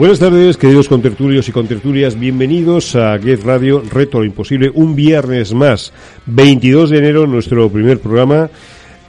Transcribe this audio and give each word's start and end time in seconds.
Buenas 0.00 0.18
tardes, 0.18 0.56
queridos 0.56 0.88
contertulios 0.88 1.46
y 1.50 1.52
contertulias. 1.52 2.18
Bienvenidos 2.18 2.96
a 2.96 3.18
Get 3.18 3.44
Radio 3.44 3.82
Reto 3.82 4.20
lo 4.20 4.24
Imposible. 4.24 4.70
Un 4.72 4.96
viernes 4.96 5.52
más, 5.52 5.92
22 6.24 6.88
de 6.88 6.96
enero, 6.96 7.26
nuestro 7.26 7.68
primer 7.68 8.00
programa. 8.00 8.48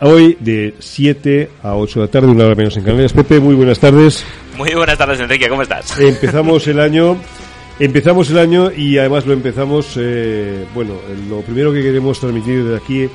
Hoy 0.01 0.35
de 0.41 0.73
7 0.79 1.49
a 1.63 1.77
8 1.77 1.97
de 1.97 2.05
la 2.07 2.11
tarde, 2.11 2.27
una 2.27 2.43
hora 2.43 2.55
menos 2.55 2.75
en 2.75 2.83
Canarias. 2.83 3.13
Pepe, 3.13 3.39
muy 3.39 3.55
buenas 3.55 3.79
tardes. 3.79 4.25
Muy 4.57 4.73
buenas 4.73 4.97
tardes, 4.97 5.17
Enrique. 5.21 5.47
¿Cómo 5.47 5.61
estás? 5.61 5.97
Empezamos 5.97 6.67
el 6.67 6.81
año. 6.81 7.15
Empezamos 7.79 8.29
el 8.29 8.39
año 8.39 8.69
y 8.69 8.97
además 8.97 9.25
lo 9.25 9.31
empezamos, 9.31 9.93
eh, 9.95 10.65
bueno, 10.75 10.95
lo 11.29 11.39
primero 11.39 11.71
que 11.71 11.81
queremos 11.81 12.19
transmitir 12.19 12.65
desde 12.65 12.75
aquí 12.75 13.09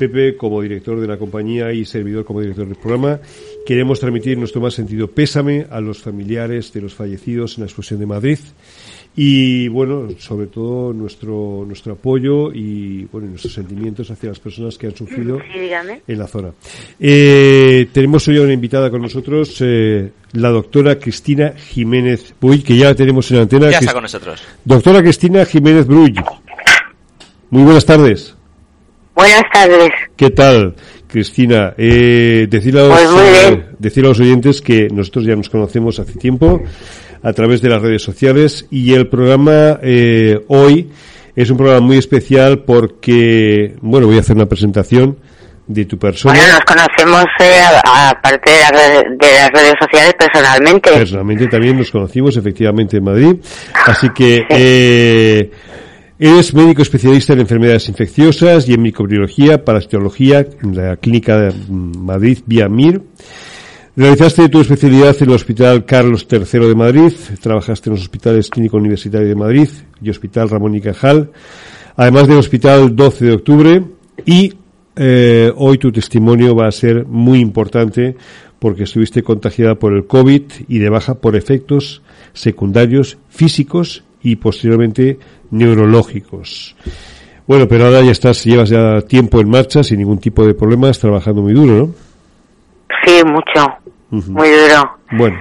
Pepe, 0.00 0.34
como 0.34 0.62
director 0.62 0.98
de 0.98 1.06
la 1.06 1.18
compañía 1.18 1.70
y 1.74 1.84
servidor 1.84 2.24
como 2.24 2.40
director 2.40 2.66
del 2.66 2.76
programa, 2.76 3.20
queremos 3.66 4.00
transmitir 4.00 4.38
nuestro 4.38 4.60
más 4.60 4.74
sentido 4.74 5.08
pésame 5.08 5.66
a 5.70 5.80
los 5.80 5.98
familiares 5.98 6.72
de 6.72 6.80
los 6.80 6.94
fallecidos 6.94 7.56
en 7.56 7.62
la 7.62 7.66
explosión 7.66 8.00
de 8.00 8.06
Madrid 8.06 8.38
y 9.16 9.66
bueno, 9.68 10.08
sobre 10.18 10.46
todo 10.46 10.92
nuestro 10.92 11.64
nuestro 11.66 11.94
apoyo 11.94 12.52
y 12.52 13.04
bueno, 13.06 13.28
nuestros 13.28 13.52
sentimientos 13.52 14.10
hacia 14.10 14.28
las 14.28 14.38
personas 14.38 14.78
que 14.78 14.86
han 14.86 14.96
sufrido 14.96 15.38
en 16.06 16.18
la 16.18 16.26
zona. 16.28 16.52
Eh, 16.98 17.88
tenemos 17.92 18.26
hoy 18.28 18.38
una 18.38 18.52
invitada 18.52 18.88
con 18.88 19.02
nosotros, 19.02 19.56
eh, 19.60 20.12
la 20.32 20.50
doctora 20.50 20.98
Cristina 20.98 21.54
Jiménez 21.56 22.34
Bruy, 22.40 22.62
que 22.62 22.76
ya 22.76 22.86
la 22.86 22.94
tenemos 22.94 23.28
en 23.30 23.38
la 23.38 23.42
antena. 23.42 23.70
Ya 23.70 23.78
está 23.78 23.92
con 23.92 24.02
nosotros. 24.02 24.42
Doctora 24.64 25.02
Cristina 25.02 25.44
Jiménez 25.44 25.86
Bruy. 25.86 26.14
Muy 27.50 27.64
buenas 27.64 27.84
tardes. 27.84 28.36
Buenas 29.16 29.42
tardes. 29.52 29.90
¿Qué 30.16 30.30
tal, 30.30 30.74
Cristina? 31.10 31.74
Eh, 31.76 32.46
decirle, 32.48 32.80
a 32.80 32.84
los, 32.84 32.98
pues 32.98 33.58
decir 33.78 34.04
a 34.04 34.08
los 34.08 34.20
oyentes 34.20 34.62
que 34.62 34.88
nosotros 34.88 35.24
ya 35.24 35.36
nos 35.36 35.48
conocemos 35.48 35.98
hace 35.98 36.18
tiempo 36.18 36.62
a 37.22 37.32
través 37.32 37.60
de 37.60 37.68
las 37.68 37.82
redes 37.82 38.02
sociales 38.02 38.66
y 38.70 38.94
el 38.94 39.08
programa 39.08 39.78
eh, 39.82 40.40
hoy 40.48 40.90
es 41.36 41.50
un 41.50 41.56
programa 41.56 41.80
muy 41.86 41.98
especial 41.98 42.60
porque, 42.60 43.76
bueno, 43.80 44.06
voy 44.06 44.16
a 44.16 44.20
hacer 44.20 44.36
una 44.36 44.46
presentación 44.46 45.18
de 45.66 45.84
tu 45.84 45.98
persona. 45.98 46.34
Bueno, 46.34 46.54
nos 46.54 46.64
conocemos 46.64 47.24
eh, 47.40 47.62
aparte 47.84 48.50
de, 48.50 49.16
de, 49.16 49.34
las 49.34 49.50
redes 49.50 49.74
sociales 49.80 50.14
personalmente. 50.18 50.90
Personalmente 50.90 51.46
también 51.46 51.78
nos 51.78 51.90
conocimos 51.90 52.36
efectivamente 52.36 52.96
en 52.96 53.04
Madrid. 53.04 53.36
Así 53.86 54.08
que 54.10 54.44
eh, 54.48 55.50
Eres 56.22 56.52
médico 56.52 56.82
especialista 56.82 57.32
en 57.32 57.40
enfermedades 57.40 57.88
infecciosas 57.88 58.68
y 58.68 58.74
en 58.74 58.82
microbiología, 58.82 59.64
parasitología 59.64 60.46
en 60.62 60.76
la 60.76 60.98
clínica 60.98 61.40
de 61.40 61.54
Madrid 61.70 62.40
vía 62.44 62.68
MIR. 62.68 63.00
Realizaste 63.96 64.50
tu 64.50 64.60
especialidad 64.60 65.16
en 65.18 65.30
el 65.30 65.34
Hospital 65.34 65.86
Carlos 65.86 66.26
III 66.30 66.68
de 66.68 66.74
Madrid, 66.74 67.12
trabajaste 67.40 67.88
en 67.88 67.94
los 67.94 68.02
hospitales 68.02 68.50
Clínico 68.50 68.76
Universitario 68.76 69.28
de 69.28 69.34
Madrid 69.34 69.68
y 70.02 70.10
Hospital 70.10 70.50
Ramón 70.50 70.74
y 70.74 70.82
Cajal, 70.82 71.30
además 71.96 72.28
del 72.28 72.36
Hospital 72.36 72.94
12 72.94 73.24
de 73.24 73.32
Octubre 73.32 73.84
y 74.26 74.52
eh, 74.96 75.50
hoy 75.56 75.78
tu 75.78 75.90
testimonio 75.90 76.54
va 76.54 76.66
a 76.66 76.72
ser 76.72 77.06
muy 77.06 77.40
importante 77.40 78.14
porque 78.58 78.82
estuviste 78.82 79.22
contagiada 79.22 79.76
por 79.76 79.94
el 79.94 80.06
COVID 80.06 80.42
y 80.68 80.80
de 80.80 80.90
baja 80.90 81.14
por 81.14 81.34
efectos 81.34 82.02
secundarios 82.34 83.16
físicos 83.30 84.04
y 84.22 84.36
posteriormente 84.36 85.18
neurológicos. 85.50 86.76
Bueno, 87.46 87.66
pero 87.66 87.86
ahora 87.86 88.02
ya 88.02 88.12
estás, 88.12 88.44
llevas 88.44 88.68
ya 88.68 89.00
tiempo 89.02 89.40
en 89.40 89.48
marcha 89.48 89.82
sin 89.82 89.98
ningún 89.98 90.18
tipo 90.18 90.46
de 90.46 90.54
problemas, 90.54 90.98
trabajando 90.98 91.42
muy 91.42 91.52
duro, 91.52 91.74
¿no? 91.74 91.94
Sí, 93.04 93.22
mucho, 93.24 93.66
muy 94.10 94.48
duro. 94.48 94.98
Bueno. 95.12 95.36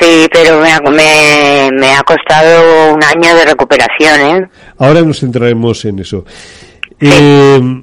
Sí, 0.00 0.26
pero 0.32 0.60
me 0.60 0.72
ha, 0.72 0.80
me, 0.80 1.92
ha 1.94 2.02
costado 2.02 2.94
un 2.94 3.02
año 3.02 3.34
de 3.36 3.44
recuperación, 3.44 4.20
¿eh? 4.20 4.48
Ahora 4.78 5.02
nos 5.02 5.20
centraremos 5.20 5.84
en 5.84 5.98
eso. 6.00 6.24
Eh, 7.00 7.82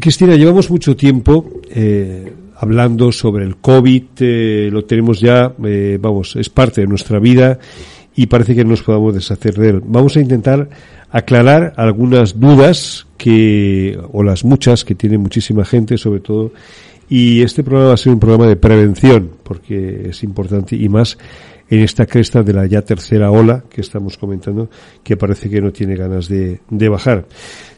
Cristina, 0.00 0.36
llevamos 0.36 0.70
mucho 0.70 0.94
tiempo 0.96 1.44
eh, 1.70 2.32
hablando 2.58 3.10
sobre 3.12 3.44
el 3.44 3.56
COVID, 3.56 4.04
eh, 4.20 4.68
lo 4.70 4.84
tenemos 4.84 5.20
ya, 5.20 5.52
eh, 5.64 5.98
vamos, 6.00 6.36
es 6.36 6.48
parte 6.48 6.82
de 6.82 6.86
nuestra 6.86 7.18
vida 7.18 7.58
y 8.18 8.26
parece 8.26 8.56
que 8.56 8.64
no 8.64 8.70
nos 8.70 8.82
podamos 8.82 9.14
deshacer 9.14 9.54
de 9.54 9.68
él. 9.68 9.82
Vamos 9.84 10.16
a 10.16 10.20
intentar 10.20 10.68
aclarar 11.08 11.72
algunas 11.76 12.40
dudas 12.40 13.06
que, 13.16 13.96
o 14.10 14.24
las 14.24 14.44
muchas 14.44 14.84
que 14.84 14.96
tiene 14.96 15.18
muchísima 15.18 15.64
gente, 15.64 15.96
sobre 15.96 16.18
todo, 16.18 16.50
y 17.08 17.42
este 17.42 17.62
programa 17.62 17.90
va 17.90 17.94
a 17.94 17.96
ser 17.96 18.12
un 18.12 18.18
programa 18.18 18.48
de 18.48 18.56
prevención, 18.56 19.30
porque 19.44 20.08
es 20.08 20.24
importante 20.24 20.74
y 20.74 20.88
más 20.88 21.16
en 21.70 21.78
esta 21.78 22.06
cresta 22.06 22.42
de 22.42 22.54
la 22.54 22.66
ya 22.66 22.82
tercera 22.82 23.30
ola 23.30 23.62
que 23.70 23.82
estamos 23.82 24.18
comentando, 24.18 24.68
que 25.04 25.16
parece 25.16 25.48
que 25.48 25.60
no 25.60 25.70
tiene 25.70 25.94
ganas 25.94 26.26
de, 26.28 26.58
de 26.68 26.88
bajar. 26.88 27.24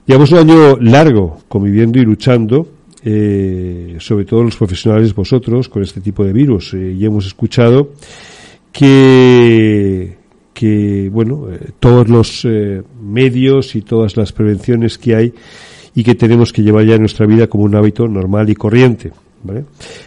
Llevamos 0.07 0.33
un 0.33 0.39
año 0.39 0.79
largo 0.81 1.37
conviviendo 1.49 1.99
y 1.99 2.05
luchando, 2.07 2.67
eh, 3.05 3.97
sobre 3.99 4.25
todo 4.25 4.43
los 4.43 4.57
profesionales 4.57 5.15
vosotros, 5.15 5.69
con 5.69 5.83
este 5.83 6.01
tipo 6.01 6.25
de 6.25 6.33
virus, 6.33 6.73
eh, 6.73 6.97
y 6.99 7.05
hemos 7.05 7.27
escuchado 7.27 7.91
que 8.73 10.20
que, 10.61 11.09
bueno, 11.11 11.49
eh, 11.51 11.71
todos 11.81 12.07
los 12.11 12.45
eh, 12.45 12.83
medios 13.03 13.75
y 13.75 13.81
todas 13.81 14.19
las 14.19 14.31
prevenciones 14.33 14.99
que 14.99 15.17
hay 15.17 15.33
y 15.95 16.05
que 16.05 16.15
tenemos 16.15 16.53
que 16.53 16.63
llevar 16.63 16.85
ya 16.85 16.97
en 16.97 17.01
nuestra 17.01 17.25
vida 17.25 17.47
como 17.47 17.65
un 17.65 17.75
hábito 17.75 18.07
normal 18.07 18.51
y 18.51 18.55
corriente, 18.55 19.11
¿vale? 19.43 19.65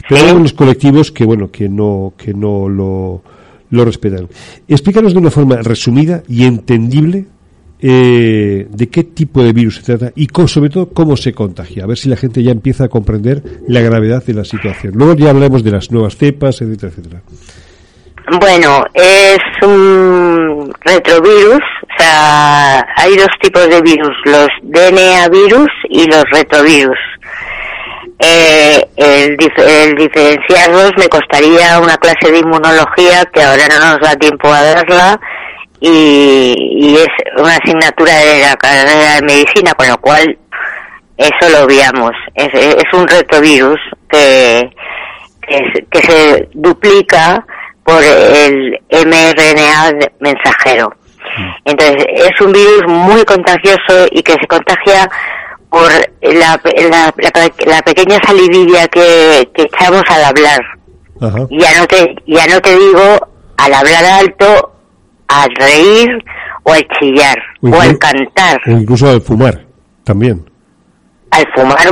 Pero 0.07 0.21
hay 0.21 0.29
algunos 0.29 0.53
colectivos 0.53 1.11
que, 1.11 1.25
bueno, 1.25 1.49
que 1.49 1.67
no, 1.67 2.13
que 2.15 2.35
no 2.35 2.69
lo, 2.69 3.23
lo 3.71 3.83
respetan. 3.83 4.27
Explícanos 4.67 5.13
de 5.13 5.19
una 5.21 5.31
forma 5.31 5.55
resumida 5.55 6.21
y 6.29 6.43
entendible 6.43 7.25
eh, 7.81 8.67
de 8.71 8.89
qué 8.89 9.05
tipo 9.05 9.41
de 9.41 9.53
virus 9.53 9.77
se 9.77 9.81
trata 9.81 10.13
y 10.15 10.27
sobre 10.45 10.69
todo 10.69 10.89
cómo 10.89 11.17
se 11.17 11.33
contagia. 11.33 11.83
A 11.83 11.87
ver 11.87 11.97
si 11.97 12.09
la 12.09 12.15
gente 12.15 12.43
ya 12.43 12.51
empieza 12.51 12.83
a 12.83 12.89
comprender 12.89 13.63
la 13.67 13.81
gravedad 13.81 14.23
de 14.23 14.35
la 14.35 14.45
situación. 14.45 14.93
Luego 14.97 15.15
ya 15.15 15.31
hablaremos 15.31 15.63
de 15.63 15.71
las 15.71 15.89
nuevas 15.89 16.15
cepas, 16.15 16.61
etcétera, 16.61 16.91
etcétera. 16.91 17.23
Bueno, 18.31 18.85
es 18.93 19.39
un 19.61 20.73
retrovirus, 20.81 21.59
o 21.59 21.97
sea, 21.97 22.85
hay 22.95 23.17
dos 23.17 23.27
tipos 23.41 23.67
de 23.67 23.81
virus, 23.81 24.15
los 24.23 24.47
DNA 24.61 25.27
virus 25.29 25.69
y 25.89 26.05
los 26.05 26.23
retrovirus. 26.31 26.97
Eh, 28.19 28.81
el, 28.95 29.35
diferenciarlos 29.97 30.91
me 30.97 31.09
costaría 31.09 31.79
una 31.79 31.97
clase 31.97 32.31
de 32.31 32.39
inmunología 32.39 33.25
que 33.33 33.43
ahora 33.43 33.67
no 33.67 33.91
nos 33.91 33.99
da 33.99 34.15
tiempo 34.15 34.47
a 34.47 34.61
darla 34.61 35.19
y, 35.81 36.55
y 36.57 36.95
es 36.95 37.09
una 37.35 37.57
asignatura 37.57 38.15
de 38.15 38.41
la 38.41 38.55
carrera 38.55 39.15
de 39.15 39.21
medicina, 39.23 39.73
con 39.73 39.89
lo 39.89 39.97
cual 39.97 40.37
eso 41.17 41.49
lo 41.51 41.65
obviamos. 41.65 42.13
Es, 42.35 42.53
un 42.93 43.05
retrovirus 43.05 43.79
que, 44.09 44.73
que 45.91 46.01
se 46.01 46.47
duplica 46.53 47.45
por 47.83 48.01
el 48.03 48.79
mRNA 48.89 50.09
mensajero. 50.19 50.89
Mm. 51.37 51.49
Entonces, 51.65 52.05
es 52.15 52.41
un 52.41 52.51
virus 52.51 52.83
muy 52.87 53.23
contagioso 53.25 54.07
y 54.11 54.21
que 54.21 54.33
se 54.33 54.47
contagia 54.47 55.09
por 55.69 55.91
la, 56.21 56.61
la, 56.91 57.13
la, 57.65 57.81
pequeña 57.81 58.19
salivilla 58.23 58.87
que, 58.89 59.49
que, 59.55 59.63
echamos 59.63 60.03
al 60.07 60.23
hablar. 60.25 60.61
Ya 61.49 61.79
no 61.79 61.87
te 61.87 62.15
ya 62.27 62.45
no 62.47 62.59
te 62.61 62.77
digo 62.77 63.27
al 63.57 63.73
hablar 63.73 64.05
alto, 64.05 64.73
al 65.27 65.49
reír 65.55 66.23
o 66.63 66.73
al 66.73 66.87
chillar 66.99 67.37
o, 67.61 67.81
al 67.81 67.97
cantar. 67.97 68.61
O 68.67 68.71
incluso 68.71 69.09
al 69.09 69.21
fumar, 69.21 69.65
también. 70.03 70.47
Al 71.31 71.47
fumar 71.55 71.91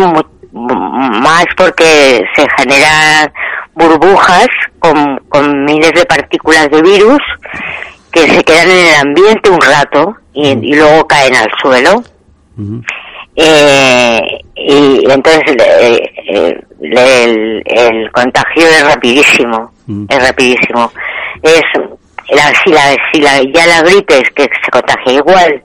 más 0.51 1.45
porque 1.57 2.23
se 2.35 2.45
generan 2.57 3.31
burbujas 3.75 4.47
con, 4.79 5.17
con 5.29 5.65
miles 5.65 5.91
de 5.93 6.05
partículas 6.05 6.69
de 6.69 6.81
virus 6.81 7.19
que 8.11 8.27
se 8.27 8.43
quedan 8.43 8.69
en 8.69 8.87
el 8.87 8.95
ambiente 9.01 9.49
un 9.49 9.61
rato 9.61 10.15
y, 10.33 10.75
luego 10.75 11.07
caen 11.07 11.35
al 11.35 11.49
suelo. 11.61 12.03
eh, 13.35 14.21
y 14.55 15.09
entonces 15.09 15.55
eh, 15.57 16.63
el, 16.81 17.63
el, 17.65 18.11
contagio 18.11 18.63
es 18.63 18.83
rapidísimo, 18.83 19.71
es 20.09 20.27
rapidísimo. 20.27 20.91
Es 21.41 21.61
la, 22.29 22.51
si, 22.63 22.71
la, 22.71 22.95
si 23.11 23.21
la, 23.21 23.41
ya 23.41 23.67
la 23.67 23.81
gripe 23.81 24.19
es 24.19 24.29
que 24.31 24.43
se 24.43 24.71
contagia 24.71 25.13
igual, 25.13 25.63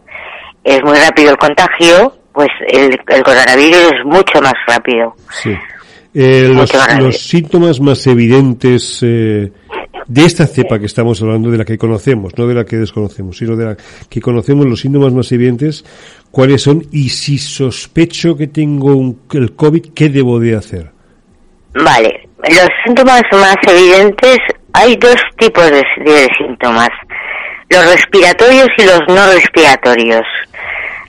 es 0.65 0.83
muy 0.83 0.99
rápido 0.99 1.31
el 1.31 1.39
contagio, 1.39 2.13
pues 2.33 2.49
el, 2.69 2.99
el 3.09 3.23
coronavirus 3.23 3.93
es 3.93 4.05
mucho 4.05 4.41
más 4.41 4.55
rápido. 4.67 5.15
Sí. 5.31 5.57
Eh, 6.19 6.49
los, 6.51 6.73
los, 6.99 7.19
síntomas 7.19 7.79
más 7.79 8.07
evidentes 8.07 9.01
eh, 9.03 9.53
de 10.07 10.25
esta 10.25 10.47
cepa 10.47 10.79
que 10.79 10.87
estamos 10.87 11.21
hablando, 11.21 11.51
de 11.51 11.59
la 11.59 11.67
que 11.67 11.77
conocemos, 11.77 12.33
no 12.39 12.47
de 12.47 12.55
la 12.55 12.65
que 12.65 12.77
desconocemos, 12.77 13.37
sino 13.37 13.55
de 13.55 13.67
la 13.67 13.77
que 14.09 14.23
conocemos, 14.23 14.65
los 14.65 14.81
síntomas 14.81 15.13
más 15.13 15.31
evidentes, 15.33 15.85
¿cuáles 16.31 16.63
son? 16.63 16.87
Y 16.91 17.11
si 17.11 17.37
sospecho 17.37 18.35
que 18.35 18.47
tengo 18.47 18.97
un, 18.97 19.21
el 19.35 19.55
COVID, 19.55 19.93
¿qué 19.95 20.09
debo 20.09 20.41
de 20.41 20.57
hacer? 20.57 20.91
Vale, 21.75 22.27
los 22.49 22.69
síntomas 22.87 23.21
más 23.33 23.57
evidentes, 23.69 24.39
hay 24.73 24.97
dos 24.97 25.17
tipos 25.37 25.71
de, 25.71 25.83
de 26.03 26.29
síntomas. 26.39 26.89
los 27.69 27.93
respiratorios 27.93 28.69
y 28.79 28.85
los 28.85 29.01
no 29.09 29.33
respiratorios. 29.35 30.25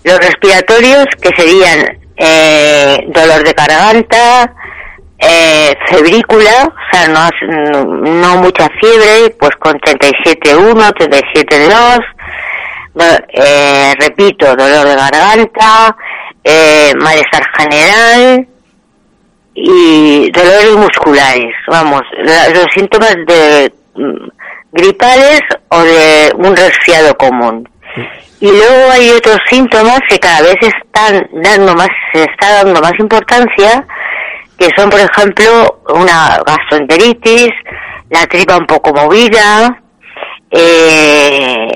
Los 0.03 0.19
respiratorios 0.19 1.05
que 1.21 1.29
serían 1.33 1.97
eh, 2.17 2.97
dolor 3.07 3.41
de 3.45 3.53
garganta, 3.53 4.53
eh, 5.19 5.75
febrícula, 5.89 6.71
o 6.71 6.95
sea, 6.95 7.07
no, 7.07 7.29
no 8.01 8.37
mucha 8.37 8.67
fiebre, 8.79 9.35
pues 9.39 9.51
con 9.59 9.73
37.1, 9.79 10.93
37.2, 10.93 11.99
eh, 13.29 13.93
repito, 13.99 14.55
dolor 14.55 14.87
de 14.87 14.95
garganta, 14.95 15.95
eh, 16.43 16.93
malestar 16.99 17.43
general 17.57 18.47
y 19.53 20.31
dolores 20.31 20.75
musculares, 20.75 21.55
vamos, 21.67 22.01
los 22.53 22.65
síntomas 22.73 23.15
de 23.25 23.73
mm, 23.95 24.27
gripales 24.71 25.41
o 25.69 25.81
de 25.81 26.31
un 26.37 26.55
resfriado 26.55 27.15
común. 27.17 27.67
Y 28.39 28.51
luego 28.51 28.91
hay 28.91 29.09
otros 29.09 29.39
síntomas 29.49 29.99
que 30.07 30.19
cada 30.19 30.43
vez 30.43 30.57
están 30.61 31.27
dando 31.41 31.73
más, 31.73 31.89
se 32.13 32.23
está 32.23 32.63
dando 32.63 32.79
más 32.81 32.93
importancia, 32.99 33.83
que 34.57 34.69
son, 34.75 34.89
por 34.89 34.99
ejemplo, 34.99 35.81
una 35.93 36.41
gastroenteritis, 36.45 37.51
la 38.09 38.25
tripa 38.27 38.57
un 38.57 38.65
poco 38.65 38.93
movida, 38.93 39.81
eh, 40.49 41.67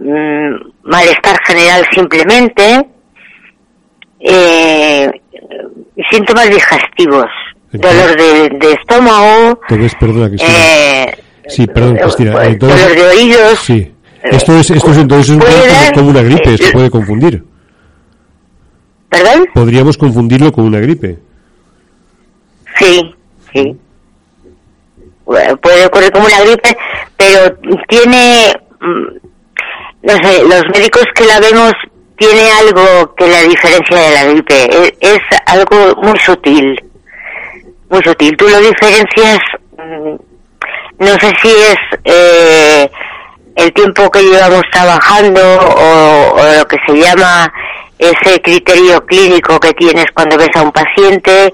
mm, 0.00 0.88
malestar 0.88 1.38
general 1.44 1.86
simplemente, 1.92 2.86
eh, 4.20 5.10
síntomas 6.10 6.50
digestivos, 6.50 7.26
dolor 7.72 8.16
de, 8.16 8.72
estómago, 8.72 9.60
Entonces, 9.68 9.96
eh, 10.40 11.16
sí, 11.46 11.66
perdón, 11.66 11.96
Cristina. 11.96 12.44
Eh, 12.44 12.56
dolor 12.56 12.94
de 12.94 13.06
oídos. 13.06 13.58
Sí. 13.60 13.92
Esto 14.22 14.58
es, 14.58 14.70
esto 14.70 14.90
es 14.90 14.98
entonces 14.98 15.38
como 15.94 16.10
una 16.10 16.22
gripe, 16.22 16.56
se 16.58 16.72
puede 16.72 16.90
confundir. 16.90 17.44
¿Perdón? 19.08 19.46
Podríamos 19.54 19.96
confundirlo 19.96 20.50
con 20.50 20.64
una 20.64 20.80
gripe. 20.80 21.18
Sí, 22.78 23.14
sí. 23.52 23.76
Puede 25.24 25.86
ocurrir 25.86 26.12
como 26.12 26.26
una 26.26 26.40
gripe, 26.40 26.76
pero 27.16 27.56
tiene, 27.88 28.52
mm, 28.80 29.06
no 30.02 30.12
sé, 30.22 30.44
los 30.44 30.62
médicos 30.72 31.04
que 31.14 31.24
la 31.24 31.40
vemos 31.40 31.72
tiene 32.16 32.50
algo 32.52 33.14
que 33.16 33.26
la 33.26 33.42
diferencia 33.42 33.96
de 33.96 34.14
la 34.14 34.24
gripe. 34.24 34.96
Es, 35.00 35.18
algo 35.46 35.96
muy 36.02 36.18
sutil, 36.18 36.80
muy 37.88 38.02
sutil. 38.02 38.36
Tú 38.36 38.48
lo 38.48 38.60
diferencias, 38.60 39.38
mm, 39.76 40.14
no 40.98 41.12
sé 41.18 41.32
si 41.42 41.48
es 41.48 41.76
eh, 42.04 42.90
el 43.56 43.72
tiempo 43.72 44.10
que 44.10 44.22
llevamos 44.22 44.62
trabajando 44.70 45.40
o, 45.40 46.36
lo 46.58 46.66
que 46.66 46.78
se 46.86 46.94
llama 46.94 47.52
ese 47.98 48.40
criterio 48.42 49.04
clínico 49.06 49.58
que 49.58 49.72
tienes 49.72 50.06
cuando 50.14 50.36
ves 50.36 50.50
a 50.54 50.62
un 50.62 50.72
paciente, 50.72 51.52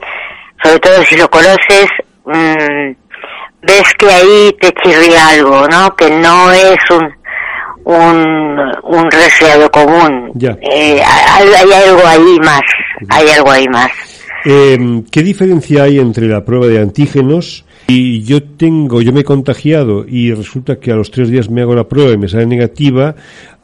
sobre 0.63 0.79
todo 0.79 1.03
si 1.05 1.17
lo 1.17 1.29
conoces, 1.29 1.87
mm, 2.25 2.93
ves 3.63 3.95
que 3.99 4.07
ahí 4.07 4.57
te 4.61 4.73
chirría 4.83 5.29
algo, 5.29 5.67
¿no? 5.69 5.95
Que 5.97 6.11
no 6.11 6.51
es 6.53 6.79
un 6.91 7.23
un, 7.85 8.57
un 8.85 9.11
resfriado 9.11 9.71
común. 9.71 10.31
Eh, 10.41 11.03
hay, 11.05 11.49
hay, 11.49 11.73
algo 11.73 12.07
ahí 12.07 12.39
más, 12.45 12.63
hay 13.09 13.29
algo 13.29 13.51
ahí 13.51 13.69
más. 13.69 13.91
Eh, 14.45 15.03
¿Qué 15.11 15.23
diferencia 15.23 15.85
hay 15.85 15.99
entre 15.99 16.27
la 16.27 16.45
prueba 16.45 16.67
de 16.67 16.81
antígenos 16.81 17.65
y 17.95 18.23
yo 18.23 18.43
tengo, 18.43 19.03
yo 19.03 19.13
me 19.13 19.21
he 19.21 19.25
contagiado 19.25 20.07
y 20.09 20.33
resulta 20.33 20.77
que 20.77 20.93
a 20.93 20.97
los 20.97 21.11
tres 21.11 21.29
días 21.29 21.51
me 21.51 21.61
hago 21.61 21.75
la 21.75 21.85
prueba 21.85 22.13
y 22.13 22.17
me 22.17 22.27
sale 22.27 22.47
negativa, 22.47 23.15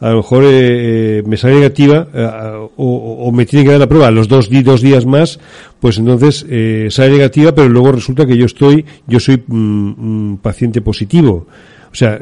a 0.01 0.11
lo 0.11 0.19
mejor 0.19 0.45
eh, 0.45 0.49
eh 0.51 1.23
me 1.25 1.39
sale 1.39 1.55
negativa 1.55 2.07
eh, 2.13 2.69
o, 2.77 3.27
o, 3.27 3.33
me 3.33 3.47
tiene 3.47 3.65
que 3.65 3.71
dar 3.71 3.81
la 3.81 3.87
prueba 3.87 4.09
a 4.09 4.11
los 4.11 4.29
dos, 4.29 4.51
dos 4.51 4.83
días 4.83 5.07
más, 5.07 5.41
pues 5.81 5.97
entonces 5.97 6.45
eh, 6.49 6.89
sale 6.91 7.13
negativa, 7.13 7.53
pero 7.55 7.71
luego 7.71 7.93
resulta 7.93 8.27
que 8.27 8.37
yo 8.37 8.45
estoy, 8.45 8.85
yo 9.07 9.19
soy 9.19 9.43
mm, 9.47 10.37
paciente 10.37 10.83
positivo. 10.83 11.47
O 11.91 11.95
sea, 11.95 12.19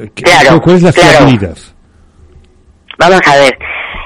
¿cuál 0.63 0.77
es 0.77 0.83
la 0.83 0.93
fiabilidad? 0.93 1.57
Vamos 2.99 3.21
a 3.27 3.37
ver, 3.37 3.59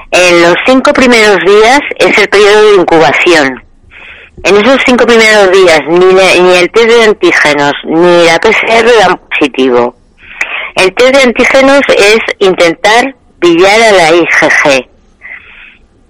en 0.09 0.41
los 0.41 0.55
cinco 0.65 0.91
primeros 0.91 1.37
días 1.45 1.79
es 1.99 2.17
el 2.17 2.27
periodo 2.29 2.61
de 2.63 2.81
incubación 2.81 3.70
en 4.43 4.57
esos 4.57 4.81
cinco 4.85 5.05
primeros 5.05 5.51
días 5.51 5.81
ni, 5.87 6.05
ni 6.05 6.55
el 6.55 6.71
test 6.71 6.87
de 6.87 7.03
antígenos 7.03 7.73
ni 7.85 8.25
la 8.25 8.39
PCR 8.39 8.85
dan 8.99 9.19
positivo. 9.29 9.95
El 10.75 10.93
test 10.93 11.15
de 11.15 11.21
antígenos 11.21 11.81
es 11.89 12.19
intentar 12.39 13.15
pillar 13.39 13.81
a 13.81 13.91
la 13.91 14.15
IgG, 14.15 14.87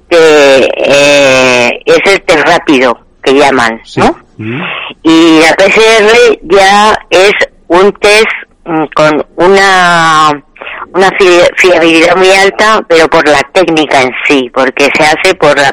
que 0.09 0.69
eh, 0.77 1.79
es 1.85 1.99
el 2.05 2.21
test 2.21 2.47
rápido 2.47 2.97
que 3.23 3.33
llaman, 3.33 3.81
¿no? 3.97 4.17
Mm. 4.37 4.61
Y 5.03 5.39
la 5.39 5.53
PCR 5.53 6.39
ya 6.43 6.97
es 7.09 7.31
un 7.67 7.91
test 7.93 8.27
mm, 8.65 8.85
con 8.95 9.25
una 9.35 10.43
una 10.93 11.09
fiabilidad 11.57 12.15
muy 12.15 12.31
alta, 12.31 12.83
pero 12.87 13.07
por 13.07 13.27
la 13.27 13.41
técnica 13.53 14.01
en 14.01 14.11
sí, 14.27 14.49
porque 14.53 14.89
se 14.97 15.03
hace 15.03 15.35
por 15.35 15.57
la 15.57 15.71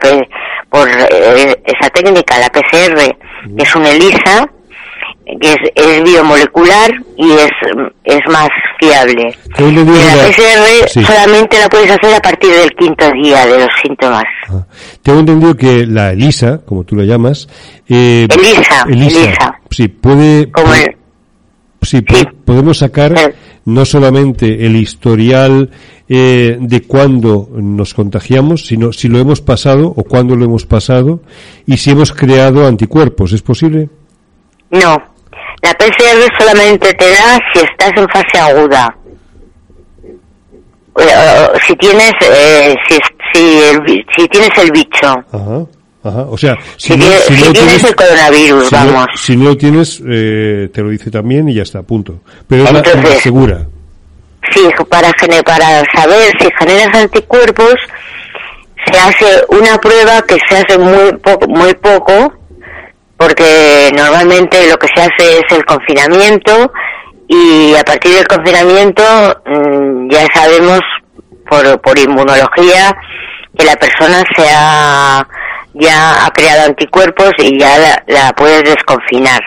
por 0.68 0.88
eh, 0.88 1.62
esa 1.64 1.90
técnica, 1.90 2.38
la 2.38 2.50
PCR, 2.50 3.16
que 3.56 3.62
es 3.62 3.74
una 3.74 3.90
ELISA, 3.90 4.48
que 5.40 5.54
es, 5.74 6.02
biomolecular 6.02 6.90
y 7.16 7.32
es, 7.32 7.50
es 8.04 8.20
más 8.28 8.48
fiable. 8.78 9.36
la 9.58 10.28
PCR 10.28 10.88
solamente 10.88 11.58
la 11.58 11.68
puedes 11.68 11.90
hacer 11.90 12.14
a 12.14 12.20
partir 12.20 12.50
del 12.50 12.70
quinto 12.74 13.10
día 13.12 13.46
de 13.46 13.58
los 13.58 13.68
síntomas. 13.82 14.24
Ah. 14.48 14.64
Tengo 15.02 15.20
entendido 15.20 15.54
que 15.54 15.86
la 15.86 16.12
ELISA, 16.12 16.60
como 16.64 16.84
tú 16.84 16.96
la 16.96 17.04
llamas, 17.04 17.48
eh, 17.88 18.26
ELISA, 18.30 18.84
ELISA, 18.88 19.60
sí, 19.70 19.88
puede, 19.88 20.50
sí, 21.82 22.00
podemos 22.44 22.78
sacar 22.78 23.14
no 23.68 23.84
solamente 23.84 24.64
el 24.64 24.76
historial 24.76 25.70
eh, 26.08 26.56
de 26.58 26.82
cuándo 26.84 27.50
nos 27.52 27.92
contagiamos, 27.92 28.66
sino 28.66 28.94
si 28.94 29.08
lo 29.08 29.18
hemos 29.18 29.42
pasado 29.42 29.92
o 29.94 30.04
cuándo 30.04 30.36
lo 30.36 30.46
hemos 30.46 30.64
pasado 30.64 31.20
y 31.66 31.76
si 31.76 31.90
hemos 31.90 32.12
creado 32.12 32.66
anticuerpos. 32.66 33.34
¿Es 33.34 33.42
posible? 33.42 33.90
No. 34.70 34.96
La 35.60 35.74
PCR 35.74 36.38
solamente 36.38 36.94
te 36.94 37.10
da 37.10 37.38
si 37.52 37.60
estás 37.60 37.92
en 37.94 38.08
fase 38.08 38.38
aguda. 38.38 38.96
si 41.66 41.76
tienes 41.76 42.12
eh, 42.22 42.74
si, 42.88 42.98
si, 43.34 44.02
si, 44.16 44.28
tienes 44.28 44.58
el 44.62 44.70
bicho. 44.70 45.08
Ajá. 45.30 45.66
Ajá, 46.08 46.22
o 46.30 46.38
sea, 46.38 46.56
si, 46.76 46.96
no, 46.96 47.04
tienes, 47.52 47.84
el 47.84 47.94
coronavirus, 47.94 48.70
vamos. 48.70 49.06
si 49.16 49.36
no 49.36 49.50
lo 49.50 49.56
tienes, 49.56 50.02
eh, 50.08 50.70
te 50.72 50.80
lo 50.80 50.88
dice 50.88 51.10
también 51.10 51.48
y 51.50 51.54
ya 51.54 51.62
está, 51.62 51.82
punto. 51.82 52.20
Pero 52.46 52.64
es 52.64 52.72
la, 52.72 52.82
segura. 53.20 53.66
Sí, 54.54 54.62
para, 54.88 55.12
para 55.44 55.82
saber 55.94 56.32
si 56.40 56.48
generas 56.58 56.94
anticuerpos, 56.94 57.74
se 58.90 58.98
hace 58.98 59.44
una 59.48 59.76
prueba 59.78 60.22
que 60.22 60.38
se 60.48 60.56
hace 60.56 60.78
muy 60.78 61.12
poco, 61.18 61.46
muy 61.46 61.74
poco, 61.74 62.32
porque 63.18 63.90
normalmente 63.94 64.66
lo 64.70 64.78
que 64.78 64.86
se 64.94 65.02
hace 65.02 65.40
es 65.40 65.56
el 65.56 65.64
confinamiento 65.66 66.72
y 67.26 67.74
a 67.74 67.84
partir 67.84 68.14
del 68.14 68.26
confinamiento 68.26 69.02
mm, 69.44 70.10
ya 70.10 70.26
sabemos 70.32 70.80
por, 71.46 71.78
por 71.82 71.98
inmunología 71.98 72.96
que 73.58 73.66
la 73.66 73.76
persona 73.76 74.22
se 74.34 74.46
ha 74.54 75.26
ya 75.78 76.26
ha 76.26 76.30
creado 76.30 76.66
anticuerpos 76.66 77.32
y 77.38 77.58
ya 77.58 78.02
la, 78.06 78.32
puedes 78.32 78.62
desconfinar. 78.64 79.40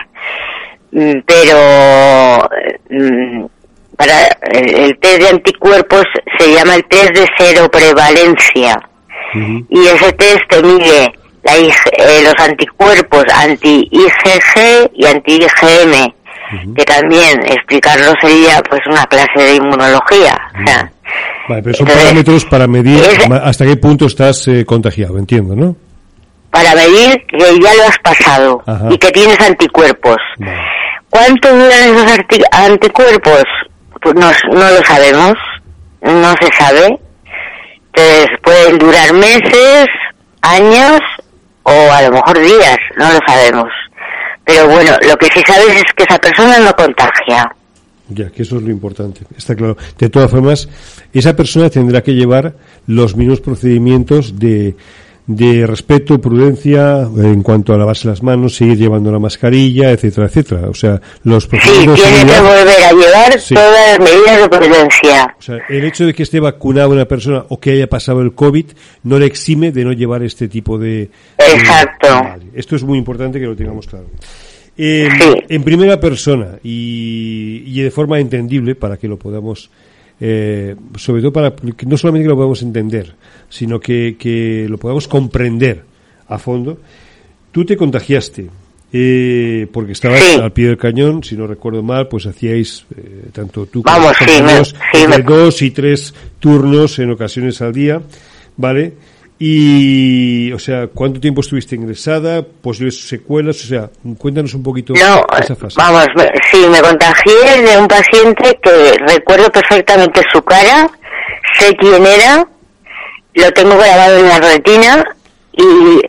Mm, 0.92 1.20
pero 1.26 2.48
mm, 2.90 3.44
para 3.96 4.28
el, 4.52 4.98
test 4.98 5.20
de 5.20 5.28
anticuerpos 5.28 6.04
se 6.38 6.52
llama 6.52 6.74
el 6.74 6.84
test 6.86 7.14
de 7.14 7.26
cero 7.38 7.68
prevalencia 7.70 8.80
y 9.34 9.86
ese 9.86 10.12
test 10.12 10.40
te 10.48 10.62
mide 10.62 11.12
la, 11.42 11.56
eh, 11.56 12.22
los 12.22 12.34
anticuerpos 12.38 13.24
anti-IgG 13.34 14.90
y 14.94 15.06
anti-IgM, 15.06 16.74
que 16.74 16.84
también 16.84 17.40
explicarlo 17.46 18.12
sería 18.20 18.62
pues 18.68 18.80
una 18.86 19.04
clase 19.06 19.42
de 19.42 19.56
inmunología. 19.56 20.36
vale, 21.48 21.62
pero 21.62 21.74
son 21.74 21.86
parámetros 21.86 22.44
para 22.44 22.66
medir 22.66 23.00
hasta 23.42 23.64
qué 23.64 23.76
punto 23.76 24.06
estás 24.06 24.46
eh, 24.48 24.64
contagiado, 24.64 25.18
entiendo, 25.18 25.56
¿no? 25.56 25.76
Para 26.52 26.74
medir 26.74 27.26
que 27.26 27.38
ya 27.38 27.74
lo 27.74 27.84
has 27.88 27.98
pasado 28.04 28.62
y 28.90 28.98
que 28.98 29.10
tienes 29.10 29.40
anticuerpos. 29.40 30.18
¿Cuánto 31.08 31.48
duran 31.48 31.96
esos 31.96 32.12
anticuerpos? 32.52 33.44
Pues 34.02 34.14
no, 34.14 34.30
no 34.52 34.70
lo 34.70 34.84
sabemos, 34.84 35.34
no 36.02 36.34
se 36.40 36.48
sabe. 36.58 37.00
Entonces 37.94 38.38
pueden 38.42 38.78
durar 38.78 39.12
meses, 39.14 39.86
años 40.42 41.00
o 41.62 41.70
a 41.90 42.02
lo 42.02 42.12
mejor 42.12 42.38
días, 42.38 42.78
no 42.98 43.10
lo 43.10 43.18
sabemos. 43.26 43.68
Pero 44.44 44.68
bueno, 44.68 44.92
lo 45.08 45.16
que 45.16 45.26
sí 45.26 45.40
sabes 45.46 45.74
es 45.76 45.92
que 45.96 46.02
esa 46.02 46.18
persona 46.18 46.58
no 46.58 46.72
contagia. 46.74 47.50
Ya, 48.08 48.28
que 48.30 48.42
eso 48.42 48.56
es 48.56 48.62
lo 48.62 48.70
importante, 48.70 49.22
está 49.38 49.54
claro. 49.54 49.78
De 49.96 50.10
todas 50.10 50.30
formas, 50.30 50.68
esa 51.14 51.34
persona 51.34 51.70
tendrá 51.70 52.02
que 52.02 52.12
llevar 52.12 52.52
los 52.86 53.16
mismos 53.16 53.40
procedimientos 53.40 54.38
de, 54.38 54.76
de 55.26 55.66
respeto, 55.66 56.20
prudencia 56.20 57.02
en 57.16 57.42
cuanto 57.42 57.72
a 57.72 57.78
lavarse 57.78 58.08
las 58.08 58.22
manos, 58.22 58.56
seguir 58.56 58.76
llevando 58.76 59.12
la 59.12 59.20
mascarilla, 59.20 59.90
etcétera, 59.92 60.26
etcétera. 60.26 60.68
O 60.68 60.74
sea, 60.74 61.00
los 61.22 61.44
Sí, 61.44 61.50
procedimientos 61.50 61.98
de 62.00 62.10
tiene 62.10 62.32
que 62.32 62.40
volver 62.40 62.82
a 62.82 62.92
llevar 62.92 63.40
Sí. 63.40 63.54
todas 63.54 63.98
las 63.98 64.10
medidas 64.10 64.40
de 64.42 64.48
prudencia. 64.48 65.36
O 65.38 65.42
sea, 65.42 65.58
el 65.68 65.84
hecho 65.84 66.06
de 66.06 66.14
que 66.14 66.22
esté 66.24 66.40
vacunada 66.40 66.88
una 66.88 67.04
persona 67.06 67.44
o 67.48 67.60
que 67.60 67.70
haya 67.70 67.86
pasado 67.88 68.20
el 68.20 68.32
COVID 68.34 68.66
no 69.04 69.18
le 69.18 69.26
exime 69.26 69.70
de 69.72 69.84
no 69.84 69.92
llevar 69.92 70.22
este 70.24 70.48
tipo 70.48 70.76
de... 70.78 71.08
Exacto. 71.38 72.08
Vale. 72.08 72.44
Esto 72.54 72.76
es 72.76 72.82
muy 72.82 72.98
importante 72.98 73.38
que 73.38 73.46
lo 73.46 73.54
tengamos 73.56 73.86
claro. 73.86 74.06
Eh, 74.76 75.08
Sí. 75.20 75.34
En 75.50 75.62
primera 75.62 76.00
persona 76.00 76.58
y, 76.64 77.62
y 77.66 77.80
de 77.82 77.90
forma 77.90 78.18
entendible 78.18 78.74
para 78.74 78.96
que 78.96 79.06
lo 79.06 79.18
podamos, 79.18 79.70
eh, 80.24 80.76
sobre 80.96 81.20
todo 81.20 81.32
para 81.32 81.52
que 81.56 81.84
no 81.84 81.96
solamente 81.96 82.24
que 82.26 82.28
lo 82.30 82.36
podamos 82.36 82.62
entender, 82.62 83.12
sino 83.48 83.80
que, 83.80 84.14
que 84.16 84.66
lo 84.68 84.78
podamos 84.78 85.08
comprender 85.08 85.82
a 86.28 86.38
fondo. 86.38 86.78
Tú 87.50 87.64
te 87.64 87.76
contagiaste. 87.76 88.48
eh, 88.94 89.66
porque 89.72 89.92
estabas 89.92 90.20
Sí. 90.22 90.38
al 90.38 90.52
pie 90.52 90.66
del 90.66 90.76
cañón, 90.76 91.24
si 91.24 91.34
no 91.34 91.46
recuerdo 91.46 91.82
mal, 91.82 92.08
pues 92.08 92.26
hacíais 92.26 92.84
eh, 92.94 93.30
tanto 93.32 93.64
tú 93.64 93.82
como 93.82 93.96
Vamos, 93.96 94.12
tus 94.18 94.26
sí, 94.26 94.32
me- 94.34 94.38
compañeros, 94.38 94.68
sí, 94.92 94.98
entre 95.02 95.18
me- 95.24 95.34
dos 95.34 95.62
y 95.62 95.70
tres 95.70 96.14
turnos 96.38 96.98
en 96.98 97.10
ocasiones 97.10 97.62
al 97.62 97.72
día, 97.72 98.02
¿vale? 98.58 98.92
Y, 99.44 100.52
o 100.52 100.58
sea, 100.60 100.86
¿cuánto 100.86 101.18
tiempo 101.18 101.40
estuviste 101.40 101.74
ingresada? 101.74 102.44
¿Posibles 102.44 103.08
secuelas? 103.08 103.60
O 103.64 103.66
sea, 103.66 103.90
cuéntanos 104.16 104.54
un 104.54 104.62
poquito 104.62 104.92
No, 104.94 105.26
esa 105.36 105.56
fase. 105.56 105.74
vamos, 105.78 106.06
sí, 106.48 106.64
me 106.70 106.80
contagié 106.80 107.60
de 107.60 107.76
un 107.76 107.88
paciente 107.88 108.56
que 108.62 108.94
recuerdo 109.04 109.50
perfectamente 109.50 110.20
su 110.32 110.40
cara, 110.42 110.88
sé 111.58 111.74
quién 111.74 112.06
era, 112.06 112.46
lo 113.34 113.50
tengo 113.52 113.76
grabado 113.76 114.16
en 114.18 114.28
la 114.28 114.38
retina 114.38 115.04
y 115.54 115.62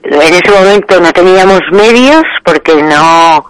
en 0.03 0.33
ese 0.35 0.51
momento 0.51 0.99
no 1.01 1.11
teníamos 1.11 1.61
medios 1.71 2.21
porque 2.45 2.75
no 2.83 3.43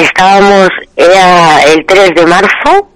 estábamos, 0.00 0.68
era 0.94 1.64
el 1.64 1.84
3 1.84 2.10
de 2.14 2.24
marzo 2.24 2.88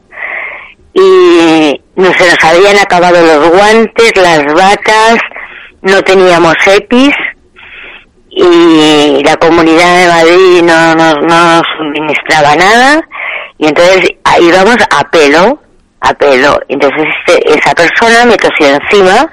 y 0.95 1.81
no 1.97 2.13
se 2.13 2.27
nos 2.31 2.45
habían 2.45 2.79
acabado 2.79 3.21
los 3.27 3.49
guantes, 3.51 4.13
las 4.15 4.45
batas, 4.55 5.17
no 5.83 6.03
teníamos 6.03 6.55
EPIs 6.67 7.15
y 8.31 9.23
la 9.25 9.37
comunidad 9.37 9.97
de 9.99 10.09
Madrid 10.09 10.63
no 10.63 10.95
nos, 10.95 11.15
no 11.23 11.57
nos 11.57 11.63
suministraba 11.77 12.57
nada 12.57 13.01
y 13.59 13.67
entonces 13.67 14.11
ahí 14.25 14.51
vamos 14.51 14.77
a 14.91 15.05
pelo, 15.11 15.61
a 16.01 16.15
pelo. 16.15 16.59
Entonces 16.69 17.05
este- 17.27 17.59
esa 17.59 17.75
persona 17.75 18.25
me 18.25 18.37
tosió 18.37 18.69
encima 18.69 19.29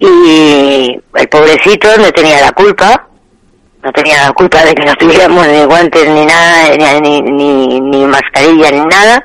y 0.00 0.98
el 1.14 1.28
pobrecito 1.28 1.88
no 1.98 2.10
tenía 2.12 2.40
la 2.40 2.52
culpa, 2.52 3.06
no 3.82 3.92
tenía 3.92 4.24
la 4.26 4.32
culpa 4.32 4.64
de 4.64 4.74
que 4.74 4.84
no 4.84 4.94
tuviéramos 4.96 5.46
ni 5.46 5.64
guantes 5.64 6.08
ni 6.08 6.26
nada, 6.26 7.00
ni, 7.00 7.00
ni, 7.00 7.22
ni, 7.22 7.80
ni 7.80 8.06
mascarilla 8.06 8.70
ni 8.70 8.80
nada. 8.86 9.22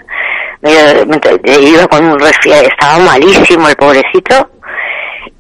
Me- 0.62 1.06
me- 1.06 1.60
iba 1.60 1.86
con 1.88 2.06
un 2.06 2.20
resfriado, 2.20 2.64
estaba 2.64 2.98
malísimo 3.00 3.68
el 3.68 3.76
pobrecito 3.76 4.50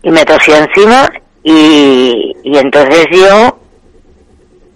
y 0.04 0.12
me 0.12 0.24
tosió 0.26 0.56
encima 0.58 1.12
y, 1.44 2.34
y 2.44 2.58
entonces 2.58 3.08
yo 3.12 3.58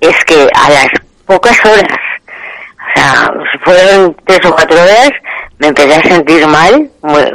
es 0.01 0.25
que 0.25 0.48
a 0.53 0.69
las 0.69 0.88
pocas 1.25 1.57
horas, 1.65 2.00
o 2.77 3.00
sea, 3.00 3.34
fueron 3.63 4.15
tres 4.25 4.39
o 4.46 4.51
cuatro 4.55 4.77
horas, 4.81 5.12
me 5.60 5.67
empecé 5.67 5.96
a 5.96 6.01
sentir 6.03 6.46
mal, 6.48 6.89
muy- 7.01 7.31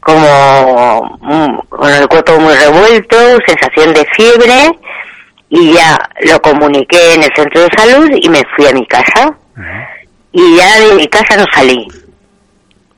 como 0.00 1.18
mm, 1.20 1.58
con 1.68 1.92
el 1.92 2.06
cuerpo 2.08 2.38
muy 2.38 2.54
revuelto, 2.54 3.16
sensación 3.46 3.92
de 3.94 4.04
fiebre 4.14 4.78
y 5.48 5.72
ya 5.72 5.98
lo 6.30 6.40
comuniqué 6.42 7.14
en 7.14 7.22
el 7.24 7.30
centro 7.34 7.62
de 7.62 7.68
salud 7.76 8.10
y 8.20 8.28
me 8.28 8.42
fui 8.54 8.66
a 8.66 8.72
mi 8.72 8.86
casa 8.86 9.34
y 10.32 10.56
ya 10.56 10.80
de 10.80 10.94
mi 10.94 11.06
casa 11.08 11.36
no 11.36 11.44
salí, 11.52 11.88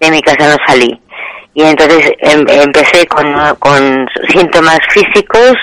de 0.01 0.11
mi 0.11 0.21
casa 0.23 0.49
no 0.49 0.57
salí. 0.67 1.01
Y 1.59 1.63
entonces 1.65 2.13
em- 2.21 2.47
empecé 2.49 3.05
con, 3.09 3.35
con 3.57 4.09
síntomas 4.29 4.79
físicos 4.91 5.55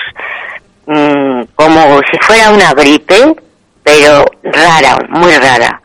mm, 0.84 1.40
como 1.54 2.00
si 2.12 2.18
fuera 2.20 2.50
una 2.50 2.74
gripe, 2.74 3.34
pero 3.82 4.26
rara, 4.42 4.98
muy 5.08 5.32
rara. 5.32 5.80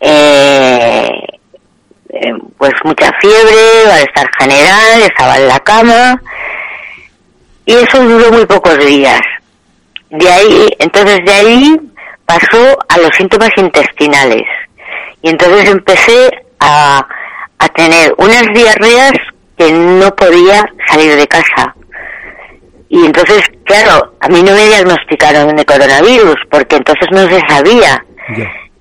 Eh, 0.00 1.10
eh, 2.08 2.32
pues 2.56 2.72
mucha 2.84 3.12
fiebre, 3.20 3.84
malestar 3.86 4.26
general, 4.38 5.02
estaba 5.02 5.36
en 5.36 5.48
la 5.48 5.60
cama 5.60 6.22
y 7.66 7.74
eso 7.74 8.02
duró 8.04 8.32
muy 8.32 8.46
pocos 8.46 8.78
días. 8.78 9.20
De 10.08 10.30
ahí, 10.30 10.68
entonces 10.78 11.20
de 11.26 11.32
ahí 11.34 11.80
pasó 12.24 12.78
a 12.88 12.96
los 12.96 13.14
síntomas 13.14 13.50
intestinales 13.58 14.46
y 15.20 15.28
entonces 15.28 15.68
empecé 15.68 16.30
a, 16.58 17.06
a 17.58 17.68
tener 17.68 18.14
unas 18.18 18.44
diarreas 18.54 19.12
que 19.56 19.72
no 19.72 20.14
podía 20.14 20.64
salir 20.88 21.16
de 21.16 21.26
casa. 21.26 21.74
Y 22.88 23.04
entonces, 23.04 23.42
claro, 23.64 24.14
a 24.20 24.28
mí 24.28 24.42
no 24.42 24.52
me 24.52 24.66
diagnosticaron 24.66 25.56
de 25.56 25.64
coronavirus 25.64 26.36
porque 26.50 26.76
entonces 26.76 27.08
no 27.10 27.28
se 27.28 27.40
sabía 27.48 28.04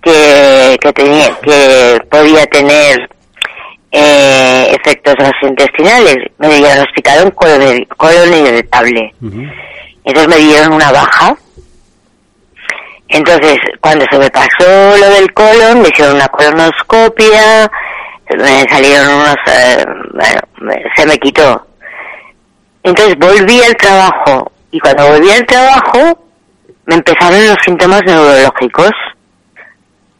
que, 0.04 0.78
que 0.80 0.94
tenía 0.94 1.36
que 1.42 2.00
podía 2.10 2.46
tener 2.48 3.10
eh, 3.92 4.76
efectos 4.80 5.16
gastrointestinales. 5.18 6.18
Me 6.38 6.56
diagnosticaron 6.56 7.32
colon, 7.32 7.86
colon 7.98 8.34
irritable. 8.34 9.14
Entonces 10.04 10.28
me 10.28 10.38
dieron 10.38 10.74
una 10.74 10.92
baja. 10.92 11.36
Entonces 13.08 13.58
cuando 13.82 14.06
se 14.12 14.20
me 14.20 14.30
pasó 14.30 14.98
lo 15.00 15.10
del 15.10 15.34
colon 15.34 15.82
me 15.82 15.90
hicieron 15.90 16.16
una 16.16 16.28
colonoscopia 16.28 17.72
me 18.30 18.64
salieron 18.70 19.08
unos 19.08 19.36
eh, 19.48 19.86
bueno 20.14 20.42
me- 20.62 20.84
se 20.96 21.06
me 21.06 21.18
quitó 21.18 21.66
entonces 22.84 23.16
volví 23.18 23.62
al 23.64 23.76
trabajo 23.78 24.52
y 24.72 24.80
cuando 24.80 25.08
volví 25.10 25.30
al 25.32 25.46
trabajo 25.46 26.20
me 26.86 26.96
empezaron 26.96 27.48
los 27.48 27.58
síntomas 27.64 28.02
neurológicos 28.06 28.92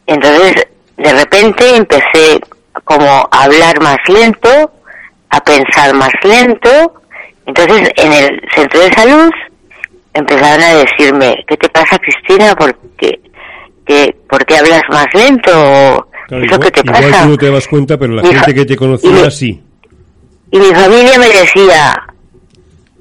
entonces, 0.08 0.68
de 0.98 1.14
repente 1.14 1.76
empecé 1.76 2.40
como 2.84 3.28
a 3.32 3.44
hablar 3.44 3.82
más 3.82 3.98
lento, 4.08 4.72
a 5.32 5.40
pensar 5.44 5.96
más 5.96 6.12
lento. 6.24 7.02
Entonces, 7.48 7.90
en 7.96 8.14
el 8.14 8.42
centro 8.54 8.82
de 8.82 8.94
salud 8.94 9.32
empezaron 10.14 10.62
a 10.64 10.76
decirme, 10.76 11.44
¿qué 11.48 11.58
te 11.58 11.70
pasa, 11.70 11.98
Cristina? 11.98 12.56
¿Por 12.56 12.76
qué, 12.98 13.20
qué- 13.88 14.16
por 14.30 14.46
qué 14.46 14.58
hablas 14.58 14.84
más 14.90 15.08
lento? 15.16 15.52
¿O 15.56 16.08
Claro, 16.28 16.42
¿Qué 16.42 16.46
es 16.46 16.52
lo 16.52 16.60
que 16.60 16.72
te 16.72 16.82
igual 16.86 17.04
pasa? 17.12 17.24
tú 17.24 17.30
no 17.30 17.38
te 17.38 17.52
das 17.52 17.68
cuenta, 17.68 17.98
pero 17.98 18.14
la 18.14 18.22
Mi 18.24 18.30
gente 18.30 18.54
que 18.54 18.66
te 18.66 18.76
conocía 18.76 19.30
sí. 19.32 19.62
Y 20.52 20.60
mi 20.60 20.74
familia 20.74 21.20
me 21.20 21.28
decía, 21.28 22.04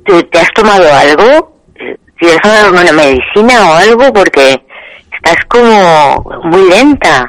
¿tú 0.04 0.22
te 0.24 0.38
has 0.38 0.50
tomado 0.54 0.84
algo? 0.92 1.56
¿Tienes 2.18 2.38
alguna 2.44 2.92
medicina 2.92 3.70
o 3.70 3.74
algo? 3.74 4.12
Porque 4.12 4.60
estás 5.12 5.44
como 5.48 6.24
muy 6.44 6.68
lenta. 6.68 7.28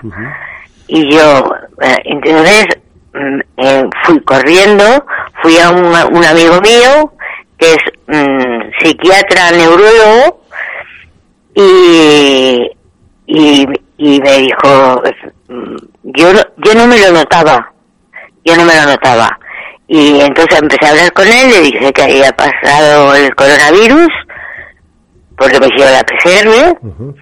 Y 0.88 1.12
yo, 1.14 1.50
eh, 1.82 1.96
entonces, 2.06 2.66
mm, 3.14 3.40
eh, 3.58 3.84
fui 4.04 4.20
corriendo, 4.22 5.06
fui 5.42 5.58
a 5.60 5.70
un, 5.72 5.86
un 5.86 6.26
amigo 6.26 6.62
mío, 6.62 7.12
que 7.58 7.74
es 7.74 7.84
mm, 8.08 8.62
psiquiatra 8.80 9.52
neurólogo, 9.52 10.42
y, 11.56 12.70
y, 13.28 13.66
y 13.98 14.20
me 14.22 14.38
dijo, 14.40 15.02
yo, 15.48 16.32
yo 16.58 16.76
no 16.76 16.88
me 16.88 17.00
lo 17.00 17.12
notaba, 17.12 17.72
yo 18.44 18.56
no 18.56 18.66
me 18.66 18.76
lo 18.76 18.86
notaba. 18.86 19.40
Y 19.88 20.20
entonces 20.20 20.60
empecé 20.60 20.86
a 20.86 20.90
hablar 20.90 21.14
con 21.14 21.28
él, 21.28 21.50
le 21.52 21.62
dije 21.62 21.94
que 21.94 22.04
había 22.04 22.32
pasado 22.32 23.14
el 23.16 23.36
coronavirus, 23.36 24.10
porque 25.38 25.60
me 25.60 25.68
hicieron 25.68 25.94
la 25.94 26.04
PCR, 26.04 26.78
Ujú. 26.82 27.16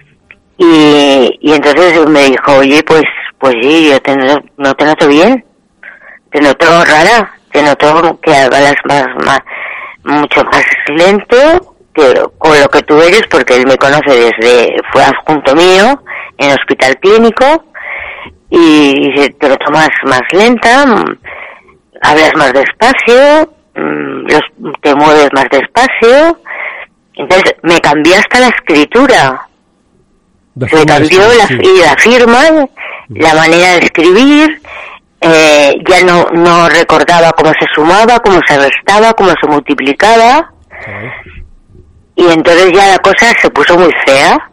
y, 0.58 1.38
y 1.40 1.52
entonces 1.52 2.06
me 2.08 2.24
dijo, 2.30 2.52
oye, 2.56 2.82
pues, 2.84 3.02
pues 3.38 3.54
sí, 3.60 3.90
yo 3.90 4.00
te 4.00 4.16
no, 4.16 4.42
no 4.56 4.74
te 4.74 4.84
noto 4.86 5.08
bien, 5.08 5.44
te 6.30 6.40
noto 6.40 6.84
rara, 6.84 7.34
te 7.52 7.62
noto 7.62 8.18
que 8.22 8.34
hablas 8.34 8.74
más, 8.84 9.06
más, 9.26 9.40
mucho 10.04 10.42
más 10.44 10.64
lento 10.96 11.76
que 11.92 12.22
con 12.38 12.58
lo 12.58 12.68
que 12.68 12.82
tú 12.82 13.00
eres, 13.00 13.22
porque 13.30 13.56
él 13.56 13.66
me 13.66 13.76
conoce 13.76 14.10
desde, 14.10 14.74
fue 14.92 15.02
adjunto 15.04 15.54
mío 15.54 16.02
en 16.38 16.50
el 16.50 16.56
hospital 16.56 16.96
clínico, 16.98 17.64
y 18.56 19.30
te 19.30 19.48
lo 19.48 19.56
tomas 19.56 19.88
más 20.04 20.22
lenta, 20.32 20.84
hablas 22.02 22.32
más 22.36 22.52
despacio, 22.52 23.52
mm, 23.74 24.26
te 24.80 24.94
mueves 24.94 25.28
más 25.32 25.46
despacio, 25.50 26.38
entonces 27.14 27.56
me 27.62 27.80
cambió 27.80 28.14
hasta 28.16 28.40
la 28.40 28.48
escritura 28.48 29.48
La 30.54 30.68
se 30.68 30.86
cambió 30.86 31.18
la, 31.18 31.44
escribir, 31.44 31.64
sí. 31.64 31.72
y 31.74 31.80
la 31.80 31.96
firma, 31.96 32.42
la 33.08 33.34
manera 33.34 33.72
de 33.72 33.78
escribir, 33.78 34.60
eh, 35.20 35.74
ya 35.88 36.04
no, 36.04 36.26
no 36.32 36.68
recordaba 36.68 37.32
cómo 37.32 37.50
se 37.58 37.66
sumaba, 37.74 38.20
cómo 38.20 38.40
se 38.46 38.56
restaba, 38.56 39.14
cómo 39.14 39.30
se 39.40 39.48
multiplicaba. 39.48 40.52
Y 42.14 42.26
entonces 42.26 42.72
ya 42.72 42.86
la 42.88 42.98
cosa 42.98 43.32
se 43.40 43.50
puso 43.50 43.76
muy 43.76 43.90
fea. 44.06 44.50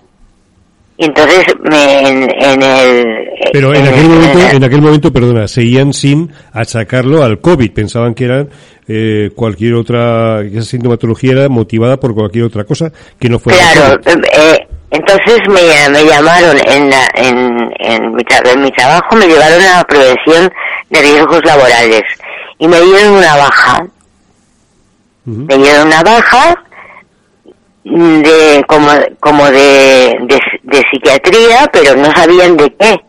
Y 1.02 1.06
entonces 1.06 1.46
me, 1.64 2.00
en, 2.08 2.30
en 2.44 2.62
el... 2.62 3.28
Pero 3.52 3.74
en 3.74 3.88
el- 3.88 3.92
aquel 3.94 4.08
momento, 4.08 4.38
en 4.40 4.46
el- 4.50 4.56
en 4.58 4.64
aquel 4.64 4.82
momento, 4.84 5.12
perdona, 5.12 5.48
seguían 5.48 5.94
sin 5.94 6.32
achacarlo 6.54 7.24
al 7.24 7.40
COVID. 7.40 7.72
Pensaban 7.72 8.14
que 8.14 8.26
era 8.26 8.46
eh, 8.88 9.32
cualquier 9.36 9.74
otra, 9.74 10.42
que 10.44 10.60
esa 10.60 10.70
sintomatología 10.70 11.32
era 11.32 11.50
motivada 11.50 11.98
por 11.98 12.14
cualquier 12.14 12.44
otra 12.46 12.66
cosa 12.66 12.92
que 13.20 13.30
no 13.30 13.40
fuera. 13.40 13.58
Claro, 13.74 14.00
eh, 14.06 14.68
entonces 14.92 15.40
me, 15.48 15.90
me 15.90 16.06
llamaron 16.06 16.58
en, 16.68 16.90
la- 16.92 17.10
en, 17.16 17.72
en, 17.80 18.14
mi 18.14 18.24
en 18.46 18.62
mi 18.62 18.72
trabajo, 18.72 19.16
me 19.16 19.26
llevaron 19.26 19.60
a 19.60 19.78
la 19.78 19.84
prevención 19.86 20.52
de 20.92 21.02
riesgos 21.02 21.44
laborales 21.44 22.04
y 22.60 22.68
me 22.68 22.80
dieron 22.80 23.14
una 23.14 23.36
baja. 23.38 23.88
Me 25.26 25.58
dieron 25.58 25.88
una 25.88 26.04
baja 26.04 26.56
de 27.84 28.64
como, 28.68 28.90
como 29.20 29.46
de, 29.50 30.18
de, 30.22 30.40
de 30.64 30.84
psiquiatría, 30.92 31.70
pero 31.72 31.96
no 31.96 32.12
sabían 32.14 32.58
de 32.58 32.74
qué. 32.80 33.00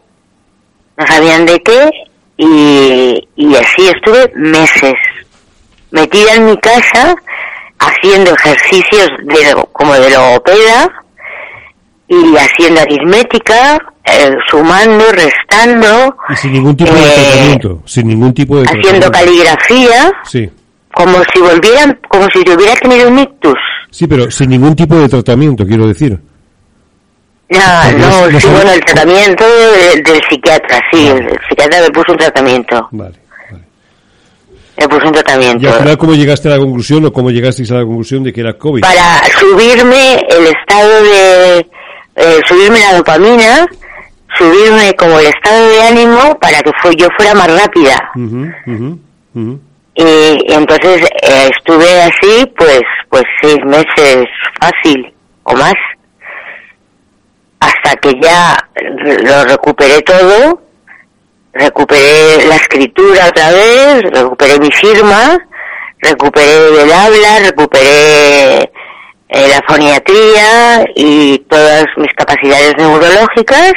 No 0.97 1.07
sabían 1.07 1.47
de 1.47 1.61
qué 1.61 1.91
y, 2.37 3.29
y 3.37 3.55
así 3.55 3.89
estuve 3.89 4.31
meses 4.35 4.95
metida 5.91 6.35
en 6.35 6.47
mi 6.47 6.57
casa 6.59 7.15
haciendo 7.79 8.33
ejercicios 8.35 9.11
de, 9.25 9.65
como 9.73 9.93
de 9.95 10.11
logopeda 10.11 10.91
y 12.09 12.37
haciendo 12.37 12.81
aritmética, 12.83 13.79
eh, 14.05 14.37
sumando, 14.49 15.05
restando, 15.13 16.15
Y 16.29 16.37
sin 16.37 16.53
ningún 16.53 16.77
tipo 16.77 16.93
de 16.93 17.01
eh, 17.01 17.13
tratamiento. 17.15 17.83
Sin 17.87 18.09
ningún 18.09 18.35
tipo 18.35 18.57
de 18.57 18.65
haciendo 18.65 19.11
tratamiento. 19.11 19.13
caligrafía, 19.13 20.13
Sí. 20.25 20.51
como 20.95 21.19
si 21.33 21.41
volvieran, 21.41 21.99
como 22.09 22.29
si 22.31 22.43
yo 22.45 22.55
hubiera 22.55 22.75
tenido 22.77 23.09
un 23.09 23.19
ictus. 23.19 23.59
Sí, 23.93 24.07
pero 24.09 24.29
sin 24.31 24.49
ningún 24.51 24.75
tipo 24.75 24.97
de 24.97 25.09
tratamiento, 25.09 25.65
quiero 25.67 25.87
decir. 25.87 26.19
No, 27.51 27.93
no, 27.99 28.31
no 28.31 28.41
sí, 28.41 28.47
sabe- 28.47 28.55
bueno, 28.57 28.73
el 28.73 28.81
tratamiento 28.85 29.45
del, 29.45 30.03
del 30.03 30.21
psiquiatra, 30.29 30.81
sí, 30.91 31.09
Vale. 31.11 31.27
el 31.33 31.39
psiquiatra 31.49 31.81
me 31.83 31.91
puso 31.91 32.13
un 32.13 32.19
tratamiento, 32.19 32.89
Vale, 32.93 33.15
vale. 33.51 33.65
me 34.79 34.89
puso 34.89 35.03
un 35.03 35.09
Y 35.11 35.13
tratamiento. 35.13 35.69
al 35.69 35.79
final, 35.81 35.99
¿cómo 35.99 36.15
llegaste 36.15 36.49
a 36.49 36.53
la 36.53 36.59
conclusión 36.59 37.05
o 37.05 37.13
cómo 37.13 37.31
llegasteis 37.31 37.71
a 37.71 37.75
la 37.75 37.85
conclusión 37.85 38.25
de 38.25 38.33
que 38.33 38.41
era 38.41 38.55
COVID? 38.57 38.81
Para 38.81 39.21
subirme 39.39 40.15
el 40.31 40.47
estado 40.47 41.03
de, 41.03 41.59
eh, 42.17 42.41
subirme 42.49 42.81
la 42.81 42.97
dopamina, 42.97 43.67
subirme 44.39 44.95
como 44.97 45.19
el 45.21 45.27
estado 45.27 45.69
de 45.69 45.83
ánimo 45.83 46.39
para 46.41 46.63
que 46.63 46.71
fue, 46.81 46.97
yo 46.97 47.07
fuera 47.19 47.35
más 47.35 47.55
rápida. 47.61 47.99
Ujú, 48.17 48.47
ujú, 48.67 48.99
ujú. 49.35 49.61
Y, 49.95 50.53
entonces 50.53 51.03
eh, 51.23 51.51
estuve 51.55 52.03
así, 52.03 52.47
pues, 52.57 52.83
pues 53.11 53.25
seis 53.43 53.59
meses 53.65 54.27
fácil 54.61 55.15
o 55.45 55.55
más, 55.55 55.75
hasta 57.61 57.97
que 57.97 58.13
ya 58.21 58.57
lo 58.75 59.45
recuperé 59.45 60.01
todo, 60.03 60.63
recuperé 61.53 62.47
la 62.47 62.57
escritura 62.57 63.29
otra 63.29 63.51
vez, 63.51 64.03
recuperé 64.11 64.59
mi 64.59 64.71
firma, 64.71 65.39
recuperé 65.99 66.83
el 66.83 66.93
habla, 66.93 67.41
recuperé 67.41 68.73
eh, 69.29 69.49
la 69.49 69.63
foniatría 69.67 70.85
y 70.97 71.39
todas 71.49 71.87
mis 71.97 72.13
capacidades 72.15 72.75
neurológicas. 72.79 73.73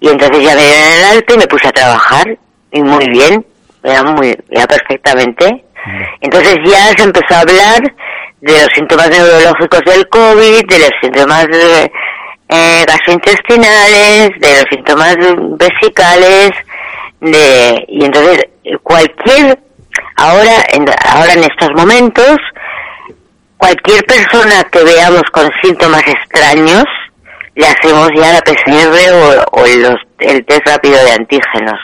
Y 0.00 0.08
entonces 0.08 0.42
ya 0.44 0.54
me 0.54 0.62
dieron 0.62 0.92
el 0.98 1.04
alta 1.04 1.34
y 1.34 1.38
me 1.38 1.46
puse 1.46 1.68
a 1.68 1.72
trabajar 1.72 2.38
y 2.72 2.82
muy 2.82 3.08
bien, 3.08 3.46
ya 3.84 4.02
muy, 4.02 4.36
ya 4.50 4.66
perfectamente. 4.66 5.64
Entonces 6.20 6.56
ya 6.64 6.92
se 6.96 7.02
empezó 7.02 7.34
a 7.34 7.40
hablar 7.40 7.80
de 8.40 8.52
los 8.52 8.68
síntomas 8.74 9.10
neurológicos 9.10 9.80
del 9.84 10.08
COVID, 10.08 10.66
de 10.68 10.78
los 10.78 10.90
síntomas 11.00 11.46
eh, 12.48 12.84
gastrointestinales, 12.86 14.30
de 14.38 14.52
los 14.52 14.64
síntomas 14.70 15.16
vesicales, 15.58 16.50
de, 17.20 17.84
y 17.88 18.04
entonces 18.04 18.44
cualquier, 18.82 19.58
ahora 20.16 20.64
en, 20.72 20.86
ahora 21.08 21.32
en 21.32 21.44
estos 21.44 21.70
momentos, 21.76 22.36
cualquier 23.56 24.04
persona 24.04 24.62
que 24.70 24.82
veamos 24.84 25.22
con 25.32 25.50
síntomas 25.62 26.02
extraños, 26.06 26.84
le 27.54 27.66
hacemos 27.66 28.08
ya 28.16 28.32
la 28.32 28.40
PCR 28.40 29.12
o, 29.14 29.60
o 29.60 29.66
los, 29.66 29.96
el 30.18 30.44
test 30.46 30.66
rápido 30.66 31.04
de 31.04 31.12
antígenos. 31.12 31.78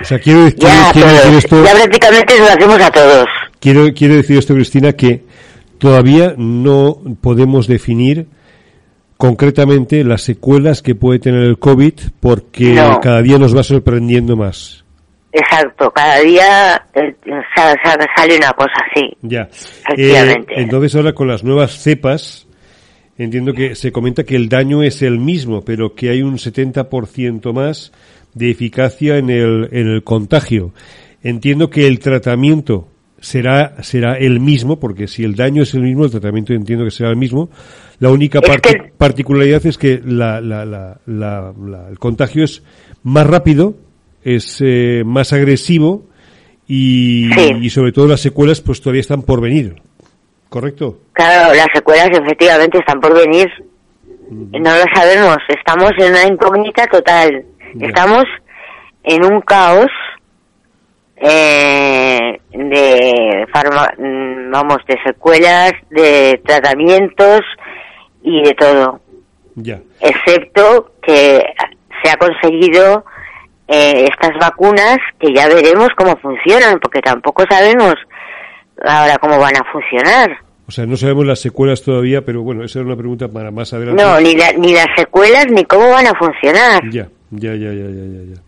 O 0.00 0.04
sea, 0.04 0.18
quiero, 0.18 0.48
Ya, 0.50 0.90
quiero 0.92 1.08
decir 1.08 1.22
todos. 1.30 1.44
esto, 1.44 1.64
ya 1.64 1.72
prácticamente 1.72 2.32
se 2.34 2.38
lo 2.40 2.46
hacemos 2.46 2.80
a 2.80 2.90
todos. 2.90 3.26
quiero, 3.60 3.86
quiero 3.94 4.14
decir 4.16 4.38
esto, 4.38 4.54
Cristina, 4.54 4.92
que 4.92 5.24
todavía 5.78 6.34
no 6.36 7.00
podemos 7.20 7.66
definir 7.66 8.26
concretamente 9.16 10.04
las 10.04 10.22
secuelas 10.22 10.82
que 10.82 10.94
puede 10.94 11.18
tener 11.18 11.42
el 11.42 11.58
COVID 11.58 11.94
porque 12.20 12.74
No. 12.74 13.00
cada 13.00 13.20
día 13.22 13.38
nos 13.38 13.56
va 13.56 13.62
sorprendiendo 13.62 14.36
más. 14.36 14.84
Exacto, 15.32 15.90
cada 15.90 16.20
día 16.20 16.86
eh, 16.94 17.14
sa- 17.54 17.74
sa- 17.84 17.98
sale 18.16 18.36
una 18.36 18.52
cosa 18.52 18.72
así. 18.90 19.10
Ya. 19.22 19.48
Efectivamente. 19.88 20.54
Eh, 20.54 20.62
entonces 20.62 20.94
ahora 20.94 21.12
con 21.12 21.28
las 21.28 21.44
nuevas 21.44 21.72
cepas, 21.82 22.46
entiendo 23.18 23.52
que 23.52 23.74
se 23.74 23.92
comenta 23.92 24.24
que 24.24 24.36
el 24.36 24.48
daño 24.48 24.82
es 24.82 25.02
el 25.02 25.18
mismo, 25.18 25.62
pero 25.64 25.94
que 25.94 26.10
hay 26.10 26.22
un 26.22 26.38
70% 26.38 27.52
más 27.52 27.92
de 28.38 28.50
eficacia 28.50 29.18
en 29.18 29.30
el, 29.30 29.68
en 29.72 29.88
el 29.88 30.02
contagio. 30.04 30.72
Entiendo 31.22 31.68
que 31.68 31.86
el 31.86 31.98
tratamiento 31.98 32.88
será, 33.20 33.82
será 33.82 34.16
el 34.16 34.38
mismo, 34.40 34.78
porque 34.78 35.08
si 35.08 35.24
el 35.24 35.34
daño 35.34 35.62
es 35.64 35.74
el 35.74 35.82
mismo, 35.82 36.04
el 36.04 36.10
tratamiento 36.10 36.52
entiendo 36.52 36.84
que 36.84 36.90
será 36.92 37.10
el 37.10 37.16
mismo. 37.16 37.50
La 37.98 38.10
única 38.10 38.38
Es 38.42 38.60
que- 38.60 38.92
particularidad 38.96 39.66
es 39.66 39.76
que 39.76 40.00
la, 40.04 40.40
la, 40.40 40.64
la, 40.64 41.00
la- 41.06 41.52
la- 41.60 41.88
el 41.90 41.98
contagio 41.98 42.44
es 42.44 42.62
más 43.02 43.26
rápido, 43.26 43.74
es 44.22 44.58
eh, 44.60 45.02
más 45.04 45.32
agresivo 45.32 46.04
y, 46.68 47.30
Sí. 47.34 47.50
y 47.62 47.70
sobre 47.70 47.92
todo 47.92 48.06
las 48.06 48.20
secuelas 48.20 48.60
pues 48.60 48.80
todavía 48.80 49.00
están 49.00 49.22
por 49.22 49.40
venir. 49.40 49.76
¿Correcto? 50.48 51.00
Claro, 51.12 51.54
las 51.54 51.66
secuelas 51.74 52.08
efectivamente 52.12 52.78
están 52.78 53.00
por 53.00 53.14
venir. 53.14 53.48
No 54.30 54.58
lo 54.60 54.84
sabemos, 54.94 55.36
estamos 55.48 55.90
en 55.98 56.10
una 56.12 56.26
incógnita 56.26 56.86
total. 56.86 57.44
Estamos 57.80 58.24
en 59.04 59.24
un 59.24 59.40
caos 59.42 59.90
eh, 61.16 62.40
de 62.52 63.46
farma- 63.52 63.92
mm, 63.98 64.50
vamos, 64.50 64.78
de 64.86 64.96
secuelas, 65.04 65.72
de 65.90 66.40
tratamientos 66.44 67.40
y 68.22 68.42
de 68.42 68.54
todo. 68.54 69.00
Ya. 69.60 69.80
excepto 70.00 70.92
que 71.02 71.42
se 72.00 72.10
ha 72.10 72.16
conseguido 72.16 73.04
eh, 73.66 74.04
estas 74.08 74.38
vacunas 74.38 74.98
que 75.18 75.34
ya 75.34 75.48
veremos 75.48 75.88
cómo 75.96 76.16
funcionan, 76.18 76.78
porque 76.78 77.00
tampoco 77.00 77.42
sabemos 77.50 77.94
ahora 78.84 79.18
cómo 79.18 79.36
van 79.40 79.56
a 79.56 79.64
funcionar. 79.72 80.38
O 80.68 80.70
sea, 80.70 80.86
no 80.86 80.96
sabemos 80.96 81.26
las 81.26 81.40
secuelas 81.40 81.82
todavía, 81.82 82.24
pero 82.24 82.42
bueno, 82.42 82.62
esa 82.62 82.78
era 82.78 82.86
una 82.86 82.96
pregunta 82.96 83.26
para 83.26 83.50
más 83.50 83.72
adelante. 83.72 84.00
No, 84.00 84.20
ni, 84.20 84.36
la- 84.36 84.52
ni 84.52 84.72
las 84.74 84.86
secuelas 84.96 85.46
ni 85.50 85.64
cómo 85.64 85.90
van 85.90 86.06
a 86.06 86.14
funcionar. 86.14 86.80
Ya, 86.90 87.08
ya, 87.30 87.50
ya, 87.54 87.70
ya, 87.72 87.88
ya, 87.88 88.04
ya. 88.14 88.34
ya. 88.34 88.40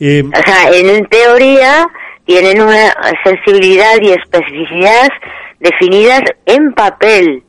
Eh, 0.00 0.22
O 0.24 0.42
sea, 0.42 0.70
en 0.72 1.06
teoría 1.06 1.86
tienen 2.26 2.60
una 2.62 2.92
sensibilidad 3.24 3.96
y 4.00 4.10
especificidad 4.12 5.08
definidas 5.60 6.22
en 6.46 6.72
papel, 6.72 7.42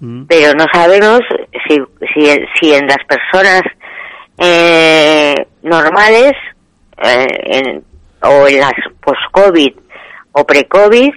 mm, 0.00 0.24
pero 0.24 0.54
no 0.54 0.66
sabemos 0.72 1.20
si, 1.68 1.76
si, 2.14 2.26
si 2.60 2.74
en 2.74 2.86
las 2.86 2.98
personas 3.08 3.62
eh, 4.38 5.34
normales 5.62 6.32
eh, 7.02 7.26
en- 7.44 7.84
o 8.22 8.46
en 8.48 8.60
las 8.60 8.72
post-COVID 9.00 9.72
o 10.32 10.46
pre-COVID, 10.46 11.10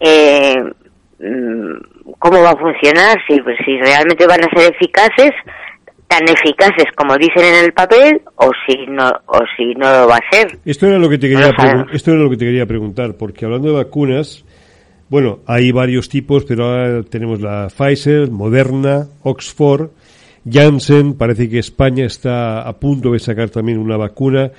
eh, 0.00 0.56
mm, 1.20 2.12
¿cómo 2.18 2.42
va 2.42 2.50
a 2.50 2.56
funcionar? 2.56 3.16
Si, 3.28 3.40
pues, 3.40 3.56
si 3.64 3.78
realmente 3.78 4.26
van 4.26 4.44
a 4.44 4.50
ser 4.50 4.72
eficaces, 4.74 5.30
tan 6.12 6.28
eficaces 6.28 6.84
como 6.94 7.16
dicen 7.16 7.42
en 7.42 7.64
el 7.64 7.72
papel, 7.72 8.20
o 8.36 8.50
si 8.66 8.84
no, 8.86 9.08
o 9.26 9.40
si 9.56 9.74
no 9.74 9.90
lo 9.90 10.08
va 10.08 10.16
a 10.16 10.30
ser. 10.30 10.58
esto 10.62 10.86
era 10.86 10.98
lo 10.98 11.08
que 11.08 11.16
te 11.16 11.26
quería 11.26 11.54
esto 11.90 12.10
era 12.10 12.20
lo 12.20 12.28
que 12.28 12.36
te 12.36 12.44
quería 12.44 12.66
preguntar, 12.66 13.16
porque 13.16 13.46
hablando 13.46 13.68
de 13.68 13.74
vacunas, 13.76 14.44
bueno, 15.08 15.38
hay 15.46 15.72
varios 15.72 16.10
tipos, 16.10 16.44
pero 16.44 16.66
ahora 16.66 17.02
tenemos 17.04 17.40
la 17.40 17.68
Pfizer, 17.68 18.30
Moderna, 18.30 19.06
Oxford, 19.22 19.88
Janssen, 20.44 21.16
parece 21.16 21.48
que 21.48 21.58
España 21.58 22.04
está 22.04 22.60
a 22.60 22.78
punto 22.78 23.12
de 23.12 23.18
sacar 23.18 23.48
también 23.48 23.78
una 23.78 23.96
vacuna 23.96 24.50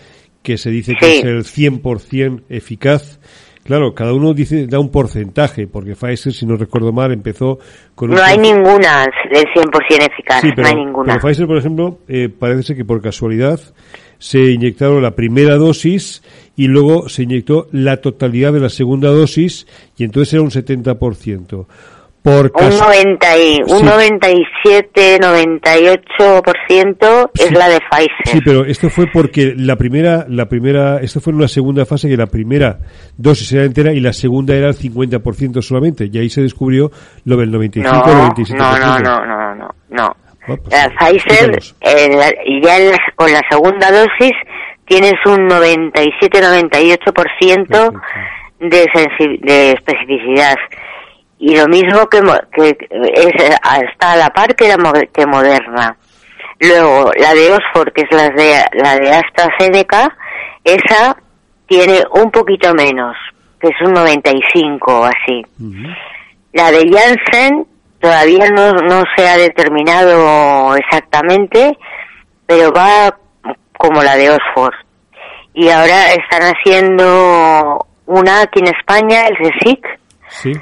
que 0.41 0.57
se 0.57 0.71
dice 0.71 0.95
que 0.99 1.19
es 1.19 1.23
el 1.23 1.43
100% 1.43 2.45
eficaz 2.49 3.19
claro, 3.63 3.93
cada 3.93 4.13
uno 4.13 4.33
dice 4.33 4.67
da 4.67 4.79
un 4.79 4.89
porcentaje, 4.91 5.67
porque 5.67 5.95
Pfizer, 5.95 6.33
si 6.33 6.45
no 6.45 6.55
recuerdo 6.55 6.91
mal, 6.91 7.11
empezó 7.11 7.59
con 7.95 8.09
un 8.09 8.15
No 8.17 8.23
hay 8.23 8.37
ninguna 8.37 9.05
del 9.31 9.45
100% 9.45 10.11
eficaz, 10.11 10.41
Sí, 10.41 10.49
pero, 10.55 10.63
no 10.63 10.67
hay 10.67 10.85
ninguna. 10.85 11.13
pero 11.15 11.27
Pfizer, 11.27 11.47
por 11.47 11.57
ejemplo, 11.57 11.99
eh, 12.07 12.29
parece 12.29 12.63
ser 12.63 12.75
que 12.77 12.85
por 12.85 13.01
casualidad 13.01 13.59
se 14.19 14.39
inyectaron 14.51 15.01
la 15.01 15.15
primera 15.15 15.55
dosis 15.55 16.23
y 16.55 16.67
luego 16.67 17.09
se 17.09 17.23
inyectó 17.23 17.67
la 17.71 17.97
totalidad 17.97 18.53
de 18.53 18.61
la 18.61 18.69
segunda 18.69 19.09
dosis 19.09 19.67
y 19.97 20.03
entonces 20.05 20.33
era 20.33 20.43
un 20.43 20.51
70%. 20.51 21.65
Por 22.23 22.45
Un, 22.45 22.51
casu- 22.51 22.79
90 22.79 23.37
y, 23.37 23.61
un 23.63 23.79
Sí. 23.79 23.83
97, 23.83 25.17
98% 25.19 27.29
es 27.33 27.47
Sí. 27.47 27.53
la 27.53 27.67
de 27.67 27.79
Pfizer. 27.81 28.25
Sí, 28.25 28.39
pero 28.45 28.63
esto 28.65 28.89
fue 28.89 29.07
porque 29.11 29.53
la 29.57 29.75
primera, 29.75 30.25
la 30.29 30.45
primera, 30.47 30.99
esto 31.01 31.19
fue 31.19 31.31
en 31.31 31.37
una 31.39 31.49
segunda 31.49 31.85
fase 31.85 32.07
que 32.07 32.15
la 32.15 32.27
primera 32.27 32.79
dosis 33.17 33.51
era 33.51 33.65
entera 33.65 33.91
y 33.91 33.99
la 33.99 34.13
segunda 34.13 34.55
era 34.55 34.69
el 34.69 34.73
50% 34.75 35.61
solamente. 35.61 36.09
Y 36.11 36.17
ahí 36.17 36.29
se 36.29 36.41
descubrió 36.41 36.91
lo 37.25 37.35
del 37.35 37.51
95 37.51 37.93
o 37.93 38.07
no, 38.07 38.29
97%. 38.29 38.55
no, 38.57 38.77
no, 38.79 38.99
no, 38.99 39.25
no, 39.25 39.55
no, 39.55 39.67
no. 39.89 40.15
Ah, 40.47 40.55
pues, 40.57 40.61
La 40.71 40.89
Pfizer, 40.97 41.59
la- 42.15 42.33
y 42.45 42.61
ya 42.63 42.77
en 42.77 42.91
la- 42.91 42.99
con 43.15 43.31
la 43.33 43.41
segunda 43.49 43.91
dosis 43.91 44.31
tienes 44.85 45.15
un 45.25 45.45
97-98% 45.47 47.91
de, 48.59 48.85
sensi- 48.93 49.39
de 49.41 49.71
especificidad. 49.71 50.55
Y 51.45 51.57
lo 51.57 51.67
mismo 51.67 52.07
que, 52.07 52.21
que 52.53 52.69
es, 52.69 53.33
está 53.91 54.13
a 54.13 54.15
la 54.15 54.29
par 54.29 54.55
que, 54.55 54.69
la, 54.69 54.77
que 55.11 55.25
Moderna. 55.25 55.97
Luego, 56.57 57.11
la 57.17 57.33
de 57.33 57.51
Oxford, 57.51 57.91
que 57.91 58.03
es 58.03 58.11
la 58.11 58.29
de, 58.29 58.63
la 58.81 58.95
de 58.95 59.11
AstraZeneca, 59.11 60.15
esa 60.63 61.17
tiene 61.67 62.01
un 62.13 62.31
poquito 62.31 62.73
menos, 62.73 63.17
que 63.59 63.67
es 63.67 63.75
un 63.85 63.91
95 63.91 65.01
o 65.01 65.03
así. 65.03 65.45
La 66.53 66.71
de 66.71 66.89
Janssen 66.89 67.67
todavía 67.99 68.49
no, 68.49 68.71
no 68.71 69.03
se 69.13 69.27
ha 69.27 69.35
determinado 69.35 70.77
exactamente, 70.77 71.77
pero 72.45 72.71
va 72.71 73.17
como 73.77 74.01
la 74.01 74.15
de 74.15 74.29
Oxford. 74.29 74.75
Y 75.53 75.67
ahora 75.67 76.13
están 76.13 76.53
haciendo 76.55 77.85
una 78.05 78.43
aquí 78.43 78.61
en 78.61 78.67
España, 78.67 79.27
el 79.27 79.35
CSIC, 79.35 79.85
Sí. 80.29 80.53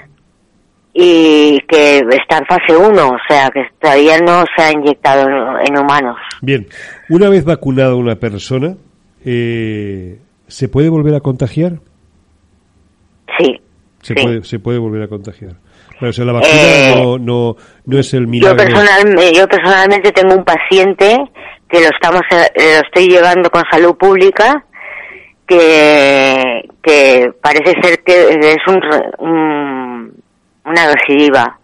Y 0.93 1.60
que 1.67 1.99
está 2.10 2.39
en 2.39 2.45
fase 2.45 2.75
1, 2.75 3.08
o 3.10 3.17
sea 3.27 3.49
que 3.49 3.63
todavía 3.80 4.19
no 4.19 4.43
se 4.56 4.62
ha 4.63 4.71
inyectado 4.71 5.27
en, 5.30 5.67
en 5.67 5.80
humanos. 5.80 6.17
Bien, 6.41 6.67
una 7.10 7.30
vez 7.30 7.45
vacunada 7.45 7.95
una 7.95 8.15
persona, 8.15 8.75
eh, 9.25 10.19
¿se 10.47 10.67
puede 10.67 10.89
volver 10.89 11.15
a 11.15 11.19
contagiar? 11.21 11.73
Sí. 13.38 13.62
Se, 14.01 14.13
sí. 14.15 14.21
puede, 14.23 14.43
se 14.43 14.60
puede 14.60 14.80
volver 14.80 15.04
a 15.04 15.08
contagiar. 15.08 15.54
Claro, 15.91 16.10
o 16.10 16.13
sea, 16.13 16.25
la 16.25 16.34
vacuna 16.34 16.51
Eh, 16.54 16.93
no, 16.97 17.17
no, 17.19 17.56
no 17.86 17.99
es 17.99 18.13
el 18.13 18.23
Yo, 18.25 18.30
milagro. 18.30 18.58
personal, 18.58 19.15
yo 19.34 19.47
personalmente 19.47 20.12
tengo 20.12 20.34
un 20.36 20.43
paciente 20.43 21.17
que 21.69 21.80
lo 21.80 21.88
estamos 21.88 22.21
eh, 22.32 22.49
lo 22.80 22.82
estoy 22.88 23.08
llevando 23.08 23.49
con 23.49 23.63
salud 23.71 23.95
pública 23.95 24.65
que 25.47 26.63
que 26.82 27.32
parece 27.41 27.73
ser 27.82 27.99
que 28.04 28.30
es 28.30 28.58
un, 28.67 28.82
un- 29.27 30.21
una 30.65 30.93
recidiva 30.93 31.58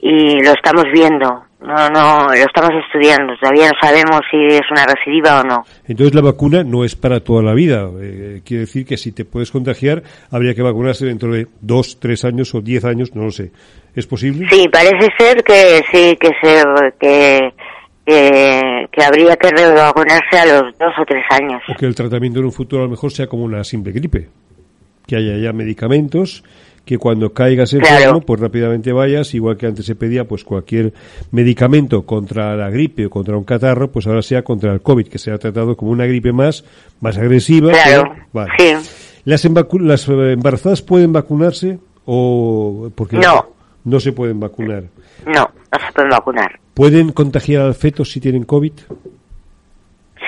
y 0.00 0.42
lo 0.42 0.52
estamos 0.52 0.84
viendo 0.92 1.44
no 1.60 1.88
no 1.88 2.28
lo 2.28 2.32
estamos 2.34 2.70
estudiando 2.84 3.34
todavía 3.40 3.68
no 3.68 3.78
sabemos 3.80 4.20
si 4.30 4.36
es 4.36 4.62
una 4.70 4.84
recidiva 4.84 5.40
o 5.40 5.44
no 5.44 5.64
Entonces 5.88 6.14
la 6.14 6.20
vacuna 6.20 6.62
no 6.62 6.84
es 6.84 6.94
para 6.94 7.20
toda 7.20 7.42
la 7.42 7.54
vida. 7.54 7.88
Eh, 8.00 8.42
quiere 8.44 8.62
decir 8.62 8.84
que 8.84 8.96
si 8.96 9.12
te 9.12 9.24
puedes 9.24 9.50
contagiar, 9.50 10.02
habría 10.30 10.54
que 10.54 10.62
vacunarse 10.62 11.06
dentro 11.06 11.32
de 11.32 11.46
dos, 11.60 11.98
tres 11.98 12.24
años 12.24 12.54
o 12.54 12.60
diez 12.60 12.84
años, 12.84 13.14
no 13.14 13.24
lo 13.24 13.30
sé. 13.30 13.50
¿Es 13.94 14.06
posible? 14.06 14.46
sí 14.50 14.68
parece 14.68 15.08
ser 15.16 15.42
que 15.42 15.82
sí 15.90 16.16
que 16.20 16.30
se 16.42 16.62
que 17.00 17.54
que, 18.04 18.86
que 18.92 19.04
habría 19.04 19.36
que 19.36 19.50
vacunarse 19.50 20.38
a 20.38 20.46
los 20.46 20.78
dos 20.78 20.92
o 20.98 21.04
tres 21.06 21.24
años 21.30 21.62
O 21.68 21.74
que 21.74 21.86
el 21.86 21.94
tratamiento 21.94 22.38
en 22.40 22.46
un 22.46 22.52
futuro 22.52 22.82
a 22.82 22.84
lo 22.84 22.90
mejor 22.90 23.10
sea 23.12 23.26
como 23.26 23.44
una 23.44 23.64
simple 23.64 23.92
gripe. 23.92 24.28
Que 25.06 25.16
haya 25.16 25.36
ya 25.36 25.52
medicamentos 25.52 26.44
que 26.84 26.98
cuando 26.98 27.32
caigas 27.32 27.72
enfermo, 27.72 27.96
Claro. 27.98 28.20
pues 28.20 28.40
rápidamente 28.40 28.92
vayas, 28.92 29.32
igual 29.34 29.56
que 29.56 29.66
antes 29.66 29.86
se 29.86 29.94
pedía, 29.94 30.24
pues 30.28 30.44
cualquier 30.44 30.92
medicamento 31.30 32.02
contra 32.04 32.54
la 32.56 32.68
gripe 32.68 33.06
o 33.06 33.10
contra 33.10 33.36
un 33.38 33.44
catarro, 33.44 33.90
pues 33.90 34.06
ahora 34.06 34.20
sea 34.20 34.42
contra 34.44 34.72
el 34.72 34.82
COVID, 34.82 35.08
que 35.08 35.18
sea 35.18 35.38
tratado 35.38 35.76
como 35.76 35.92
una 35.92 36.04
gripe 36.06 36.32
más, 36.32 36.62
más 37.00 37.16
agresiva. 37.16 37.72
claro 37.72 38.02
pero- 38.12 38.26
vale. 38.32 38.50
sí 38.58 38.90
¿Las, 39.24 39.46
embacu- 39.46 39.80
las 39.80 40.06
eh, 40.08 40.32
embarazadas 40.32 40.82
pueden 40.82 41.12
vacunarse 41.14 41.78
o 42.04 42.90
porque 42.94 43.16
No. 43.16 43.46
no 43.84 43.98
se 44.00 44.12
pueden 44.12 44.38
vacunar? 44.38 44.84
no 45.26 45.32
no 45.72 45.78
se 45.86 45.92
pueden 45.94 46.10
vacunar 46.10 46.60
¿Pueden 46.74 47.12
contagiar 47.12 47.62
al 47.62 47.74
feto 47.74 48.04
si 48.04 48.20
tienen 48.20 48.44
COVID? 48.44 48.72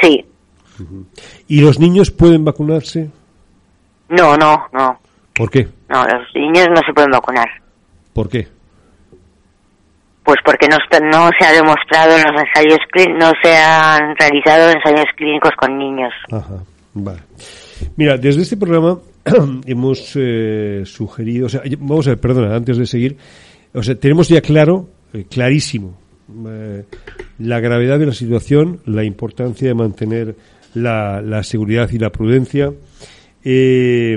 sí 0.00 0.24
¿Y 1.48 1.60
los 1.60 1.78
niños 1.78 2.10
pueden 2.10 2.44
vacunarse? 2.46 3.10
no 4.08 4.36
no 4.38 4.62
no 4.72 4.98
¿Por 5.34 5.50
qué? 5.50 5.68
No 5.88 6.04
los 6.04 6.34
niños 6.34 6.68
no 6.70 6.80
se 6.86 6.92
pueden 6.92 7.10
vacunar 7.10 7.48
¿Por 8.16 8.30
qué? 8.30 8.48
Pues 10.24 10.38
porque 10.42 10.66
no, 10.68 10.78
se 11.38 11.46
ha 11.46 11.52
demostrado 11.52 12.16
en 12.16 12.22
los 12.22 12.42
ensayos 12.42 12.78
clínicos, 12.90 13.20
no 13.20 13.32
se 13.42 13.54
han 13.54 14.16
realizado 14.16 14.70
ensayos 14.70 15.04
clínicos 15.14 15.50
con 15.56 15.78
niños. 15.78 16.14
Ajá, 16.32 16.64
vale. 16.94 17.20
Mira, 17.94 18.16
desde 18.16 18.40
este 18.40 18.56
programa 18.56 18.98
hemos 19.66 20.12
eh, 20.16 20.82
sugerido, 20.86 21.44
o 21.44 21.48
sea, 21.50 21.60
vamos 21.78 22.06
a 22.06 22.10
ver, 22.12 22.20
perdona, 22.20 22.56
antes 22.56 22.78
de 22.78 22.86
seguir, 22.86 23.18
o 23.74 23.82
sea, 23.82 23.94
tenemos 23.96 24.30
ya 24.30 24.40
claro, 24.40 24.88
eh, 25.12 25.26
clarísimo, 25.30 25.98
eh, 26.48 26.84
la 27.38 27.60
gravedad 27.60 27.98
de 27.98 28.06
la 28.06 28.14
situación, 28.14 28.80
la 28.86 29.04
importancia 29.04 29.68
de 29.68 29.74
mantener 29.74 30.36
la, 30.72 31.20
la 31.20 31.42
seguridad 31.42 31.90
y 31.92 31.98
la 31.98 32.10
prudencia, 32.10 32.72
eh, 33.44 34.16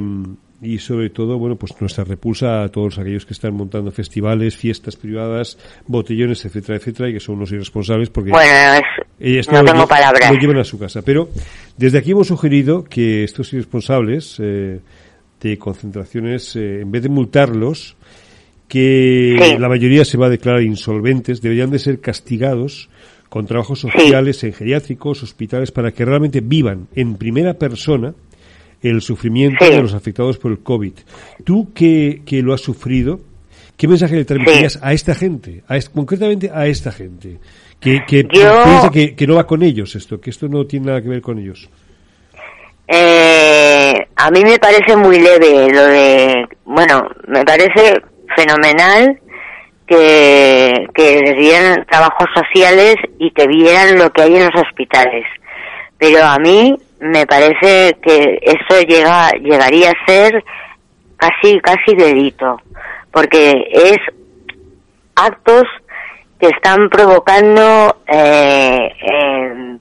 y 0.62 0.78
sobre 0.80 1.10
todo, 1.10 1.38
bueno, 1.38 1.56
pues 1.56 1.74
nuestra 1.80 2.04
repulsa 2.04 2.64
a 2.64 2.70
todos 2.70 2.98
aquellos 3.00 3.26
que 3.26 3.34
están 3.34 3.54
montando 3.54 3.92
festivales, 3.92 4.58
fiestas 4.58 4.96
privadas, 4.98 5.58
botellones, 5.88 6.44
etcétera, 6.44 6.78
etcétera, 6.78 7.10
y 7.10 7.14
que 7.14 7.20
son 7.20 7.36
unos 7.36 7.52
irresponsables 7.52 8.10
porque 8.10 8.32
Bueno, 8.32 8.82
esto 9.20 9.54
no 9.54 9.64
tengo. 9.64 9.88
Lo 10.34 10.40
llevan 10.40 10.58
a 10.58 10.64
su 10.66 10.78
casa. 10.78 11.02
Pero 11.02 11.30
desde 11.78 11.98
aquí 12.00 12.12
hemos 12.12 12.28
sugerido 12.28 12.84
que 12.84 13.24
estos 13.24 13.54
irresponsables 13.54 14.36
eh, 14.40 14.80
de 15.42 15.58
concentraciones, 15.58 16.56
eh, 16.58 16.82
en 16.82 16.92
vez 16.92 17.04
de 17.04 17.10
multarlos, 17.10 17.96
que 18.68 19.38
Sí. 19.42 19.58
la 19.58 19.70
mayoría 19.70 20.04
se 20.06 20.18
va 20.18 20.28
a 20.28 20.30
declarar 20.30 20.62
insolventes, 20.62 21.42
deberían 21.42 21.72
de 21.72 21.80
ser 21.80 22.02
castigados 22.02 22.90
con 23.30 23.46
trabajos 23.46 23.80
sociales 23.80 24.44
en 24.44 24.54
geriátricos, 24.54 25.24
hospitales, 25.24 25.72
para 25.72 25.92
que 25.92 26.04
realmente 26.04 26.42
vivan 26.42 26.88
en 26.96 27.16
primera 27.16 27.54
persona 27.56 28.14
el 28.82 29.02
sufrimiento 29.02 29.66
Sí. 29.66 29.72
de 29.72 29.82
los 29.82 29.94
afectados 29.94 30.38
por 30.38 30.52
el 30.52 30.60
COVID. 30.60 30.94
Tú 31.44 31.74
que, 31.74 32.22
que 32.26 32.42
lo 32.42 32.54
has 32.54 32.62
sufrido, 32.62 33.20
¿qué 33.78 33.88
mensaje 33.88 34.16
le 34.16 34.26
transmitirías 34.26 34.74
Sí. 34.74 34.80
a 34.82 34.94
esta 34.94 35.16
gente, 35.16 35.64
a 35.68 35.78
concretamente 35.94 36.50
a 36.54 36.68
esta 36.68 36.92
gente? 36.92 37.38
Que, 37.80 38.04
que 38.06 38.24
Yo- 38.24 38.64
piensa 38.64 38.90
que, 38.92 39.16
que 39.16 39.26
no 39.28 39.36
va 39.36 39.48
con 39.48 39.64
ellos 39.64 39.96
esto, 39.96 40.20
que 40.20 40.30
esto 40.30 40.48
no 40.50 40.66
tiene 40.66 40.88
nada 40.88 41.02
que 41.02 41.10
ver 41.10 41.22
con 41.22 41.40
ellos. 41.40 41.70
Eh, 42.88 43.94
a 44.16 44.32
mí 44.32 44.44
me 44.44 44.58
parece 44.58 44.96
muy 44.96 45.20
leve 45.20 45.72
lo 45.72 45.86
de, 45.86 46.48
bueno, 46.66 47.08
me 47.28 47.46
parece 47.46 48.02
fenomenal 48.36 49.20
que, 49.86 50.88
que 50.94 51.20
les 51.22 51.38
dieran 51.38 51.86
trabajos 51.90 52.28
sociales 52.34 52.96
y 53.20 53.32
que 53.32 53.48
vieran 53.48 53.98
lo 53.98 54.12
que 54.12 54.24
hay 54.24 54.36
en 54.38 54.46
los 54.46 54.56
hospitales. 54.64 55.26
Pero 56.00 56.24
a 56.24 56.40
mí 56.40 56.76
me 57.00 57.26
parece 57.26 57.98
que 58.02 58.40
eso 58.42 58.82
llega, 58.88 59.30
llegaría 59.42 59.92
a 59.92 60.06
ser 60.12 60.44
casi, 61.18 61.60
casi 61.62 61.96
delito, 61.96 62.60
porque 63.12 63.64
es 63.72 63.98
actos 65.16 65.64
que 66.40 66.48
están 66.48 66.90
provocando 66.90 67.98
eh, 68.08 68.90
eh, 69.02 69.78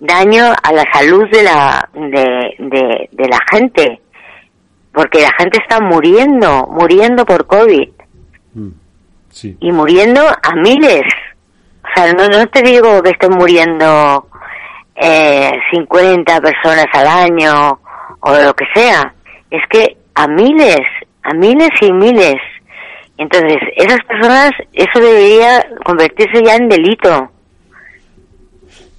daño 0.00 0.44
a 0.62 0.72
la 0.72 0.84
salud 0.92 1.24
de 1.30 1.42
la 1.42 1.88
de, 1.94 2.54
de, 2.58 3.08
de 3.12 3.28
la 3.28 3.38
gente 3.50 4.00
porque 4.92 5.22
la 5.22 5.32
gente 5.38 5.58
está 5.62 5.80
muriendo 5.80 6.66
muriendo 6.70 7.24
por 7.24 7.46
covid 7.46 7.88
Mm, 8.54 8.70
Sí. 9.30 9.54
y 9.60 9.70
muriendo 9.72 10.20
a 10.20 10.54
miles 10.56 11.02
o 11.82 11.88
sea 11.94 12.12
no, 12.14 12.26
no 12.28 12.46
te 12.48 12.62
digo 12.62 13.02
que 13.02 13.10
estén 13.10 13.32
muriendo 13.32 14.28
eh, 14.96 15.52
50 15.70 16.40
personas 16.40 16.86
al 16.92 17.06
año 17.06 17.80
o 18.20 18.34
lo 18.34 18.54
que 18.54 18.64
sea 18.74 19.14
es 19.50 19.62
que 19.68 19.96
a 20.14 20.26
miles 20.26 20.80
a 21.22 21.34
miles 21.34 21.70
y 21.80 21.92
miles 21.92 22.36
entonces 23.18 23.58
esas 23.76 24.02
personas 24.04 24.52
eso 24.72 25.00
debería 25.00 25.66
convertirse 25.84 26.42
ya 26.42 26.56
en 26.56 26.68
delito 26.68 27.30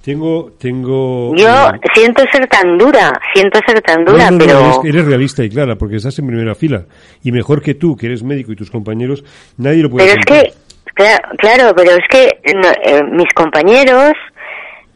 Tengo, 0.08 0.52
tengo. 0.58 1.34
Yo 1.36 1.70
siento 1.92 2.22
ser 2.32 2.46
tan 2.46 2.78
dura, 2.78 3.12
siento 3.34 3.60
ser 3.66 3.82
tan 3.82 4.06
dura, 4.06 4.30
no, 4.30 4.38
no, 4.38 4.44
no, 4.44 4.46
pero... 4.46 4.60
eres, 4.60 4.94
eres 4.94 5.04
realista 5.04 5.44
y 5.44 5.50
clara, 5.50 5.76
porque 5.76 5.96
estás 5.96 6.18
en 6.18 6.26
primera 6.26 6.54
fila. 6.54 6.86
Y 7.22 7.30
mejor 7.30 7.60
que 7.60 7.74
tú, 7.74 7.94
que 7.94 8.06
eres 8.06 8.22
médico 8.22 8.50
y 8.52 8.56
tus 8.56 8.70
compañeros, 8.70 9.22
nadie 9.58 9.82
lo 9.82 9.90
puede 9.90 10.06
Pero 10.06 10.18
es 10.18 10.24
que, 10.24 10.54
claro, 10.94 11.18
claro, 11.36 11.74
pero 11.76 11.90
es 11.90 12.08
que 12.08 12.40
no, 12.54 12.68
eh, 12.82 13.02
mis 13.12 13.30
compañeros, 13.34 14.12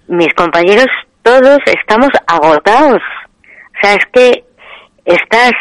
mis 0.09 0.33
compañeros 0.35 0.87
todos 1.23 1.59
estamos 1.67 2.11
agotados. 2.27 3.01
O 3.03 3.81
sea, 3.81 3.95
es 3.95 4.05
que 4.12 4.45
estás... 5.05 5.53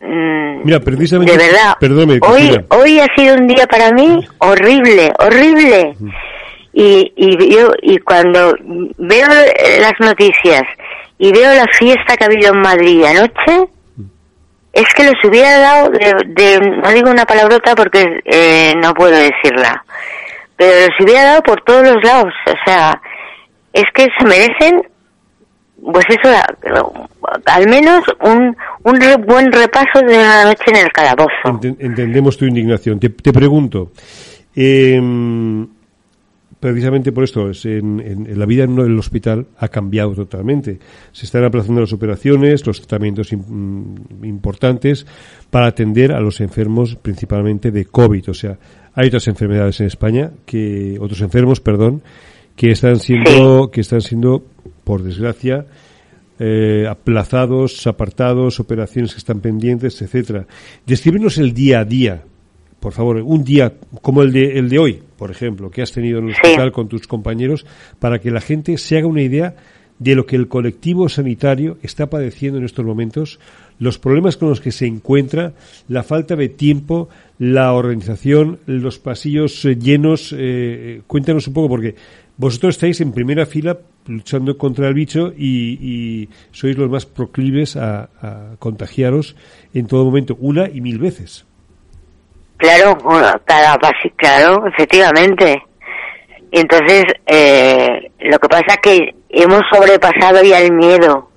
mm, 0.00 0.62
Mira, 0.64 0.80
precisamente- 0.80 1.32
De 1.36 1.38
verdad, 1.46 1.74
perdóname, 1.80 2.18
hoy, 2.22 2.38
Cristina. 2.48 2.64
hoy 2.70 3.00
ha 3.00 3.14
sido 3.16 3.36
un 3.36 3.46
día 3.46 3.66
para 3.66 3.92
mí 3.92 4.26
horrible, 4.38 5.12
horrible. 5.18 5.96
Y, 6.72 7.12
y 7.16 7.54
yo 7.54 7.70
y 7.82 7.98
cuando 7.98 8.56
veo 8.98 9.28
las 9.80 9.92
noticias 10.00 10.62
y 11.18 11.32
veo 11.32 11.54
la 11.54 11.66
fiesta 11.72 12.16
que 12.16 12.24
ha 12.24 12.26
habido 12.26 12.52
en 12.52 12.60
Madrid 12.60 13.04
anoche, 13.04 13.68
es 14.72 14.92
que 14.94 15.04
los 15.04 15.14
hubiera 15.24 15.56
dado 15.58 15.90
de, 15.90 16.14
de- 16.26 16.58
no 16.82 16.88
digo 16.90 17.08
una 17.10 17.24
palabrota 17.26 17.76
porque 17.76 18.20
eh, 18.24 18.74
no 18.82 18.92
puedo 18.92 19.16
decirla, 19.16 19.84
pero 20.56 20.72
los 20.88 21.00
hubiera 21.00 21.22
dado 21.24 21.42
por 21.44 21.60
todos 21.62 21.86
los 21.94 22.02
lados. 22.02 22.34
O 22.46 22.64
sea, 22.64 23.00
es 23.74 23.84
que 23.94 24.06
se 24.18 24.24
merecen, 24.24 24.82
pues 25.82 26.04
eso, 26.08 26.34
al 27.46 27.68
menos 27.68 28.02
un, 28.22 28.56
un 28.84 29.00
re- 29.00 29.16
buen 29.16 29.52
repaso 29.52 30.00
de 30.06 30.14
una 30.16 30.44
noche 30.44 30.62
en 30.68 30.76
el 30.76 30.90
calabozo. 30.92 31.30
Enten- 31.44 31.76
entendemos 31.80 32.38
tu 32.38 32.46
indignación. 32.46 32.98
Te, 32.98 33.10
te 33.10 33.32
pregunto, 33.32 33.92
em, 34.54 35.66
precisamente 36.60 37.12
por 37.12 37.24
esto, 37.24 37.50
es 37.50 37.66
en, 37.66 38.00
en- 38.00 38.38
la 38.38 38.46
vida 38.46 38.64
en 38.64 38.78
el 38.78 38.98
hospital 38.98 39.46
ha 39.58 39.68
cambiado 39.68 40.14
totalmente. 40.14 40.78
Se 41.12 41.26
están 41.26 41.44
aplazando 41.44 41.80
las 41.82 41.92
operaciones, 41.92 42.66
los 42.66 42.80
tratamientos 42.80 43.30
mm, 43.32 44.24
importantes 44.24 45.06
para 45.50 45.66
atender 45.66 46.12
a 46.12 46.20
los 46.20 46.40
enfermos 46.40 46.96
principalmente 46.96 47.70
de 47.70 47.84
COVID. 47.86 48.30
O 48.30 48.34
sea, 48.34 48.56
hay 48.94 49.08
otras 49.08 49.26
enfermedades 49.28 49.80
en 49.80 49.88
España 49.88 50.30
que 50.46 50.96
otros 51.00 51.20
enfermos, 51.20 51.60
perdón, 51.60 52.02
que 52.56 52.70
están 52.70 52.98
siendo 52.98 53.70
que 53.72 53.80
están 53.80 54.00
siendo 54.00 54.44
por 54.84 55.02
desgracia 55.02 55.66
eh, 56.38 56.86
aplazados, 56.88 57.86
apartados, 57.86 58.58
operaciones 58.60 59.12
que 59.12 59.18
están 59.18 59.40
pendientes, 59.40 60.00
etcétera. 60.02 60.46
Descríbenos 60.86 61.38
el 61.38 61.52
día 61.54 61.80
a 61.80 61.84
día, 61.84 62.22
por 62.80 62.92
favor, 62.92 63.18
un 63.18 63.44
día 63.44 63.72
como 64.02 64.22
el 64.22 64.32
de, 64.32 64.58
el 64.58 64.68
de 64.68 64.78
hoy, 64.78 65.02
por 65.16 65.30
ejemplo, 65.30 65.70
que 65.70 65.82
has 65.82 65.92
tenido 65.92 66.18
en 66.18 66.28
el 66.28 66.34
Sí. 66.34 66.40
hospital 66.44 66.72
con 66.72 66.88
tus 66.88 67.06
compañeros, 67.06 67.64
para 68.00 68.18
que 68.18 68.30
la 68.32 68.40
gente 68.40 68.76
se 68.78 68.98
haga 68.98 69.06
una 69.06 69.22
idea 69.22 69.54
de 70.00 70.16
lo 70.16 70.26
que 70.26 70.34
el 70.34 70.48
colectivo 70.48 71.08
sanitario 71.08 71.78
está 71.82 72.10
padeciendo 72.10 72.58
en 72.58 72.64
estos 72.64 72.84
momentos, 72.84 73.38
los 73.78 73.98
problemas 74.00 74.36
con 74.36 74.48
los 74.48 74.60
que 74.60 74.72
se 74.72 74.86
encuentra, 74.86 75.52
la 75.88 76.02
falta 76.02 76.34
de 76.34 76.48
tiempo, 76.48 77.08
la 77.38 77.72
organización, 77.72 78.58
los 78.66 78.98
pasillos 78.98 79.64
eh, 79.64 79.76
llenos. 79.76 80.34
eh, 80.36 81.02
cuéntanos 81.06 81.46
un 81.46 81.54
poco, 81.54 81.68
porque 81.68 81.94
vosotros 82.36 82.74
estáis 82.76 83.00
en 83.00 83.12
primera 83.12 83.46
fila 83.46 83.78
luchando 84.06 84.58
contra 84.58 84.88
el 84.88 84.94
bicho 84.94 85.32
y, 85.36 85.78
y 85.80 86.28
sois 86.52 86.76
los 86.76 86.90
más 86.90 87.06
proclives 87.06 87.76
a, 87.76 88.08
a 88.20 88.56
contagiaros 88.58 89.34
en 89.72 89.86
todo 89.86 90.04
momento, 90.04 90.36
una 90.40 90.68
y 90.68 90.80
mil 90.80 90.98
veces. 90.98 91.46
Claro, 92.56 92.96
cada 93.44 93.78
claro, 94.16 94.66
efectivamente. 94.66 95.62
Entonces, 96.52 97.04
eh, 97.26 98.10
lo 98.20 98.38
que 98.38 98.48
pasa 98.48 98.64
es 98.68 98.78
que 98.78 99.14
hemos 99.30 99.62
sobrepasado 99.72 100.42
ya 100.44 100.60
el 100.60 100.72
miedo. 100.72 101.30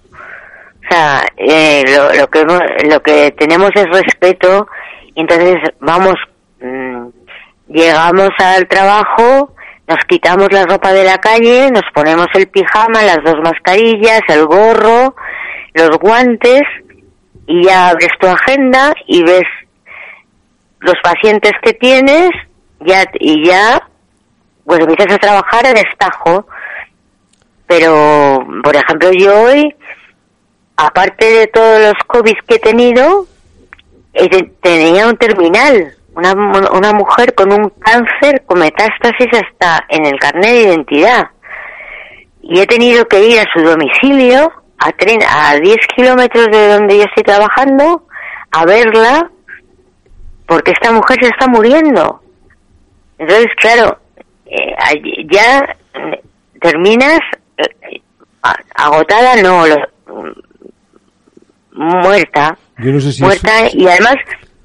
O 0.85 0.89
sea, 0.89 1.25
eh, 1.35 1.83
lo, 1.87 2.13
lo 2.13 2.27
que 2.29 2.39
hemos- 2.41 2.61
lo 2.89 3.01
que 3.01 3.31
tenemos 3.31 3.71
es 3.75 3.85
respeto. 3.89 4.67
Entonces 5.15 5.55
vamos, 5.79 6.15
mm, 6.61 7.07
llegamos 7.69 8.29
al 8.37 8.67
trabajo, 8.67 9.53
nos 9.87 9.99
quitamos 10.07 10.51
la 10.51 10.65
ropa 10.65 10.91
de 10.93 11.03
la 11.05 11.17
calle, 11.17 11.71
nos 11.71 11.83
ponemos 11.93 12.27
el 12.33 12.47
pijama, 12.47 13.03
las 13.03 13.23
dos 13.23 13.35
mascarillas, 13.43 14.21
el 14.27 14.45
gorro, 14.45 15.15
los 15.73 15.91
guantes 15.99 16.63
y 17.47 17.63
ya 17.65 17.89
abres 17.89 18.09
tu 18.19 18.27
agenda 18.27 18.93
y 19.05 19.23
ves 19.23 19.45
los 20.79 20.95
pacientes 21.01 21.53
que 21.63 21.73
tienes 21.73 22.29
ya 22.81 23.05
y 23.19 23.45
ya 23.45 23.81
pues 24.65 24.81
empiezas 24.81 25.15
a 25.15 25.19
trabajar 25.19 25.65
a 25.65 25.73
destajo 25.73 26.45
pero 27.65 28.45
por 28.63 28.75
ejemplo 28.75 29.11
yo 29.11 29.41
hoy 29.43 29.73
aparte 30.75 31.25
de 31.25 31.47
todos 31.47 31.81
los 31.81 31.93
covid 32.07 32.35
que 32.47 32.55
he 32.55 32.59
tenido 32.59 33.25
te- 34.13 34.51
tenía 34.61 35.07
un 35.07 35.17
terminal 35.17 35.95
una, 36.17 36.33
una 36.71 36.93
mujer 36.93 37.33
con 37.35 37.51
un 37.53 37.69
cáncer 37.79 38.43
con 38.45 38.59
metástasis 38.59 39.27
hasta 39.33 39.85
en 39.89 40.05
el 40.05 40.19
carnet 40.19 40.51
de 40.51 40.61
identidad 40.63 41.27
y 42.41 42.59
he 42.59 42.65
tenido 42.65 43.07
que 43.07 43.23
ir 43.27 43.39
a 43.39 43.45
su 43.53 43.61
domicilio 43.63 44.51
a, 44.79 44.91
tren, 44.93 45.19
a 45.27 45.55
10 45.55 45.77
kilómetros 45.95 46.47
de 46.51 46.67
donde 46.69 46.97
yo 46.97 47.03
estoy 47.03 47.23
trabajando 47.23 48.05
a 48.51 48.65
verla 48.65 49.29
porque 50.47 50.71
esta 50.71 50.91
mujer 50.91 51.17
se 51.21 51.27
está 51.29 51.47
muriendo. 51.47 52.21
Entonces, 53.19 53.47
claro, 53.59 53.99
eh, 54.45 54.75
ya 55.29 55.59
eh, 55.93 56.21
terminas 56.61 57.19
eh, 57.57 58.01
agotada, 58.75 59.35
no, 59.41 59.65
lo- 59.67 59.87
mm, 61.73 62.01
muerta, 62.01 62.57
Yo 62.77 62.91
no 62.91 62.99
sé 63.01 63.11
si 63.11 63.23
muerta 63.23 63.51
y 63.73 63.87
además 63.87 64.15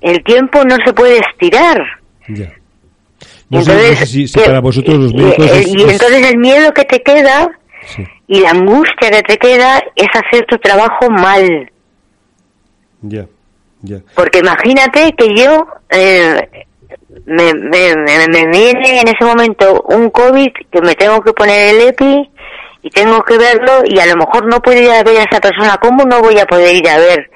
el 0.02 0.22
tiempo 0.24 0.64
no 0.64 0.76
se 0.84 0.92
puede 0.92 1.18
estirar. 1.18 1.82
Ya. 2.28 2.52
No 3.50 3.60
sé, 3.62 3.72
no 3.74 3.96
sé 3.96 4.06
si, 4.06 4.26
si 4.28 4.38
¿qué- 4.38 4.46
para 4.46 4.60
vosotros 4.60 4.96
los 4.98 5.12
y- 5.12 5.16
médicos 5.16 5.46
y, 5.46 5.50
es- 5.50 5.68
y 5.68 5.82
es- 5.82 5.92
entonces 5.92 6.30
el 6.30 6.38
miedo 6.38 6.72
que 6.72 6.84
te 6.84 7.02
queda 7.02 7.50
sí, 7.86 8.06
y 8.26 8.40
la 8.40 8.50
angustia 8.50 9.10
que 9.10 9.22
te 9.22 9.36
queda 9.38 9.78
es 9.94 10.08
hacer 10.14 10.46
tu 10.46 10.56
trabajo 10.58 11.10
mal. 11.10 11.70
ya, 13.02 13.26
ya. 13.82 13.98
Porque 14.14 14.38
imagínate 14.38 15.12
que 15.12 15.34
yo 15.34 15.66
eh, 15.90 16.48
me, 17.26 17.52
me, 17.54 17.94
me, 17.96 18.26
me 18.28 18.46
viene 18.46 19.00
en 19.00 19.08
ese 19.08 19.24
momento 19.24 19.82
un 19.88 20.08
COVID 20.10 20.50
que 20.70 20.80
me 20.80 20.94
tengo 20.94 21.20
que 21.20 21.32
poner 21.32 21.74
el 21.74 21.88
EPI 21.88 22.30
y 22.84 22.90
tengo 22.90 23.22
que 23.22 23.36
verlo 23.38 23.82
y 23.84 23.98
a 23.98 24.06
lo 24.06 24.16
mejor 24.16 24.46
no 24.46 24.60
puedo 24.62 24.80
ir 24.80 24.90
a 24.90 25.02
ver 25.02 25.18
a 25.18 25.24
esa 25.24 25.40
persona. 25.40 25.76
¿Cómo 25.80 26.04
no 26.04 26.20
voy 26.20 26.38
a 26.38 26.46
poder 26.46 26.74
ir 26.74 26.88
a 26.88 26.96
ver 26.98 27.30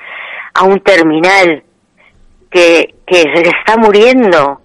a 0.55 0.63
un 0.65 0.81
terminal 0.81 1.63
que, 2.57 2.95
que 3.07 3.17
se 3.17 3.43
está 3.43 3.77
muriendo 3.77 4.61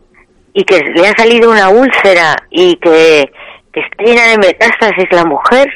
y 0.53 0.63
que 0.63 0.79
le 0.79 1.07
ha 1.07 1.13
salido 1.17 1.51
una 1.51 1.69
úlcera 1.69 2.35
y 2.49 2.75
que, 2.77 3.29
que 3.73 3.79
está 3.81 4.03
llena 4.03 4.27
de 4.29 4.37
metástasis 4.37 5.05
la 5.11 5.25
mujer? 5.25 5.67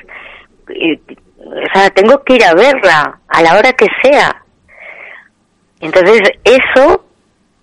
O 0.67 1.73
sea, 1.73 1.89
tengo 1.89 2.23
que 2.23 2.35
ir 2.35 2.43
a 2.45 2.53
verla 2.53 3.19
a 3.27 3.41
la 3.41 3.57
hora 3.57 3.73
que 3.73 3.87
sea. 4.01 4.43
Entonces, 5.81 6.21
eso, 6.43 7.05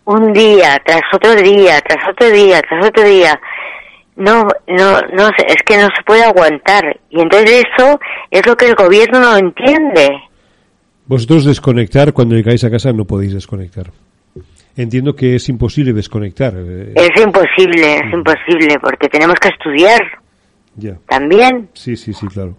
un 0.04 0.32
día, 0.32 0.80
tras 0.84 1.02
otro 1.14 1.34
día, 1.34 1.80
tras 1.80 2.08
otro 2.08 2.30
día, 2.30 2.60
tras 2.60 2.86
otro 2.86 3.04
día, 3.04 3.40
no, 4.16 4.46
no, 4.68 5.00
no, 5.14 5.30
es 5.46 5.62
que 5.64 5.78
no 5.78 5.88
se 5.96 6.02
puede 6.04 6.24
aguantar. 6.24 7.00
Y 7.08 7.20
entonces 7.20 7.64
eso 7.74 7.98
es 8.30 8.46
lo 8.46 8.54
que 8.56 8.66
el 8.66 8.74
gobierno 8.74 9.18
no 9.18 9.36
entiende. 9.36 10.10
Vosotros 11.06 11.46
desconectar, 11.46 12.12
cuando 12.12 12.36
llegáis 12.36 12.62
a 12.64 12.70
casa 12.70 12.92
no 12.92 13.04
podéis 13.04 13.34
desconectar. 13.34 13.90
Entiendo 14.76 15.14
que 15.14 15.36
es 15.36 15.48
imposible 15.48 15.92
desconectar. 15.92 16.54
eh, 16.56 16.94
Es 16.94 17.22
imposible, 17.22 17.94
es 17.96 18.12
imposible, 18.12 18.78
porque 18.80 19.08
tenemos 19.08 19.36
que 19.40 19.48
estudiar 19.48 20.00
ya. 20.76 20.98
también. 21.08 21.68
Sí, 21.74 21.96
sí, 21.96 22.12
sí, 22.12 22.26
claro. 22.28 22.56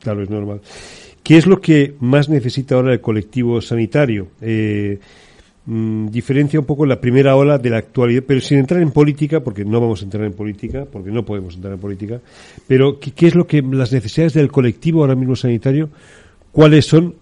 Claro, 0.00 0.22
es 0.22 0.30
normal. 0.30 0.60
¿Qué 1.24 1.36
es 1.36 1.46
lo 1.46 1.60
que 1.60 1.94
más 1.98 2.28
necesita 2.28 2.76
ahora 2.76 2.92
el 2.92 3.00
colectivo 3.00 3.60
sanitario? 3.60 4.28
Eh, 4.40 5.00
mm, 5.64 6.06
diferencia 6.06 6.60
un 6.60 6.66
poco 6.66 6.86
la 6.86 7.00
primera 7.00 7.34
ola 7.34 7.58
de 7.58 7.70
la 7.70 7.78
actualidad, 7.78 8.22
pero 8.24 8.40
sin 8.40 8.58
entrar 8.58 8.80
en 8.80 8.92
política, 8.92 9.40
porque 9.40 9.64
no 9.64 9.80
vamos 9.80 10.02
a 10.02 10.04
entrar 10.04 10.22
en 10.24 10.34
política, 10.34 10.84
porque 10.92 11.10
no 11.10 11.24
podemos 11.24 11.56
entrar 11.56 11.72
en 11.74 11.80
política, 11.80 12.20
pero 12.68 13.00
¿qué, 13.00 13.10
qué 13.10 13.26
es 13.26 13.34
lo 13.34 13.48
que 13.48 13.60
las 13.62 13.90
necesidades 13.92 14.34
del 14.34 14.52
colectivo 14.52 15.00
ahora 15.00 15.16
mismo 15.16 15.34
sanitario, 15.34 15.90
cuáles 16.52 16.86
son 16.86 17.16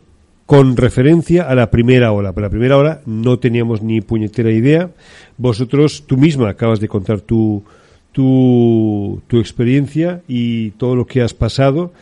con 0.46 0.76
referencia 0.76 1.44
a 1.48 1.54
la 1.54 1.70
primera 1.70 2.12
ola? 2.12 2.32
Pero 2.32 2.46
la 2.46 2.50
primera 2.50 2.76
ola 2.76 3.00
no 3.06 3.38
teníamos 3.38 3.82
ni 3.82 4.00
puñetera 4.00 4.50
idea. 4.50 4.90
Vosotros, 5.38 6.04
tú 6.06 6.16
misma 6.16 6.50
acabas 6.50 6.80
de 6.80 6.88
contar 6.88 7.20
tu, 7.20 7.64
tu, 8.12 9.22
tu 9.26 9.38
experiencia 9.38 10.20
y 10.28 10.70
todo 10.72 10.96
lo 10.96 11.06
que 11.06 11.22
has 11.22 11.34
pasado 11.34 11.92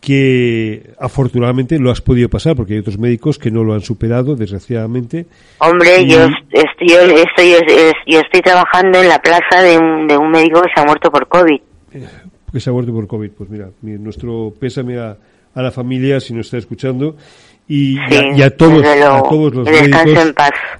que 0.00 0.90
afortunadamente 1.00 1.78
lo 1.80 1.90
has 1.90 2.00
podido 2.00 2.28
pasar 2.28 2.54
porque 2.54 2.74
hay 2.74 2.78
otros 2.80 2.98
médicos 2.98 3.38
que 3.38 3.50
no 3.50 3.64
lo 3.64 3.74
han 3.74 3.80
superado 3.80 4.36
desgraciadamente 4.36 5.26
Hombre, 5.58 6.02
Y- 6.02 6.10
yo, 6.10 6.26
estoy, 6.52 6.88
yo, 6.88 7.00
estoy, 7.00 7.50
yo, 7.50 7.92
yo 8.06 8.20
estoy 8.20 8.40
trabajando 8.42 9.02
en 9.02 9.08
la 9.08 9.18
plaza 9.20 9.62
de 9.62 9.78
un, 9.78 10.06
de 10.06 10.16
un 10.16 10.30
médico 10.30 10.62
que 10.62 10.68
se 10.74 10.80
ha 10.80 10.84
muerto 10.84 11.10
por 11.10 11.26
COVID. 11.26 11.60
que 12.52 12.60
se 12.60 12.70
ha 12.70 12.72
muerto 12.72 12.92
por 12.92 13.06
COVID. 13.08 13.30
Pues 13.30 13.50
mira, 13.50 13.70
nuestro 13.82 14.54
pésame 14.60 14.98
a, 14.98 15.16
a 15.54 15.62
la 15.62 15.72
familia 15.72 16.20
si 16.20 16.34
nos 16.34 16.46
está 16.46 16.58
escuchando 16.58 17.16
y, 17.68 17.98
a, 18.42 18.50
todos, 18.56 18.84
a 18.84 19.22
todos 19.22 19.54
los 19.54 19.66
médicos, 19.66 20.34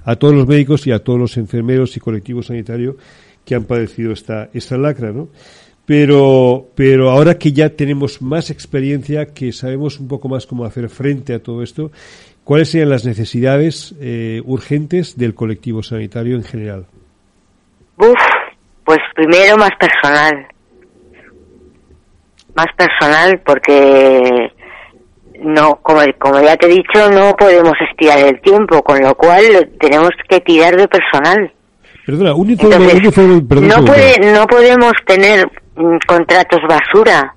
a 0.05 0.15
todos 0.15 0.33
los 0.33 0.47
médicos 0.47 0.87
y 0.87 0.91
a 0.91 0.99
todos 0.99 1.19
los 1.19 1.37
enfermeros 1.37 1.97
y 1.97 1.99
colectivos 1.99 2.47
sanitarios 2.47 2.95
que 3.43 3.55
han 3.55 3.65
padecido 3.65 4.13
esta, 4.13 4.49
esta 4.53 4.77
lacra, 4.77 5.11
¿no? 5.11 5.29
Pero, 5.85 6.67
pero 6.75 7.09
ahora 7.09 7.37
que 7.37 7.53
ya 7.53 7.69
tenemos 7.69 8.21
más 8.21 8.49
experiencia, 8.49 9.33
que 9.33 9.53
sabemos 9.53 9.99
un 9.99 10.07
poco 10.09 10.27
más 10.27 10.45
cómo 10.45 10.65
hacer 10.65 10.89
frente 10.89 11.33
a 11.33 11.41
todo 11.41 11.63
esto, 11.63 11.91
¿cuáles 12.43 12.69
serían 12.71 12.89
las 12.89 13.05
necesidades 13.05 13.95
eh, 14.01 14.41
urgentes 14.45 15.17
del 15.17 15.33
colectivo 15.33 15.81
sanitario 15.83 16.35
en 16.35 16.43
general? 16.43 16.85
Uf, 17.97 18.17
pues 18.83 18.99
primero 19.15 19.57
más 19.57 19.71
personal. 19.79 20.47
Más 22.53 22.67
personal 22.75 23.41
porque 23.45 24.51
no, 25.41 25.79
como, 25.81 26.01
como 26.19 26.41
ya 26.41 26.55
te 26.57 26.67
he 26.67 26.69
dicho, 26.69 27.09
no 27.11 27.35
podemos 27.35 27.73
estirar 27.89 28.19
el 28.19 28.41
tiempo, 28.41 28.81
con 28.83 29.01
lo 29.01 29.15
cual 29.15 29.69
tenemos 29.79 30.11
que 30.27 30.39
tirar 30.41 30.75
de 30.75 30.87
personal. 30.87 31.51
Perdona, 32.05 32.33
un 32.33 32.47
no, 32.47 33.85
puede, 33.85 34.33
no 34.33 34.47
podemos 34.47 34.93
tener 35.05 35.45
mm, 35.75 35.97
contratos 36.07 36.61
basura, 36.67 37.35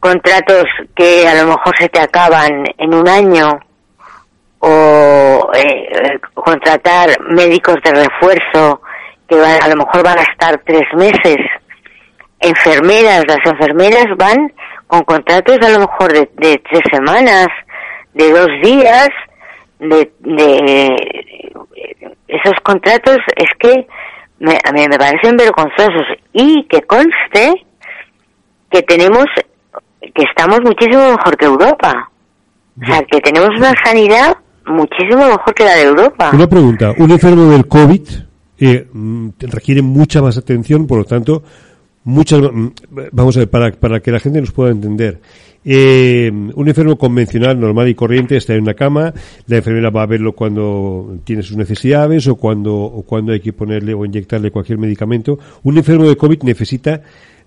contratos 0.00 0.64
que 0.94 1.28
a 1.28 1.34
lo 1.34 1.48
mejor 1.48 1.74
se 1.78 1.88
te 1.88 2.00
acaban 2.00 2.64
en 2.78 2.94
un 2.94 3.06
año, 3.06 3.60
o 4.60 5.50
eh, 5.54 6.18
contratar 6.34 7.10
médicos 7.28 7.76
de 7.84 7.92
refuerzo 7.92 8.80
que 9.28 9.36
a 9.38 9.68
lo 9.68 9.76
mejor 9.76 10.02
van 10.02 10.18
a 10.18 10.22
estar 10.22 10.60
tres 10.64 10.84
meses. 10.96 11.36
Enfermeras, 12.40 13.24
las 13.26 13.44
enfermeras 13.44 14.06
van 14.16 14.52
con 15.02 15.16
contratos 15.16 15.58
a 15.60 15.70
lo 15.70 15.80
mejor 15.80 16.12
de, 16.12 16.30
de 16.36 16.62
tres 16.70 16.82
semanas, 16.92 17.48
de 18.12 18.30
dos 18.30 18.48
días, 18.62 19.08
de, 19.78 20.12
de 20.20 20.96
esos 22.28 22.54
contratos 22.62 23.18
es 23.36 23.50
que 23.58 23.86
me, 24.38 24.58
me, 24.72 24.88
me 24.88 24.98
parecen 24.98 25.36
vergonzosos 25.36 26.06
y 26.32 26.64
que 26.64 26.82
conste 26.82 27.66
que 28.70 28.82
tenemos 28.82 29.26
que 30.00 30.22
estamos 30.22 30.60
muchísimo 30.62 31.10
mejor 31.12 31.36
que 31.36 31.46
Europa. 31.46 32.10
O 32.80 32.84
sea, 32.84 33.02
que 33.04 33.20
tenemos 33.20 33.50
una 33.56 33.72
sanidad 33.84 34.36
muchísimo 34.66 35.26
mejor 35.26 35.54
que 35.54 35.64
la 35.64 35.76
de 35.76 35.84
Europa. 35.84 36.30
Una 36.32 36.48
pregunta, 36.48 36.92
un 36.98 37.10
enfermo 37.10 37.50
del 37.50 37.66
COVID 37.66 38.02
eh, 38.58 38.88
mm, 38.92 39.28
requiere 39.40 39.82
mucha 39.82 40.20
más 40.20 40.36
atención, 40.36 40.86
por 40.86 40.98
lo 40.98 41.04
tanto, 41.04 41.42
muchas, 42.04 42.40
vamos 43.12 43.36
a 43.36 43.40
ver, 43.40 43.50
para, 43.50 43.72
para 43.72 44.00
que 44.00 44.12
la 44.12 44.20
gente 44.20 44.40
nos 44.40 44.52
pueda 44.52 44.70
entender. 44.70 45.20
Eh, 45.66 46.30
un 46.30 46.68
enfermo 46.68 46.96
convencional, 46.96 47.58
normal 47.58 47.88
y 47.88 47.94
corriente, 47.94 48.36
está 48.36 48.54
en 48.54 48.62
una 48.62 48.74
cama, 48.74 49.14
la 49.46 49.56
enfermera 49.56 49.88
va 49.90 50.02
a 50.02 50.06
verlo 50.06 50.32
cuando 50.32 51.16
tiene 51.24 51.42
sus 51.42 51.56
necesidades 51.56 52.26
o 52.28 52.36
cuando, 52.36 52.74
o 52.74 53.02
cuando 53.02 53.32
hay 53.32 53.40
que 53.40 53.54
ponerle 53.54 53.94
o 53.94 54.04
inyectarle 54.04 54.50
cualquier 54.50 54.78
medicamento. 54.78 55.38
Un 55.62 55.78
enfermo 55.78 56.06
de 56.06 56.16
COVID 56.16 56.42
necesita 56.42 57.00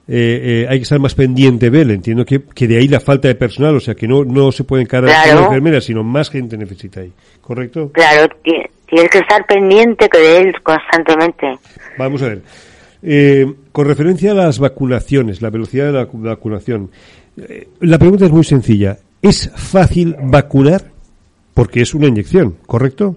eh, 0.10 0.64
eh, 0.64 0.68
hay 0.70 0.78
que 0.78 0.84
estar 0.84 1.00
más 1.00 1.14
pendiente 1.14 1.70
de 1.70 1.82
él. 1.82 1.92
Entiendo 1.92 2.26
que, 2.26 2.42
que, 2.56 2.68
de 2.68 2.78
ahí 2.78 2.88
la 2.88 3.02
falta 3.02 3.28
de 3.28 3.36
personal, 3.36 3.76
o 3.76 3.80
sea, 3.80 3.94
que 3.94 4.08
no, 4.08 4.24
no 4.24 4.52
se 4.52 4.64
puede 4.64 4.84
encargar 4.84 5.24
claro. 5.24 5.42
la 5.42 5.46
enfermera, 5.48 5.82
sino 5.82 6.04
más 6.04 6.30
gente 6.30 6.58
necesita 6.58 7.02
ahí. 7.02 7.12
¿Correcto? 7.42 7.92
Claro, 7.94 8.34
tienes 8.42 9.10
que 9.12 9.20
estar 9.20 9.46
pendiente 9.46 10.08
de 10.12 10.38
él 10.38 10.56
constantemente. 10.64 11.60
Vamos 11.98 12.22
a 12.22 12.30
ver. 12.30 12.42
Eh, 13.10 13.54
con 13.72 13.88
referencia 13.88 14.32
a 14.32 14.36
las 14.36 14.60
vacunaciones, 14.60 15.42
la 15.42 15.50
velocidad 15.50 15.86
de 15.86 15.94
la 15.94 16.08
vacunación, 16.12 16.92
eh, 17.38 17.70
la 17.80 17.98
pregunta 17.98 18.26
es 18.26 18.32
muy 18.32 18.44
sencilla. 18.44 18.98
¿Es 19.22 19.50
fácil 19.56 20.16
vacunar? 20.24 20.82
Porque 21.54 21.82
es 21.82 21.94
una 21.94 22.08
inyección, 22.08 22.58
¿correcto? 22.66 23.16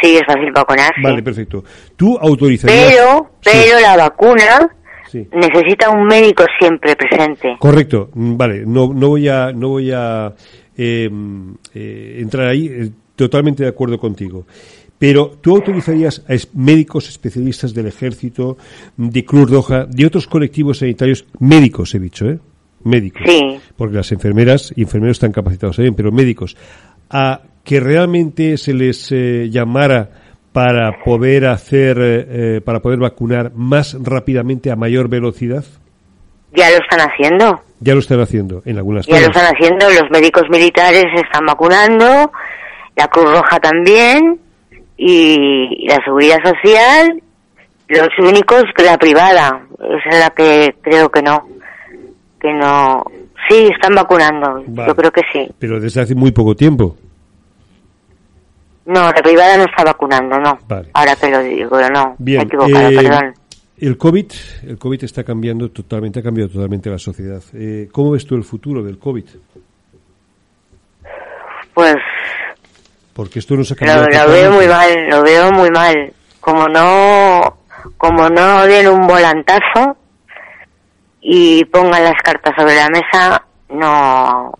Sí, 0.00 0.16
es 0.16 0.22
fácil 0.26 0.50
vacunar. 0.52 0.90
Vale, 1.02 1.22
perfecto. 1.22 1.62
¿Tú 1.96 2.16
autorizarías? 2.16 2.94
Pero, 2.94 3.30
pero 3.42 3.80
la 3.80 3.96
vacuna 3.96 4.70
necesita 5.32 5.90
un 5.90 6.06
médico 6.06 6.44
siempre 6.58 6.96
presente. 6.96 7.56
Correcto. 7.58 8.08
Mm, 8.14 8.36
vale, 8.38 8.64
no, 8.66 8.92
no 8.94 9.08
voy 9.10 9.28
a, 9.28 9.52
no 9.52 9.68
voy 9.68 9.92
a 9.92 10.32
eh, 10.78 11.10
eh, 11.74 12.16
entrar 12.20 12.48
ahí. 12.48 12.68
Eh, 12.68 12.90
totalmente 13.16 13.62
de 13.62 13.68
acuerdo 13.68 13.98
contigo. 13.98 14.46
Pero 14.98 15.38
tú 15.40 15.56
autorizarías 15.56 16.24
a 16.28 16.34
médicos 16.54 17.08
especialistas 17.08 17.74
del 17.74 17.86
ejército, 17.86 18.56
de 18.96 19.24
Cruz 19.24 19.50
Roja, 19.50 19.86
de 19.86 20.06
otros 20.06 20.26
colectivos 20.26 20.78
sanitarios, 20.78 21.26
médicos 21.40 21.94
he 21.94 21.98
dicho, 21.98 22.26
¿eh? 22.26 22.38
Médicos. 22.84 23.22
Sí. 23.26 23.58
Porque 23.76 23.96
las 23.96 24.12
enfermeras 24.12 24.72
y 24.76 24.82
enfermeros 24.82 25.16
están 25.16 25.32
capacitados 25.32 25.76
también, 25.76 25.94
pero 25.94 26.12
médicos. 26.12 26.56
A 27.10 27.40
que 27.64 27.80
realmente 27.80 28.56
se 28.58 28.74
les 28.74 29.10
eh, 29.10 29.48
llamara 29.50 30.10
para 30.54 31.02
poder 31.04 31.46
hacer, 31.46 31.98
eh, 31.98 32.26
eh, 32.28 32.60
para 32.64 32.80
poder 32.80 33.00
vacunar 33.00 33.50
más 33.56 33.96
rápidamente 34.00 34.70
a 34.70 34.76
mayor 34.76 35.08
velocidad? 35.08 35.64
Ya 36.52 36.70
lo 36.70 36.76
están 36.76 37.00
haciendo. 37.00 37.60
Ya 37.80 37.94
lo 37.94 37.98
están 37.98 38.20
haciendo 38.20 38.62
en 38.64 38.76
algunas 38.76 39.04
Ya 39.06 39.18
lo 39.18 39.26
están 39.26 39.52
haciendo, 39.52 39.90
los 39.90 40.08
médicos 40.12 40.44
militares 40.48 41.06
están 41.16 41.44
vacunando, 41.44 42.30
la 42.94 43.08
Cruz 43.08 43.32
Roja 43.32 43.58
también, 43.58 44.38
y 44.96 45.86
la 45.86 46.02
Seguridad 46.04 46.38
Social, 46.44 47.22
los 47.88 48.08
únicos 48.18 48.64
que 48.76 48.84
la 48.84 48.98
privada, 48.98 49.66
es 50.06 50.18
la 50.18 50.30
que 50.30 50.74
creo 50.80 51.10
que 51.10 51.22
no, 51.22 51.48
que 52.40 52.52
no, 52.52 53.04
sí, 53.48 53.68
están 53.72 53.94
vacunando, 53.94 54.64
yo 54.66 54.94
creo 54.94 55.10
que 55.10 55.22
sí. 55.32 55.48
Pero 55.58 55.80
desde 55.80 56.02
hace 56.02 56.14
muy 56.14 56.32
poco 56.32 56.54
tiempo. 56.54 56.96
No, 58.86 59.00
la 59.04 59.22
privada 59.22 59.56
no 59.56 59.64
está 59.64 59.82
vacunando, 59.82 60.38
no. 60.38 60.58
Ahora 60.92 61.16
que 61.16 61.30
lo 61.30 61.42
digo, 61.42 61.80
no. 61.90 62.14
Bien, 62.18 62.42
equivocado, 62.42 62.88
eh, 62.90 62.96
perdón. 62.96 63.34
El 63.78 63.96
COVID, 63.96 64.26
el 64.68 64.78
COVID 64.78 65.04
está 65.04 65.24
cambiando 65.24 65.70
totalmente, 65.70 66.20
ha 66.20 66.22
cambiado 66.22 66.50
totalmente 66.50 66.90
la 66.90 66.98
sociedad. 66.98 67.42
Eh, 67.54 67.88
¿Cómo 67.90 68.12
ves 68.12 68.26
tú 68.26 68.34
el 68.36 68.44
futuro 68.44 68.82
del 68.82 68.98
COVID? 68.98 69.24
Pues. 71.74 71.96
Porque 73.14 73.38
esto 73.38 73.54
no 73.54 73.64
se. 73.64 73.76
Lo, 73.80 74.06
lo 74.06 74.28
veo 74.32 74.52
muy 74.52 74.66
mal, 74.66 75.08
lo 75.08 75.22
veo 75.22 75.52
muy 75.52 75.70
mal. 75.70 76.12
Como 76.40 76.68
no, 76.68 77.58
como 77.96 78.28
no 78.28 78.66
den 78.66 78.88
un 78.88 79.06
volantazo 79.06 79.96
y 81.20 81.64
pongan 81.66 82.04
las 82.04 82.20
cartas 82.22 82.52
sobre 82.56 82.76
la 82.76 82.88
mesa, 82.88 83.42
no, 83.70 84.52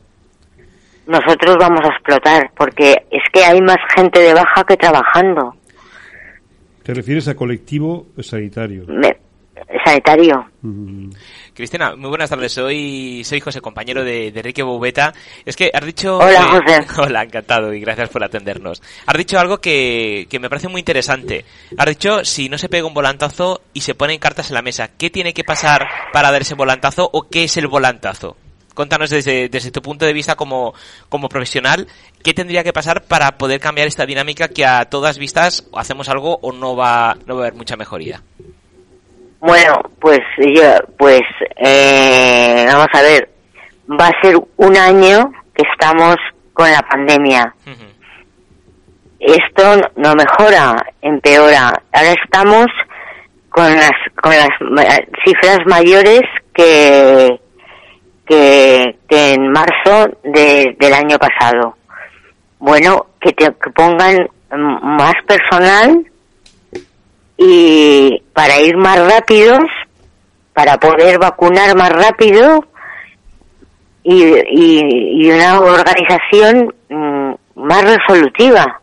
nosotros 1.06 1.56
vamos 1.58 1.80
a 1.84 1.88
explotar, 1.88 2.50
porque 2.56 3.06
es 3.10 3.22
que 3.32 3.44
hay 3.44 3.60
más 3.60 3.76
gente 3.94 4.20
de 4.20 4.34
baja 4.34 4.64
que 4.66 4.76
trabajando. 4.76 5.54
¿Te 6.82 6.94
refieres 6.94 7.28
a 7.28 7.34
colectivo 7.34 8.06
sanitario? 8.20 8.86
sanitario. 9.84 10.46
Cristina, 11.54 11.94
muy 11.94 12.08
buenas 12.08 12.30
tardes. 12.30 12.52
Soy, 12.52 13.22
soy 13.24 13.38
José, 13.38 13.60
compañero 13.60 14.02
de, 14.02 14.32
de 14.32 14.40
Enrique 14.40 14.64
Boubeta. 14.64 15.14
Es 15.44 15.54
que 15.54 15.70
has 15.72 15.84
dicho... 15.84 16.18
Hola, 16.18 16.42
José. 16.42 16.86
Hola, 17.00 17.22
encantado 17.22 17.72
y 17.72 17.80
gracias 17.80 18.08
por 18.08 18.24
atendernos. 18.24 18.82
Has 19.06 19.16
dicho 19.16 19.38
algo 19.38 19.58
que, 19.58 20.26
que 20.28 20.40
me 20.40 20.50
parece 20.50 20.66
muy 20.66 20.80
interesante. 20.80 21.44
Has 21.78 21.86
dicho, 21.86 22.24
si 22.24 22.48
no 22.48 22.58
se 22.58 22.68
pega 22.68 22.88
un 22.88 22.94
volantazo 22.94 23.62
y 23.72 23.82
se 23.82 23.94
ponen 23.94 24.18
cartas 24.18 24.50
en 24.50 24.54
la 24.54 24.62
mesa, 24.62 24.90
¿qué 24.98 25.10
tiene 25.10 25.32
que 25.32 25.44
pasar 25.44 25.86
para 26.12 26.32
dar 26.32 26.42
ese 26.42 26.56
volantazo 26.56 27.08
o 27.12 27.28
qué 27.28 27.44
es 27.44 27.56
el 27.56 27.68
volantazo? 27.68 28.36
Contanos 28.74 29.10
desde, 29.10 29.48
desde 29.48 29.70
tu 29.70 29.80
punto 29.80 30.04
de 30.04 30.12
vista 30.12 30.34
como, 30.34 30.74
como 31.08 31.28
profesional, 31.28 31.86
¿qué 32.24 32.34
tendría 32.34 32.64
que 32.64 32.72
pasar 32.72 33.04
para 33.04 33.38
poder 33.38 33.60
cambiar 33.60 33.86
esta 33.86 34.06
dinámica 34.06 34.48
que 34.48 34.66
a 34.66 34.86
todas 34.86 35.18
vistas 35.18 35.64
hacemos 35.72 36.08
algo 36.08 36.40
o 36.42 36.50
no 36.50 36.74
va, 36.74 37.16
no 37.26 37.36
va 37.36 37.42
a 37.42 37.46
haber 37.46 37.54
mucha 37.54 37.76
mejoría? 37.76 38.24
Bueno, 39.46 39.78
pues 40.00 40.20
yo, 40.38 40.62
pues 40.96 41.20
eh, 41.56 42.64
vamos 42.66 42.86
a 42.94 43.02
ver, 43.02 43.28
va 43.90 44.06
a 44.06 44.22
ser 44.22 44.36
un 44.56 44.74
año 44.74 45.30
que 45.54 45.64
estamos 45.70 46.16
con 46.54 46.70
la 46.70 46.80
pandemia. 46.80 47.54
Esto 49.20 49.82
no 49.96 50.14
mejora, 50.14 50.74
empeora. 51.02 51.74
Ahora 51.92 52.14
estamos 52.24 52.68
con 53.50 53.70
las 53.74 53.92
con 54.22 54.32
las 54.32 54.48
cifras 55.26 55.58
mayores 55.66 56.22
que 56.54 57.38
que, 58.24 58.96
en 59.10 59.52
marzo 59.52 60.08
del 60.22 60.94
año 60.94 61.18
pasado. 61.18 61.76
Bueno, 62.60 63.08
que, 63.20 63.32
te, 63.32 63.44
que 63.44 63.70
pongan 63.74 64.26
más 64.56 65.14
personal 65.26 66.02
y 67.36 68.22
para 68.32 68.60
ir 68.60 68.76
más 68.76 68.98
rápidos, 68.98 69.64
para 70.52 70.78
poder 70.78 71.18
vacunar 71.18 71.76
más 71.76 71.90
rápido 71.90 72.64
y, 74.02 74.22
y, 74.48 75.30
una 75.30 75.60
organización 75.60 76.74
mm, 76.88 77.32
más 77.56 77.84
resolutiva. 77.84 78.80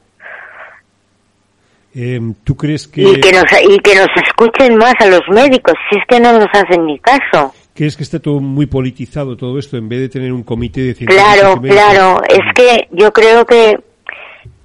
Em, 1.94 2.34
¿Tú 2.44 2.56
crees 2.56 2.88
que... 2.88 3.02
Y 3.02 3.20
que, 3.20 3.32
nos, 3.32 3.44
y 3.70 3.80
que 3.80 3.96
nos 3.96 4.08
escuchen 4.26 4.78
más 4.78 4.96
a 5.00 5.08
los 5.08 5.22
médicos, 5.30 5.74
si 5.90 5.98
es 5.98 6.06
que 6.08 6.20
no 6.20 6.34
nos 6.34 6.48
hacen 6.54 6.86
ni 6.86 6.98
caso. 7.00 7.54
¿Crees 7.74 7.96
que 7.96 8.04
está 8.04 8.20
todo 8.20 8.40
muy 8.40 8.66
politizado 8.66 9.38
todo 9.38 9.58
esto 9.58 9.78
en 9.78 9.88
vez 9.88 10.02
de 10.02 10.10
tener 10.10 10.34
un 10.34 10.44
comité 10.44 10.82
de 10.82 10.94
científicos? 10.94 11.34
Claro, 11.34 11.62
y 11.64 11.70
claro. 11.70 12.22
Es 12.28 12.54
que 12.56 12.88
yo 12.92 13.14
creo 13.14 13.46
que, 13.46 13.80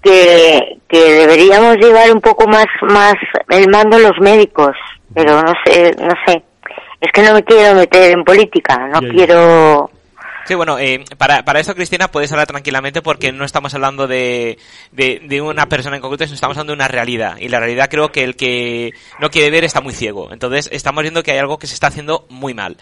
que 0.06 0.78
que 0.88 0.98
deberíamos 0.98 1.76
llevar 1.76 2.12
un 2.12 2.20
poco 2.20 2.46
más 2.46 2.66
más 2.82 3.14
el 3.48 3.68
mando 3.68 3.98
los 3.98 4.18
médicos, 4.20 4.76
pero 5.14 5.42
no 5.42 5.52
sé, 5.64 5.94
no 5.98 6.14
sé. 6.26 6.42
Es 7.00 7.12
que 7.12 7.22
no 7.22 7.34
me 7.34 7.42
quiero 7.42 7.74
meter 7.74 8.12
en 8.12 8.24
política, 8.24 8.88
no 8.88 9.00
quiero. 9.00 9.90
Sí, 10.46 10.54
bueno, 10.54 10.78
eh, 10.78 11.04
para, 11.18 11.44
para 11.44 11.58
esto, 11.58 11.74
Cristina, 11.74 12.08
puedes 12.08 12.30
hablar 12.30 12.46
tranquilamente 12.46 13.02
porque 13.02 13.32
no 13.32 13.44
estamos 13.44 13.74
hablando 13.74 14.06
de, 14.06 14.58
de, 14.92 15.20
de 15.24 15.40
una 15.40 15.66
persona 15.66 15.96
en 15.96 16.02
concreto, 16.02 16.24
sino 16.24 16.36
estamos 16.36 16.56
hablando 16.56 16.72
de 16.72 16.76
una 16.76 16.88
realidad. 16.88 17.36
Y 17.40 17.48
la 17.48 17.58
realidad 17.58 17.88
creo 17.90 18.12
que 18.12 18.22
el 18.22 18.36
que 18.36 18.92
no 19.18 19.28
quiere 19.28 19.50
ver 19.50 19.64
está 19.64 19.80
muy 19.80 19.92
ciego. 19.92 20.32
Entonces, 20.32 20.68
estamos 20.72 21.02
viendo 21.02 21.24
que 21.24 21.32
hay 21.32 21.38
algo 21.38 21.58
que 21.58 21.66
se 21.66 21.74
está 21.74 21.88
haciendo 21.88 22.26
muy 22.28 22.54
mal. 22.54 22.76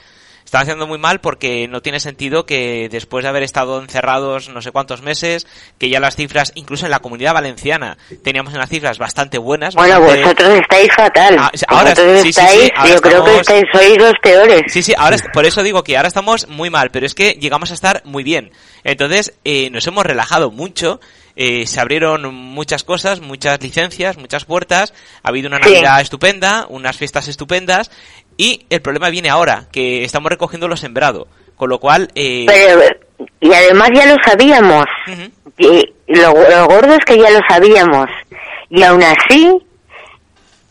Está 0.44 0.60
haciendo 0.60 0.86
muy 0.86 0.98
mal 0.98 1.20
porque 1.20 1.66
no 1.68 1.80
tiene 1.82 1.98
sentido 1.98 2.46
que 2.46 2.88
después 2.90 3.22
de 3.24 3.28
haber 3.30 3.42
estado 3.42 3.80
encerrados 3.80 4.50
no 4.50 4.60
sé 4.62 4.70
cuántos 4.72 5.02
meses, 5.02 5.46
que 5.78 5.88
ya 5.88 5.98
las 6.00 6.14
cifras, 6.16 6.52
incluso 6.54 6.84
en 6.84 6.90
la 6.92 7.00
comunidad 7.00 7.32
valenciana, 7.34 7.96
teníamos 8.22 8.54
unas 8.54 8.68
cifras 8.68 8.98
bastante 8.98 9.38
buenas. 9.38 9.74
Bueno, 9.74 9.98
bastante- 10.00 10.22
vosotros 10.22 10.60
estáis 10.60 10.88
fatal. 10.94 11.36
Ah, 11.38 11.50
ahora 11.68 11.90
vosotros 11.90 12.20
sí, 12.22 12.32
sí, 12.32 12.32
sí, 12.34 12.40
estáis, 12.40 12.70
ahora 12.76 12.90
yo 12.94 13.00
creo 13.00 13.24
que 13.24 13.36
estáis, 13.38 13.64
sois 13.72 13.98
los 13.98 14.12
peores. 14.22 14.62
Sí, 14.68 14.82
sí, 14.82 14.92
ahora 14.96 15.16
por 15.32 15.46
eso 15.46 15.62
digo 15.62 15.82
que 15.82 15.96
ahora 15.96 16.08
estamos 16.08 16.46
muy 16.48 16.70
mal, 16.70 16.90
pero 16.90 17.06
es 17.06 17.14
que 17.14 17.32
llegamos 17.32 17.70
a 17.70 17.74
estar 17.74 18.02
muy 18.04 18.22
bien. 18.22 18.52
Entonces, 18.84 19.34
eh, 19.44 19.70
nos 19.70 19.86
hemos 19.86 20.04
relajado 20.04 20.50
mucho, 20.50 21.00
eh, 21.36 21.66
se 21.66 21.80
abrieron 21.80 22.32
muchas 22.32 22.84
cosas, 22.84 23.20
muchas 23.20 23.60
licencias, 23.60 24.18
muchas 24.18 24.44
puertas, 24.44 24.92
ha 25.22 25.30
habido 25.30 25.48
una 25.48 25.56
Sí. 25.62 25.72
Navidad 25.72 26.00
estupenda, 26.00 26.66
unas 26.68 26.96
fiestas 26.96 27.26
estupendas, 27.26 27.90
y 28.36 28.66
el 28.70 28.80
problema 28.82 29.10
viene 29.10 29.28
ahora, 29.30 29.66
que 29.70 30.04
estamos 30.04 30.30
recogiendo 30.30 30.68
lo 30.68 30.76
sembrado. 30.76 31.26
Con 31.56 31.68
lo 31.70 31.78
cual, 31.78 32.08
eh, 32.16 32.46
Pero, 32.48 32.80
y 33.40 33.52
además 33.52 33.90
ya 33.94 34.06
lo 34.12 34.16
sabíamos. 34.24 34.84
ujú. 35.06 35.30
Y 35.56 35.92
lo, 36.08 36.32
lo 36.32 36.66
gordo 36.66 36.94
es 36.94 37.04
que 37.04 37.16
ya 37.16 37.30
lo 37.30 37.38
sabíamos. 37.48 38.08
Y 38.70 38.82
aún 38.82 39.02
así, 39.04 39.56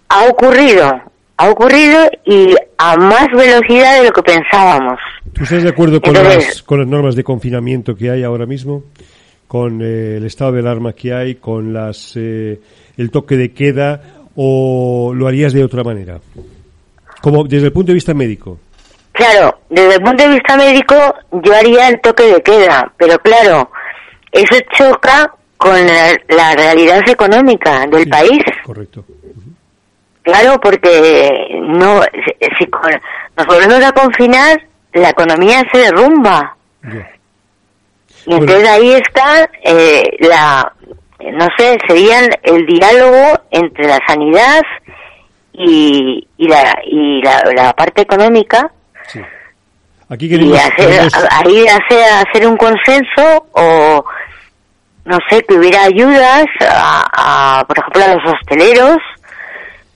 ha 0.10 0.26
ocurrido. 0.26 0.92
Ha 1.38 1.50
ocurrido 1.50 2.10
y 2.26 2.54
a 2.78 2.96
más 2.98 3.28
velocidad 3.32 3.98
de 4.00 4.08
lo 4.08 4.12
que 4.12 4.22
pensábamos. 4.24 5.00
¿Tú 5.34 5.44
estás 5.44 5.64
de 5.64 5.70
acuerdo 5.70 6.00
con, 6.02 6.16
Entonces- 6.16 6.48
las, 6.48 6.64
con 6.64 6.80
las 6.80 6.88
normas 6.88 7.16
de 7.16 7.24
confinamiento 7.24 7.96
que 7.96 8.12
hay 8.12 8.24
ahora 8.24 8.46
mismo? 8.46 8.84
¿Con 9.48 9.82
eh, 9.82 10.18
el 10.18 10.26
estado 10.26 10.52
de 10.52 10.60
alarma 10.60 10.94
que 10.94 11.14
hay? 11.14 11.36
¿Con 11.36 11.74
las 11.74 12.14
eh, 12.18 12.60
el 12.98 13.10
toque 13.10 13.36
de 13.38 13.54
queda? 13.54 14.02
¿O 14.36 15.14
lo 15.16 15.28
harías 15.28 15.54
de 15.54 15.64
otra 15.64 15.84
manera? 15.84 16.20
Como 17.24 17.46
desde 17.46 17.68
el 17.68 17.72
punto 17.74 17.88
de 17.88 17.94
vista 17.94 18.14
médico. 18.14 18.60
Claro, 19.14 19.60
desde 19.70 19.96
el 19.96 20.02
punto 20.04 20.24
de 20.24 20.30
vista 20.34 20.58
médico 20.58 20.96
yo 21.32 21.56
haría 21.56 21.88
el 21.88 22.02
toque 22.02 22.24
de 22.24 22.42
queda, 22.44 22.92
pero 22.98 23.18
claro, 23.20 23.72
eso 24.32 24.56
choca 24.78 25.34
con 25.56 25.74
la, 25.88 26.18
la 26.28 26.54
realidad 26.54 27.00
económica 27.08 27.88
del 27.88 28.04
Sí, 28.04 28.10
país. 28.10 28.44
Correcto. 28.66 29.06
Claro, 30.24 30.60
porque 30.60 31.48
no, 31.62 32.02
si, 32.04 32.48
si 32.60 32.66
con- 32.68 32.92
nos 33.38 33.46
volvemos 33.48 33.82
a 33.84 33.92
confinar, 33.94 34.62
la 34.92 35.10
economía 35.12 35.64
se 35.72 35.78
derrumba. 35.78 36.58
Y 38.26 38.34
entonces 38.34 38.68
ahí 38.68 38.94
está 38.94 39.50
eh, 39.64 40.04
la, 40.20 40.74
no 41.32 41.48
sé, 41.58 41.78
serían 41.88 42.30
el 42.44 42.66
diálogo 42.66 43.40
entre 43.52 43.86
la 43.88 44.00
sanidad 44.08 44.62
y, 45.54 46.28
y, 46.38 46.48
la, 46.48 46.80
y 46.86 47.22
la, 47.22 47.42
la 47.56 47.74
parte 47.74 48.02
económica 48.02 48.72
Sí. 49.08 49.20
Aquí 50.10 50.26
y 50.26 50.30
queremos, 50.30 50.58
hacer, 50.60 50.88
queremos- 50.90 51.14
ahí 51.32 51.66
hacer, 51.68 52.28
hacer 52.28 52.48
un 52.48 52.58
consenso 52.58 53.48
o 53.54 54.06
no 55.06 55.18
sé, 55.30 55.44
que 55.44 55.56
hubiera 55.56 55.84
ayudas 55.84 56.46
a, 56.62 57.60
a, 57.60 57.66
por 57.66 57.78
ejemplo, 57.78 58.04
a 58.04 58.16
los 58.16 58.34
hosteleros. 58.34 58.98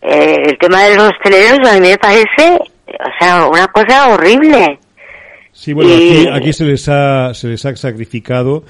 Eh, 0.02 0.44
el 0.48 0.58
tema 0.60 0.84
de 0.84 0.96
los 0.96 1.10
hosteleros 1.10 1.60
a 1.70 1.74
mí 1.76 1.80
me 1.90 1.98
parece, 1.98 2.60
o 2.88 3.10
sea, 3.20 3.48
una 3.48 3.68
cosa 3.68 4.10
horrible. 4.10 4.80
Sí, 5.54 5.72
bueno, 5.74 5.90
Y- 5.92 6.28
aquí, 6.28 6.28
aquí 6.34 6.54
se 6.54 6.66
les 6.66 6.88
ha 6.90 7.34
se 7.34 7.48
les 7.48 7.66
ha 7.66 7.76
sacrificado 7.76 8.64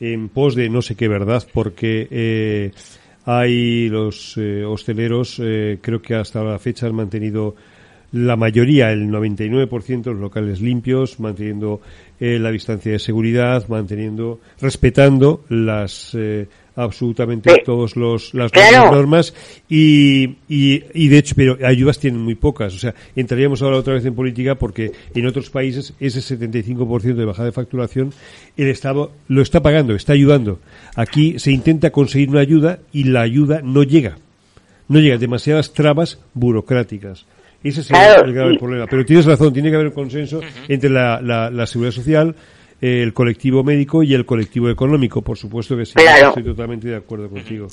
en 0.00 0.28
pos 0.30 0.54
de 0.54 0.68
no 0.70 0.80
sé 0.82 0.96
qué 0.96 1.08
verdad, 1.08 1.42
porque 1.52 2.08
eh, 2.10 2.70
hay 3.24 3.88
los 3.88 4.36
eh, 4.36 4.64
hosteleros, 4.64 5.40
eh, 5.40 5.78
creo 5.80 6.02
que 6.02 6.14
hasta 6.14 6.42
la 6.42 6.58
fecha 6.58 6.86
han 6.86 6.94
mantenido 6.94 7.54
la 8.12 8.36
mayoría, 8.36 8.92
el 8.92 9.08
99% 9.10 10.02
de 10.02 10.10
los 10.12 10.20
locales 10.20 10.60
limpios, 10.60 11.18
manteniendo 11.18 11.80
eh, 12.20 12.38
la 12.38 12.50
distancia 12.50 12.92
de 12.92 12.98
seguridad, 12.98 13.66
manteniendo, 13.68 14.38
respetando 14.60 15.44
las 15.48 16.14
eh, 16.14 16.46
absolutamente 16.76 17.50
Sí. 17.50 17.56
todos 17.64 17.96
los 17.96 18.32
las 18.34 18.50
Claro. 18.52 18.92
normas 18.92 19.34
y, 19.68 20.24
y, 20.48 20.84
y 20.94 21.08
de 21.08 21.18
hecho 21.18 21.34
pero 21.36 21.58
ayudas 21.66 21.98
tienen 21.98 22.20
muy 22.20 22.34
pocas. 22.34 22.74
O 22.74 22.78
sea 22.78 22.94
entraríamos 23.16 23.60
ahora 23.62 23.76
otra 23.78 23.94
vez 23.94 24.04
en 24.06 24.14
política 24.14 24.54
porque 24.54 24.92
en 25.14 25.26
otros 25.26 25.50
países 25.50 25.92
ese 26.00 26.20
75% 26.20 27.14
de 27.14 27.24
bajada 27.24 27.46
de 27.46 27.52
facturación 27.52 28.12
el 28.56 28.68
Estado 28.68 29.12
lo 29.28 29.42
está 29.42 29.60
pagando 29.62 29.94
está 29.94 30.12
ayudando. 30.14 30.60
Aquí 30.96 31.38
se 31.38 31.50
intenta 31.50 31.90
conseguir 31.90 32.30
una 32.30 32.40
ayuda 32.40 32.78
y 32.92 33.04
la 33.04 33.22
ayuda 33.22 33.60
no 33.62 33.82
llega. 33.82 34.16
No 34.88 34.98
llega. 35.00 35.16
Demasiadas 35.18 35.72
trabas 35.74 36.20
burocráticas 36.34 37.26
ese 37.68 37.80
es 37.82 37.90
el- 37.90 37.96
Claro, 37.96 38.24
el, 38.24 38.32
grave 38.34 38.54
y- 38.54 38.58
problema 38.58 38.86
pero 38.86 39.04
tienes 39.04 39.24
razón 39.26 39.52
tiene 39.52 39.70
que 39.70 39.76
haber 39.76 39.88
un 39.88 39.94
consenso 39.94 40.40
entre 40.68 40.90
la, 40.90 41.20
la, 41.20 41.50
la 41.50 41.66
seguridad 41.66 41.92
social 41.92 42.34
eh, 42.80 43.00
el 43.02 43.12
colectivo 43.12 43.62
médico 43.62 44.02
y 44.02 44.12
el 44.12 44.26
colectivo 44.26 44.68
económico, 44.68 45.22
por 45.22 45.38
supuesto 45.38 45.76
que 45.76 45.86
sí, 45.86 45.92
Claro. 45.94 46.28
estoy 46.30 46.42
totalmente 46.42 46.88
de 46.88 46.96
acuerdo 46.96 47.28
contigo. 47.30 47.68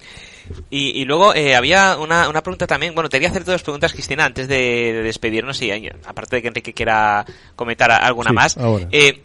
Y, 0.69 1.01
y 1.01 1.05
luego 1.05 1.33
eh, 1.33 1.55
había 1.55 1.97
una, 1.97 2.29
una 2.29 2.43
pregunta 2.43 2.67
también. 2.67 2.93
Bueno, 2.93 3.09
te 3.09 3.17
quería 3.17 3.29
hacer 3.29 3.43
dos 3.43 3.63
preguntas, 3.63 3.91
Cristina, 3.91 4.25
antes 4.25 4.47
de, 4.47 4.55
de 4.93 5.01
despedirnos 5.01 5.59
y 5.63 5.71
eh, 5.71 5.91
aparte 6.05 6.35
de 6.35 6.41
que 6.43 6.47
Enrique 6.49 6.73
quiera 6.73 7.25
comentar 7.55 7.89
alguna 7.91 8.29
Sí, 8.29 8.35
más. 8.35 8.57
ahora. 8.59 8.87
Eh, 8.91 9.21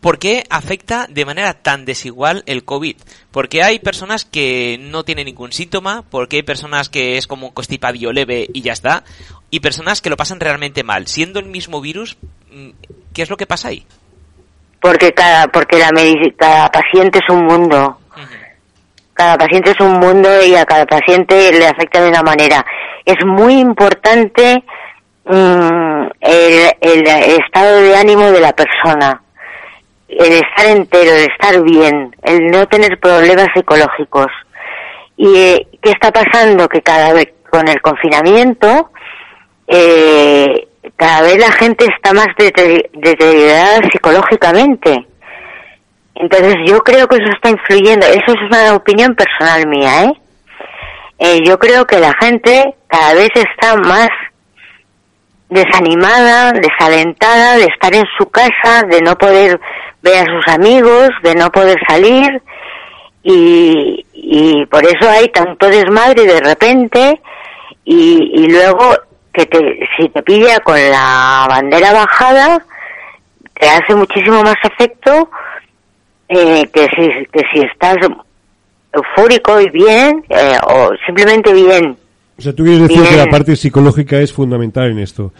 ¿Por 0.00 0.20
qué 0.20 0.44
afecta 0.48 1.08
de 1.10 1.24
manera 1.24 1.54
tan 1.54 1.84
desigual 1.84 2.44
el 2.46 2.62
COVID? 2.64 2.94
Porque 3.32 3.64
hay 3.64 3.80
personas 3.80 4.24
que 4.24 4.78
no 4.80 5.04
tienen 5.04 5.26
ningún 5.26 5.50
síntoma, 5.52 6.04
porque 6.08 6.36
hay 6.36 6.42
personas 6.44 6.88
que 6.88 7.18
es 7.18 7.26
como 7.26 7.48
un 7.48 7.52
constipadillo 7.52 8.12
leve 8.12 8.48
y 8.54 8.62
ya 8.62 8.72
está, 8.72 9.02
y 9.50 9.60
personas 9.60 10.00
que 10.00 10.10
lo 10.10 10.16
pasan 10.16 10.40
realmente 10.40 10.82
mal. 10.84 11.06
Siendo 11.06 11.40
el 11.40 11.46
mismo 11.46 11.80
virus, 11.80 12.16
mm, 12.50 12.70
¿qué 13.14 13.22
es 13.22 13.30
lo 13.30 13.36
que 13.36 13.46
pasa 13.46 13.68
ahí? 13.68 13.86
Porque 14.80 15.12
cada, 15.12 15.48
porque 15.48 15.78
la 15.78 15.90
cada 16.36 16.68
paciente 16.68 17.18
es 17.18 17.28
un 17.34 17.44
mundo. 17.44 17.98
Cada 19.12 19.36
paciente 19.36 19.72
es 19.72 19.80
un 19.80 19.94
mundo 19.94 20.28
y 20.44 20.54
a 20.54 20.64
cada 20.64 20.86
paciente 20.86 21.50
le 21.50 21.66
afecta 21.66 22.00
de 22.00 22.08
una 22.08 22.22
manera. 22.22 22.64
Es 23.04 23.16
muy 23.26 23.54
importante 23.54 24.62
mm, 25.24 26.06
el, 26.20 26.72
el 26.80 27.06
estado 27.42 27.80
de 27.80 27.96
ánimo 27.96 28.30
de 28.30 28.40
la 28.40 28.52
persona, 28.52 29.20
el 30.06 30.32
estar 30.34 30.66
entero, 30.66 31.10
el 31.10 31.28
estar 31.28 31.60
bien, 31.62 32.14
el 32.22 32.46
no 32.46 32.66
tener 32.68 33.00
problemas 33.00 33.48
psicológicos. 33.54 34.28
¿Y 35.16 35.36
eh, 35.36 35.66
qué 35.82 35.90
está 35.90 36.12
pasando? 36.12 36.68
Que 36.68 36.80
cada 36.80 37.12
vez 37.12 37.32
con 37.50 37.66
el 37.66 37.82
confinamiento, 37.82 38.92
eh, 39.68 40.66
cada 40.96 41.22
vez 41.22 41.38
la 41.38 41.52
gente 41.52 41.84
está 41.84 42.12
más 42.12 42.26
dete- 42.36 42.90
deteriorada 42.94 43.80
psicológicamente. 43.92 45.06
Entonces 46.14 46.56
yo 46.66 46.80
creo 46.80 47.06
que 47.06 47.16
eso 47.16 47.30
está 47.32 47.50
influyendo, 47.50 48.04
eso 48.06 48.24
es 48.26 48.42
una 48.50 48.74
opinión 48.74 49.14
personal 49.14 49.68
mía, 49.68 50.04
¿eh? 50.04 50.12
Eh, 51.20 51.40
yo 51.44 51.58
creo 51.58 51.86
que 51.86 51.98
la 51.98 52.12
gente 52.20 52.74
cada 52.88 53.14
vez 53.14 53.30
está 53.34 53.76
más 53.76 54.08
desanimada, 55.48 56.52
desalentada 56.52 57.56
de 57.56 57.64
estar 57.64 57.94
en 57.94 58.04
su 58.18 58.28
casa, 58.30 58.82
de 58.88 59.00
no 59.00 59.16
poder 59.16 59.60
ver 60.02 60.28
a 60.28 60.32
sus 60.32 60.46
amigos, 60.48 61.08
de 61.22 61.34
no 61.34 61.50
poder 61.50 61.78
salir 61.88 62.42
y, 63.22 64.04
y 64.12 64.66
por 64.66 64.84
eso 64.84 65.08
hay 65.08 65.28
tanto 65.28 65.68
desmadre 65.68 66.24
de 66.24 66.40
repente 66.40 67.20
y 67.84 68.46
luego 68.50 68.94
que 69.32 69.46
te, 69.46 69.80
si 69.96 70.08
te 70.08 70.22
pilla 70.22 70.58
con 70.60 70.76
la 70.76 71.46
bandera 71.48 71.92
bajada 71.92 72.64
te 73.58 73.68
hace 73.68 73.94
muchísimo 73.94 74.42
más 74.42 74.56
efecto 74.64 75.30
eh, 76.28 76.66
que 76.72 76.82
si 76.96 77.26
que 77.32 77.42
si 77.52 77.60
estás 77.60 77.96
eufórico 78.92 79.60
y 79.60 79.70
bien 79.70 80.24
eh, 80.28 80.56
o 80.66 80.90
simplemente 81.06 81.52
bien 81.52 81.96
O 82.38 82.42
sea, 82.42 82.52
tú 82.54 82.62
quieres 82.64 82.82
decir 82.82 83.00
Bien. 83.00 83.10
que 83.10 83.16
la 83.16 83.26
parte 83.30 83.56
psicológica 83.56 84.18
es 84.18 84.32
fundamental 84.32 84.90
en 84.90 85.00
esto. 85.00 85.32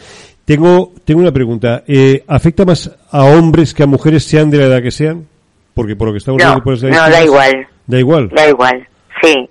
Tengo, 0.45 0.93
tengo 1.05 1.21
una 1.21 1.31
pregunta. 1.31 1.85
Eh, 1.87 2.25
¿Afecta 2.27 2.65
más 2.65 2.91
a 3.11 3.25
hombres 3.25 3.75
que 3.75 3.83
a 3.83 3.87
mujeres, 3.87 4.25
sean 4.25 4.51
de 4.51 4.59
la 4.59 4.65
edad 4.65 4.83
que 4.83 4.91
sean? 4.91 5.27
Porque 5.75 5.95
por 5.95 6.09
lo 6.09 6.13
que 6.13 6.19
estamos 6.19 6.43
no 6.43 6.49
viendo 6.49 6.65
por 6.65 6.83
no 6.83 7.11
da 7.11 7.23
igual 7.23 7.67
Da 7.87 7.99
igual. 7.99 8.29
da 8.31 8.49
igual 8.49 8.89
sí 9.23 9.49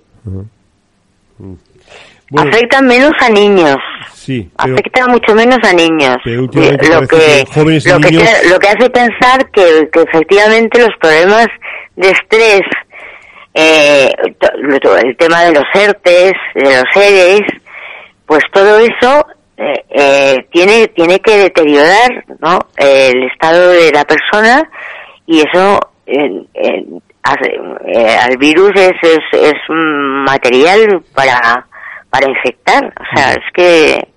afectan 2.36 2.86
menos 2.86 3.12
a 3.20 3.30
niños. 3.30 3.76
Sí, 4.12 4.50
afecta 4.58 5.06
mucho 5.06 5.34
menos 5.34 5.58
a 5.62 5.72
niños. 5.72 6.18
lo 6.24 6.48
que, 6.50 7.44
lo, 8.50 8.58
que 8.58 8.68
hace 8.68 8.90
pensar 8.90 9.50
que, 9.50 9.88
que 9.90 10.02
efectivamente 10.02 10.80
los 10.80 10.94
problemas 11.00 11.46
de 11.96 12.10
estrés, 12.10 12.60
eh, 13.54 14.12
el 15.02 15.16
tema 15.16 15.44
de 15.44 15.52
los 15.52 15.64
ERTES, 15.74 16.32
de 16.54 16.62
los 16.62 16.84
ERES, 16.94 17.40
pues 18.26 18.44
todo 18.52 18.78
eso 18.78 19.26
eh, 19.56 19.84
eh, 19.90 20.46
tiene 20.52 20.88
tiene 20.88 21.18
que 21.20 21.38
deteriorar 21.38 22.24
¿no? 22.40 22.58
el 22.76 23.24
estado 23.24 23.70
de 23.70 23.90
la 23.90 24.04
persona 24.04 24.70
y 25.26 25.40
eso 25.40 25.80
al 27.24 28.36
virus 28.38 28.70
es, 28.74 28.92
es, 29.02 29.18
es 29.32 29.54
material 29.68 31.02
para 31.14 31.66
para 32.10 32.28
infectar 32.28 32.84
o 32.86 33.16
sea 33.16 33.32
es 33.32 33.44
que 33.54 34.08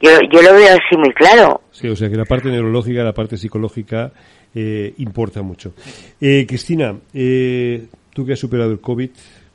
yo, 0.00 0.10
yo 0.32 0.42
lo 0.42 0.54
veo 0.54 0.68
así 0.74 0.96
muy 0.96 1.12
claro 1.12 1.60
sí 1.70 1.88
o 1.88 1.96
sea 1.96 2.08
que 2.08 2.16
la 2.16 2.24
parte 2.24 2.48
neurológica 2.48 3.02
la 3.02 3.14
parte 3.14 3.36
psicológica 3.36 4.12
eh, 4.54 4.94
importa 4.98 5.42
mucho 5.42 5.74
eh, 6.20 6.44
Cristina 6.46 6.94
eh, 7.14 7.86
tú 8.12 8.24
que 8.24 8.34
has 8.34 8.38
superado 8.38 8.72
el 8.72 8.80
COVID 8.80 9.10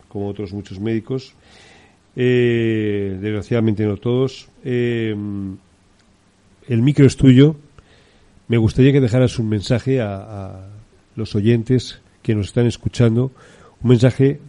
como 0.08 0.28
otros 0.28 0.54
muchos 0.54 0.80
médicos 0.80 1.36
eh, 2.16 3.18
desgraciadamente 3.22 3.86
no 3.86 3.98
todos. 3.98 4.50
Eh, 4.64 5.16
el 6.68 6.82
micro 6.82 7.06
es 7.06 7.18
tuyo. 7.18 7.56
Me 8.48 8.58
gustaría 8.58 8.92
que 8.92 9.02
dejaras 9.02 9.40
un 9.40 9.50
mensaje 9.50 10.02
a, 10.02 10.68
los 11.16 11.36
oyentes 11.36 12.02
que 12.22 12.36
nos 12.36 12.48
están 12.48 12.68
escuchando, 12.68 13.32
un 13.82 13.90
mensaje 13.90 14.40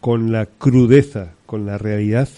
con 0.00 0.32
la 0.32 0.46
crudeza, 0.46 1.34
con 1.46 1.64
la 1.64 1.78
realidad 1.78 2.28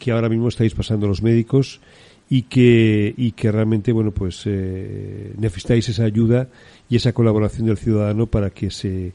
que 0.00 0.10
ahora 0.10 0.28
mismo 0.28 0.48
estáis 0.48 0.74
pasando 0.74 1.06
los 1.06 1.22
médicos 1.22 1.80
y 2.28 2.42
que, 2.42 3.14
y 3.16 3.32
que 3.32 3.52
realmente, 3.52 3.92
bueno, 3.92 4.10
pues 4.10 4.42
eh, 4.46 5.32
necesitáis 5.36 5.88
esa 5.88 6.04
ayuda 6.04 6.48
y 6.88 6.96
esa 6.96 7.12
colaboración 7.12 7.66
del 7.66 7.76
ciudadano 7.76 8.26
para 8.26 8.50
que 8.50 8.70
se, 8.70 9.12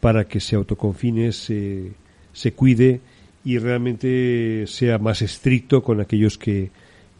para 0.00 0.24
que 0.24 0.40
se 0.40 0.56
autoconfine, 0.56 1.32
se, 1.32 1.92
se 2.32 2.52
cuide 2.52 3.00
y 3.44 3.58
realmente 3.58 4.66
sea 4.66 4.98
más 4.98 5.22
estricto 5.22 5.82
con 5.82 6.00
aquellos 6.00 6.36
que, 6.36 6.70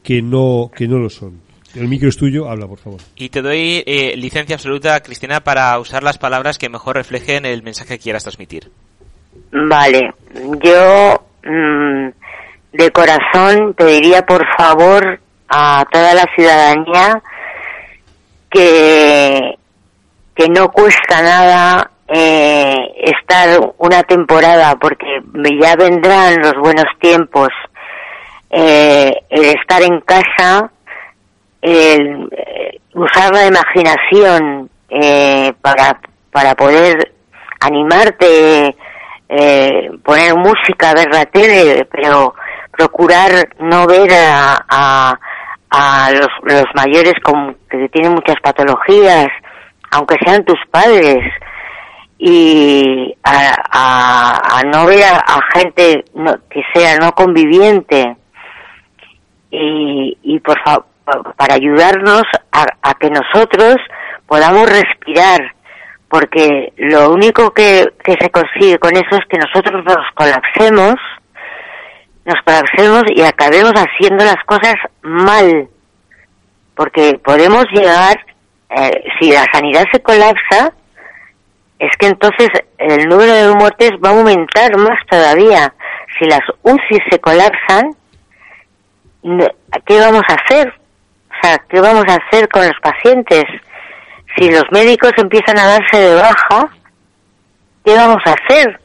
que, 0.03 0.21
no, 0.21 0.71
que 0.75 0.89
no 0.89 0.99
lo 0.99 1.09
son. 1.09 1.47
El 1.75 1.89
micro 1.89 2.09
es 2.09 2.17
tuyo, 2.17 2.49
habla 2.49 2.67
por 2.67 2.79
favor. 2.79 3.01
Y 3.15 3.29
te 3.29 3.43
doy 3.43 3.85
eh, 3.87 4.17
licencia 4.17 4.57
absoluta, 4.57 5.01
Cristina, 5.03 5.41
para 5.41 5.79
usar 5.79 6.03
las 6.03 6.17
palabras 6.17 6.59
que 6.59 6.71
mejor 6.71 6.97
reflejen 6.97 7.45
el 7.45 7.63
mensaje 7.63 7.99
que 7.99 8.05
quieras 8.05 8.25
transmitir. 8.25 8.71
Vale, 9.53 10.15
yo 10.65 11.27
mm, 11.45 12.09
de 12.73 12.91
corazón 12.91 13.75
pediría 13.75 14.25
por 14.27 14.45
favor 14.57 15.21
a 15.49 15.85
toda 15.91 16.15
la 16.15 16.25
ciudadanía 16.35 17.23
que, 18.51 19.59
que 20.35 20.49
no 20.49 20.71
cuesta 20.71 21.23
nada 21.23 21.91
eh, 22.09 22.77
estar 23.05 23.61
una 23.79 24.03
temporada 24.03 24.77
porque 24.77 25.21
ya 25.61 25.77
vendrán 25.77 26.41
los 26.41 26.55
buenos 26.55 26.87
tiempos. 27.01 27.49
Eh, 28.51 29.13
el 29.31 29.45
estar 29.45 29.83
en 29.83 30.01
casa 30.03 30.71
el 31.67 32.29
eh, 32.31 32.81
usar 32.95 33.33
la 33.33 33.47
imaginación 33.47 34.71
eh, 34.89 35.53
para 35.61 36.01
para 36.31 36.55
poder 36.55 37.13
animarte 37.61 38.77
eh, 39.29 39.91
poner 40.05 40.37
música 40.37 40.95
ver 40.95 41.09
la 41.13 41.27
tele 41.27 41.87
pero 41.91 42.35
procurar 42.77 43.49
no 43.59 43.87
ver 43.87 44.13
a, 44.13 44.65
a, 44.69 45.19
a 45.71 46.11
los, 46.13 46.29
los 46.43 46.65
mayores 46.75 47.15
con, 47.23 47.57
que 47.71 47.89
tienen 47.89 48.15
muchas 48.15 48.37
patologías 48.43 49.29
aunque 49.91 50.17
sean 50.25 50.45
tus 50.45 50.59
padres 50.71 51.23
y 52.19 53.15
a, 53.23 54.59
a, 54.59 54.63
no 54.65 54.87
ver 54.87 55.05
a, 55.05 55.39
gente 55.55 56.05
que 56.51 56.63
sea 56.75 56.97
no 56.99 57.13
conviviente. 57.13 58.17
Y, 59.51 60.19
y 60.23 60.41
por 60.41 60.57
para 61.37 61.55
ayudarnos 61.55 62.25
a, 62.53 62.95
que 62.95 63.11
nosotros 63.11 63.77
podamos 64.27 64.69
respirar 64.69 65.55
porque 66.09 66.73
lo 66.77 67.13
único 67.13 67.53
que 67.53 67.93
se 68.05 68.31
consigue 68.31 68.79
con 68.79 68.97
eso 68.97 69.17
es 69.17 69.27
que 69.29 69.39
nosotros 69.39 69.85
nos 69.85 70.05
colapsemos 70.15 70.97
nos 72.27 72.43
colapsemos 72.45 73.05
y 73.15 73.23
acabemos 73.23 73.73
haciendo 73.73 74.25
las 74.25 74.43
cosas 74.45 74.75
mal 75.03 75.69
porque 76.75 77.19
podemos 77.25 77.65
llegar 77.73 78.19
eh, 78.77 79.05
si 79.19 79.31
la 79.31 79.47
sanidad 79.53 79.85
se 79.93 80.03
colapsa 80.03 80.73
es 81.79 81.91
que 81.99 82.07
entonces 82.07 82.49
el 82.79 83.09
número 83.09 83.33
de 83.33 83.55
muertes 83.55 83.93
va 84.05 84.11
a 84.11 84.13
aumentar 84.13 84.77
más 84.79 84.99
todavía. 85.09 85.73
Si 86.19 86.25
las 86.25 86.41
UCI 86.63 86.99
se 87.11 87.19
colapsan, 87.21 87.91
¿qué 89.85 90.01
vamos 90.01 90.23
a 90.29 90.35
hacer? 90.35 90.69
O 91.31 91.35
sea, 91.43 91.59
¿qué 91.69 91.81
vamos 91.81 92.05
a 92.09 92.15
hacer 92.17 92.49
con 92.49 92.67
los 92.67 92.79
pacientes? 92.81 93.45
Si 94.37 94.51
los 94.51 94.65
médicos 94.71 95.13
empiezan 95.17 95.59
a 95.59 95.67
darse 95.67 95.99
de 95.99 96.15
baja, 96.15 96.69
¿qué 97.85 97.95
vamos 97.95 98.23
a 98.25 98.33
hacer? 98.33 98.81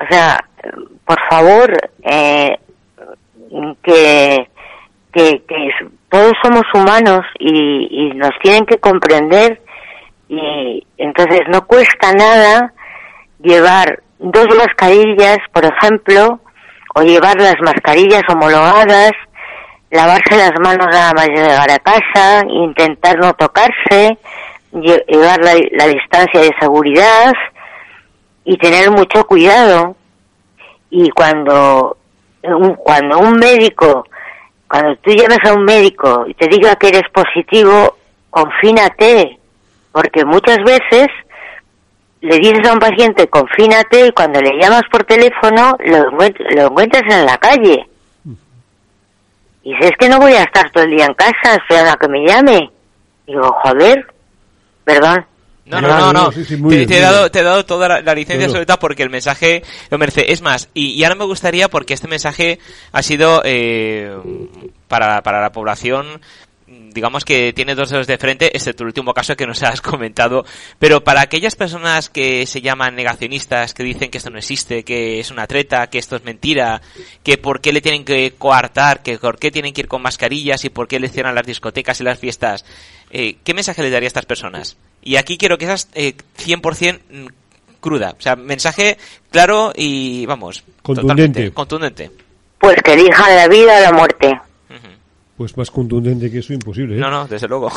O 0.00 0.06
sea, 0.08 0.38
por 1.04 1.18
favor, 1.30 1.72
eh, 2.02 2.58
que, 3.82 4.48
que, 5.12 5.42
todos 6.08 6.32
somos 6.42 6.62
humanos 6.74 7.24
y, 7.38 7.88
y 7.90 8.14
nos 8.14 8.30
tienen 8.42 8.64
que 8.64 8.78
comprender 8.78 9.60
y 10.28 10.86
entonces 10.98 11.40
no 11.48 11.66
cuesta 11.66 12.12
nada 12.12 12.72
llevar 13.40 14.02
dos 14.18 14.46
mascarillas, 14.56 15.38
por 15.52 15.64
ejemplo, 15.64 16.40
o 16.94 17.02
llevar 17.02 17.36
las 17.40 17.56
mascarillas 17.60 18.22
homologadas, 18.28 19.12
lavarse 19.90 20.36
las 20.36 20.52
manos 20.60 20.86
nada 20.90 21.12
más 21.12 21.28
llegar 21.28 21.70
a 21.70 21.78
casa, 21.78 22.44
intentar 22.48 23.18
no 23.18 23.34
tocarse, 23.34 24.18
llevar 24.72 25.38
la, 25.40 25.86
distancia 25.86 26.40
de 26.40 26.54
seguridad 26.60 27.32
y 28.44 28.56
tener 28.56 28.90
mucho 28.90 29.24
cuidado. 29.26 29.96
Y 30.98 31.10
cuando 31.10 31.98
un, 32.42 32.74
cuando 32.76 33.18
un 33.18 33.34
médico, 33.34 34.06
cuando 34.66 34.96
tú 34.96 35.10
llevas 35.10 35.44
a 35.44 35.52
un 35.52 35.62
médico 35.62 36.24
y 36.26 36.32
te 36.32 36.48
diga 36.48 36.74
que 36.76 36.88
eres 36.88 37.02
positivo, 37.12 37.98
confínate, 38.30 39.38
porque 39.92 40.24
muchas 40.24 40.56
veces 40.64 41.08
le 42.22 42.38
dices 42.38 42.66
a 42.66 42.72
un 42.72 42.78
paciente 42.78 43.28
confínate 43.28 44.06
y 44.06 44.12
cuando 44.12 44.40
le 44.40 44.58
llamas 44.58 44.84
por 44.90 45.04
teléfono 45.04 45.76
lo, 45.84 46.10
lo 46.12 46.66
encuentras 46.66 47.02
en 47.14 47.26
la 47.26 47.36
calle. 47.36 47.86
Y 49.64 49.74
dices, 49.74 49.90
es 49.90 49.96
que 49.98 50.08
no 50.08 50.18
voy 50.18 50.32
a 50.32 50.44
estar 50.44 50.70
todo 50.70 50.84
el 50.84 50.96
día 50.96 51.04
en 51.04 51.14
casa 51.14 51.56
esperando 51.56 51.90
a 51.90 51.96
que 51.96 52.08
me 52.08 52.26
llame. 52.26 52.70
Digo, 53.26 53.52
joder, 53.62 54.06
perdón. 54.82 55.26
No, 55.66 55.80
no, 55.80 55.88
no, 55.88 56.12
no. 56.12 56.30
te, 56.30 56.96
he 56.96 57.00
dado, 57.00 57.28
te 57.28 57.40
he 57.40 57.42
dado 57.42 57.66
toda 57.66 58.00
la, 58.00 58.14
licencia 58.14 58.48
sobre 58.48 58.66
todo 58.66 58.78
porque 58.78 59.02
el 59.02 59.10
mensaje 59.10 59.64
lo 59.90 59.98
merece. 59.98 60.30
Es 60.32 60.40
más, 60.40 60.68
y, 60.74 60.92
y, 60.92 61.02
ahora 61.02 61.16
me 61.16 61.24
gustaría, 61.24 61.68
porque 61.68 61.92
este 61.92 62.06
mensaje 62.06 62.60
ha 62.92 63.02
sido 63.02 63.42
eh, 63.44 64.16
para, 64.86 65.22
para 65.22 65.40
la 65.40 65.50
población 65.50 66.20
digamos 66.96 67.24
que 67.24 67.52
tiene 67.52 67.74
dos 67.74 67.90
dedos 67.90 68.06
de 68.06 68.18
frente, 68.18 68.56
excepto 68.56 68.82
el 68.82 68.88
último 68.88 69.14
caso 69.14 69.36
que 69.36 69.46
nos 69.46 69.62
has 69.62 69.80
comentado. 69.80 70.44
Pero 70.80 71.04
para 71.04 71.20
aquellas 71.20 71.54
personas 71.54 72.08
que 72.08 72.46
se 72.46 72.60
llaman 72.60 72.96
negacionistas, 72.96 73.74
que 73.74 73.84
dicen 73.84 74.10
que 74.10 74.18
esto 74.18 74.30
no 74.30 74.38
existe, 74.38 74.82
que 74.82 75.20
es 75.20 75.30
una 75.30 75.46
treta, 75.46 75.86
que 75.88 75.98
esto 75.98 76.16
es 76.16 76.24
mentira, 76.24 76.80
que 77.22 77.38
por 77.38 77.60
qué 77.60 77.72
le 77.72 77.80
tienen 77.80 78.04
que 78.04 78.32
coartar, 78.36 79.02
que 79.02 79.18
por 79.18 79.38
qué 79.38 79.50
tienen 79.52 79.72
que 79.72 79.82
ir 79.82 79.88
con 79.88 80.02
mascarillas 80.02 80.64
y 80.64 80.70
por 80.70 80.88
qué 80.88 80.98
le 80.98 81.08
cierran 81.08 81.34
las 81.34 81.46
discotecas 81.46 82.00
y 82.00 82.04
las 82.04 82.18
fiestas, 82.18 82.64
eh, 83.10 83.36
¿qué 83.44 83.54
mensaje 83.54 83.82
le 83.82 83.90
daría 83.90 84.06
a 84.06 84.08
estas 84.08 84.26
personas? 84.26 84.76
Y 85.02 85.16
aquí 85.16 85.36
quiero 85.36 85.58
que 85.58 85.66
seas 85.66 85.88
eh, 85.94 86.14
100% 86.38 87.00
mm, 87.10 87.26
cruda, 87.80 88.16
o 88.18 88.22
sea, 88.22 88.36
mensaje 88.36 88.96
claro 89.30 89.72
y, 89.76 90.24
vamos, 90.26 90.64
contundente. 90.82 91.52
contundente. 91.52 92.10
Pues 92.58 92.76
que 92.82 92.94
elijan 92.94 93.36
la 93.36 93.48
vida 93.48 93.78
o 93.78 93.80
la 93.82 93.92
muerte. 93.92 94.40
Pues 95.36 95.56
más 95.56 95.70
contundente 95.70 96.30
que 96.30 96.38
eso, 96.38 96.52
imposible. 96.52 96.96
¿eh? 96.96 96.98
No, 96.98 97.10
no, 97.10 97.26
desde 97.26 97.48
luego. 97.48 97.70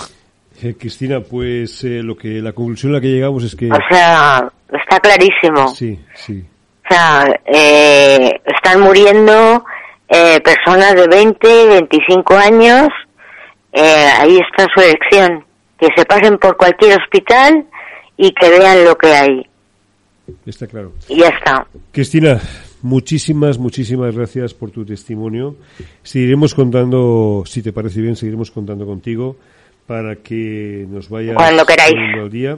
Eh, 0.62 0.76
Cristina, 0.78 1.20
pues 1.22 1.84
eh, 1.84 2.01
lo 2.03 2.16
que 2.16 2.41
la 2.41 2.53
conclusión 2.53 2.91
a 2.91 2.95
la 2.95 3.01
que 3.01 3.07
llegamos 3.07 3.43
es 3.43 3.55
que... 3.55 3.70
O 3.72 3.80
sea, 3.89 4.49
está 4.72 4.99
clarísimo. 4.99 5.68
Sí, 5.70 5.99
sí. 6.16 6.43
O 6.86 6.93
sea, 6.93 7.28
eh, 7.45 8.41
están 8.45 8.82
muriendo 8.82 9.64
eh, 10.07 10.41
personas 10.41 10.95
de 10.95 11.07
20, 11.07 11.68
25 11.68 12.36
años. 12.36 12.88
Eh, 13.72 14.07
ahí 14.18 14.38
está 14.38 14.66
su 14.74 14.82
elección. 14.82 15.45
Que 15.80 15.88
se 15.95 16.03
pasen 16.05 16.38
por 16.38 16.57
cualquier 16.57 16.99
hospital 16.99 17.66
y 18.18 18.32
que 18.32 18.49
vean 18.49 18.84
lo 18.84 18.97
que 18.97 19.14
hay. 19.14 19.47
Está 20.45 20.68
claro. 20.68 20.93
Y 21.07 21.20
ya 21.20 21.28
está. 21.30 21.66
Cristina, 21.91 22.39
muchísimas, 22.82 23.57
muchísimas 23.57 24.15
gracias 24.15 24.53
por 24.53 24.71
tu 24.71 24.86
testimonio. 24.86 25.55
Seguiremos 26.03 26.53
contando, 26.55 27.43
si 27.45 27.61
te 27.61 27.73
parece 27.73 28.01
bien, 28.01 28.15
seguiremos 28.15 28.51
contando 28.51 28.86
contigo 28.86 29.38
para 29.88 30.17
que 30.17 30.86
nos 30.89 31.09
vaya 31.09 31.34
Cuando 31.34 31.65
queráis. 31.65 31.95
al 32.19 32.30
día. 32.30 32.57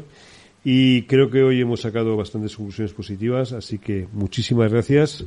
Y 0.64 1.04
creo 1.04 1.32
que 1.32 1.42
hoy 1.42 1.62
hemos 1.62 1.82
sacado 1.82 2.16
bastantes 2.16 2.56
conclusiones 2.56 2.94
positivas, 2.94 3.52
así 3.52 3.80
que 3.80 4.08
muchísimas 4.14 4.72
gracias 4.72 5.26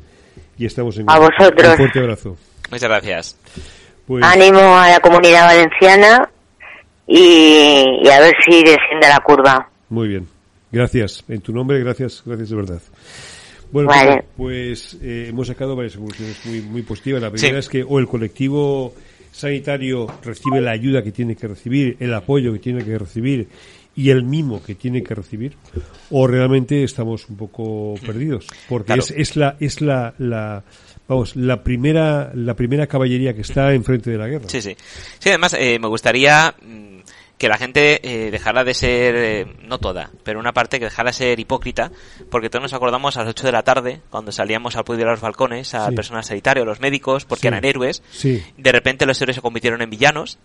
y 0.56 0.66
estamos 0.66 0.96
en 0.98 1.10
A 1.10 1.18
vosotros. 1.18 1.70
Un 1.72 1.76
fuerte 1.76 1.98
abrazo. 1.98 2.36
Muchas 2.70 2.88
gracias. 2.88 3.36
Pues, 4.06 4.22
Ánimo 4.24 4.60
a 4.76 4.90
la 4.90 5.00
comunidad 5.00 5.46
valenciana 5.46 6.28
y, 7.06 7.84
y 8.04 8.08
a 8.08 8.20
ver 8.20 8.34
si 8.46 8.58
desciende 8.62 9.08
la 9.08 9.18
curva. 9.24 9.68
Muy 9.88 10.08
bien. 10.08 10.28
Gracias. 10.70 11.24
En 11.28 11.40
tu 11.40 11.52
nombre, 11.52 11.80
gracias, 11.80 12.22
gracias 12.26 12.50
de 12.50 12.56
verdad. 12.56 12.82
Bueno, 13.74 13.88
Vale. 13.88 14.24
pues 14.36 14.96
eh, 15.02 15.26
hemos 15.30 15.48
sacado 15.48 15.74
varias 15.74 15.96
conclusiones 15.96 16.36
muy, 16.46 16.60
muy 16.62 16.82
positivas. 16.82 17.20
La 17.20 17.30
primera 17.32 17.54
Sí. 17.60 17.66
es 17.66 17.68
que 17.68 17.82
o 17.82 17.98
el 17.98 18.06
colectivo 18.06 18.94
sanitario 19.32 20.06
recibe 20.22 20.60
la 20.60 20.70
ayuda 20.70 21.02
que 21.02 21.10
tiene 21.10 21.34
que 21.34 21.48
recibir, 21.48 21.96
el 21.98 22.14
apoyo 22.14 22.52
que 22.52 22.60
tiene 22.60 22.84
que 22.84 22.96
recibir 22.96 23.48
y 23.96 24.10
el 24.10 24.22
mimo 24.22 24.62
que 24.62 24.76
tiene 24.76 25.02
que 25.02 25.12
recibir, 25.14 25.56
o 26.10 26.26
realmente 26.28 26.84
estamos 26.84 27.28
un 27.28 27.36
poco 27.36 27.94
perdidos, 28.06 28.46
porque 28.68 28.86
Claro. 28.86 29.02
es, 29.02 29.10
es 29.10 29.34
la 29.36 29.56
es 29.58 29.80
la, 29.80 30.14
la 30.18 30.62
vamos 31.08 31.34
la 31.34 31.62
primera 31.64 32.30
la 32.34 32.54
primera 32.54 32.86
caballería 32.86 33.34
que 33.34 33.40
está 33.40 33.72
enfrente 33.74 34.08
de 34.10 34.18
la 34.18 34.28
guerra. 34.28 34.48
Sí, 34.48 34.62
sí. 34.62 34.76
Sí, 35.18 35.28
además 35.30 35.54
eh, 35.58 35.78
me 35.80 35.88
gustaría 35.88 36.54
mm, 36.62 36.98
que 37.38 37.48
la 37.48 37.56
gente 37.58 38.00
eh, 38.26 38.30
dejara 38.30 38.62
de 38.64 38.74
ser, 38.74 39.14
eh, 39.16 39.46
no 39.62 39.78
toda, 39.78 40.10
pero 40.22 40.38
una 40.38 40.52
parte 40.52 40.78
que 40.78 40.84
dejara 40.86 41.10
de 41.10 41.14
ser 41.14 41.40
hipócrita, 41.40 41.90
porque 42.30 42.48
todos 42.48 42.62
nos 42.62 42.74
acordamos 42.74 43.16
a 43.16 43.20
las 43.20 43.30
8 43.30 43.46
de 43.46 43.52
la 43.52 43.62
tarde, 43.64 44.00
cuando 44.10 44.30
salíamos 44.32 44.76
al 44.76 44.84
pueblo 44.84 45.04
de 45.04 45.10
los 45.10 45.20
balcones, 45.20 45.74
al 45.74 45.90
Sí. 45.90 45.96
personal 45.96 46.22
sanitario, 46.24 46.62
a 46.62 46.66
los 46.66 46.80
médicos, 46.80 47.24
porque 47.24 47.42
Sí. 47.42 47.46
eran 47.48 47.64
héroes. 47.64 48.02
Sí. 48.12 48.44
De 48.56 48.72
repente 48.72 49.04
los 49.04 49.20
héroes 49.20 49.34
se 49.36 49.42
convirtieron 49.42 49.82
en 49.82 49.90
villanos. 49.90 50.38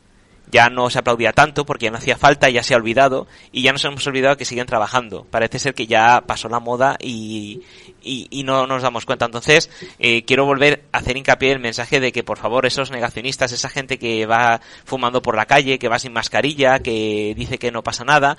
Ya 0.51 0.69
no 0.69 0.89
se 0.89 0.99
aplaudía 0.99 1.33
tanto 1.33 1.65
porque 1.65 1.85
ya 1.85 1.91
no 1.91 1.97
hacía 1.97 2.17
falta, 2.17 2.49
ya 2.49 2.63
se 2.63 2.73
ha 2.73 2.77
olvidado 2.77 3.27
y 3.51 3.61
ya 3.61 3.71
nos 3.71 3.85
hemos 3.85 4.05
olvidado 4.07 4.37
que 4.37 4.45
siguen 4.45 4.65
trabajando. 4.65 5.25
Parece 5.29 5.59
ser 5.59 5.73
que 5.73 5.87
ya 5.87 6.21
pasó 6.25 6.49
la 6.49 6.59
moda 6.59 6.97
y, 6.99 7.61
y, 8.01 8.27
y 8.29 8.43
no 8.43 8.65
nos 8.67 8.81
damos 8.81 9.05
cuenta. 9.05 9.25
Entonces, 9.25 9.69
eh, 9.99 10.23
quiero 10.25 10.45
volver 10.45 10.85
a 10.91 10.99
hacer 10.99 11.17
hincapié 11.17 11.49
en 11.49 11.57
el 11.57 11.61
mensaje 11.61 11.99
de 11.99 12.11
que, 12.11 12.23
por 12.23 12.37
favor, 12.37 12.65
esos 12.65 12.91
negacionistas, 12.91 13.51
esa 13.51 13.69
gente 13.69 13.99
que 13.99 14.25
va 14.25 14.61
fumando 14.85 15.21
por 15.21 15.35
la 15.35 15.45
calle, 15.45 15.79
que 15.79 15.87
va 15.87 15.99
sin 15.99 16.13
mascarilla, 16.13 16.79
que 16.79 17.33
dice 17.35 17.57
que 17.57 17.71
no 17.71 17.83
pasa 17.83 18.03
nada, 18.03 18.37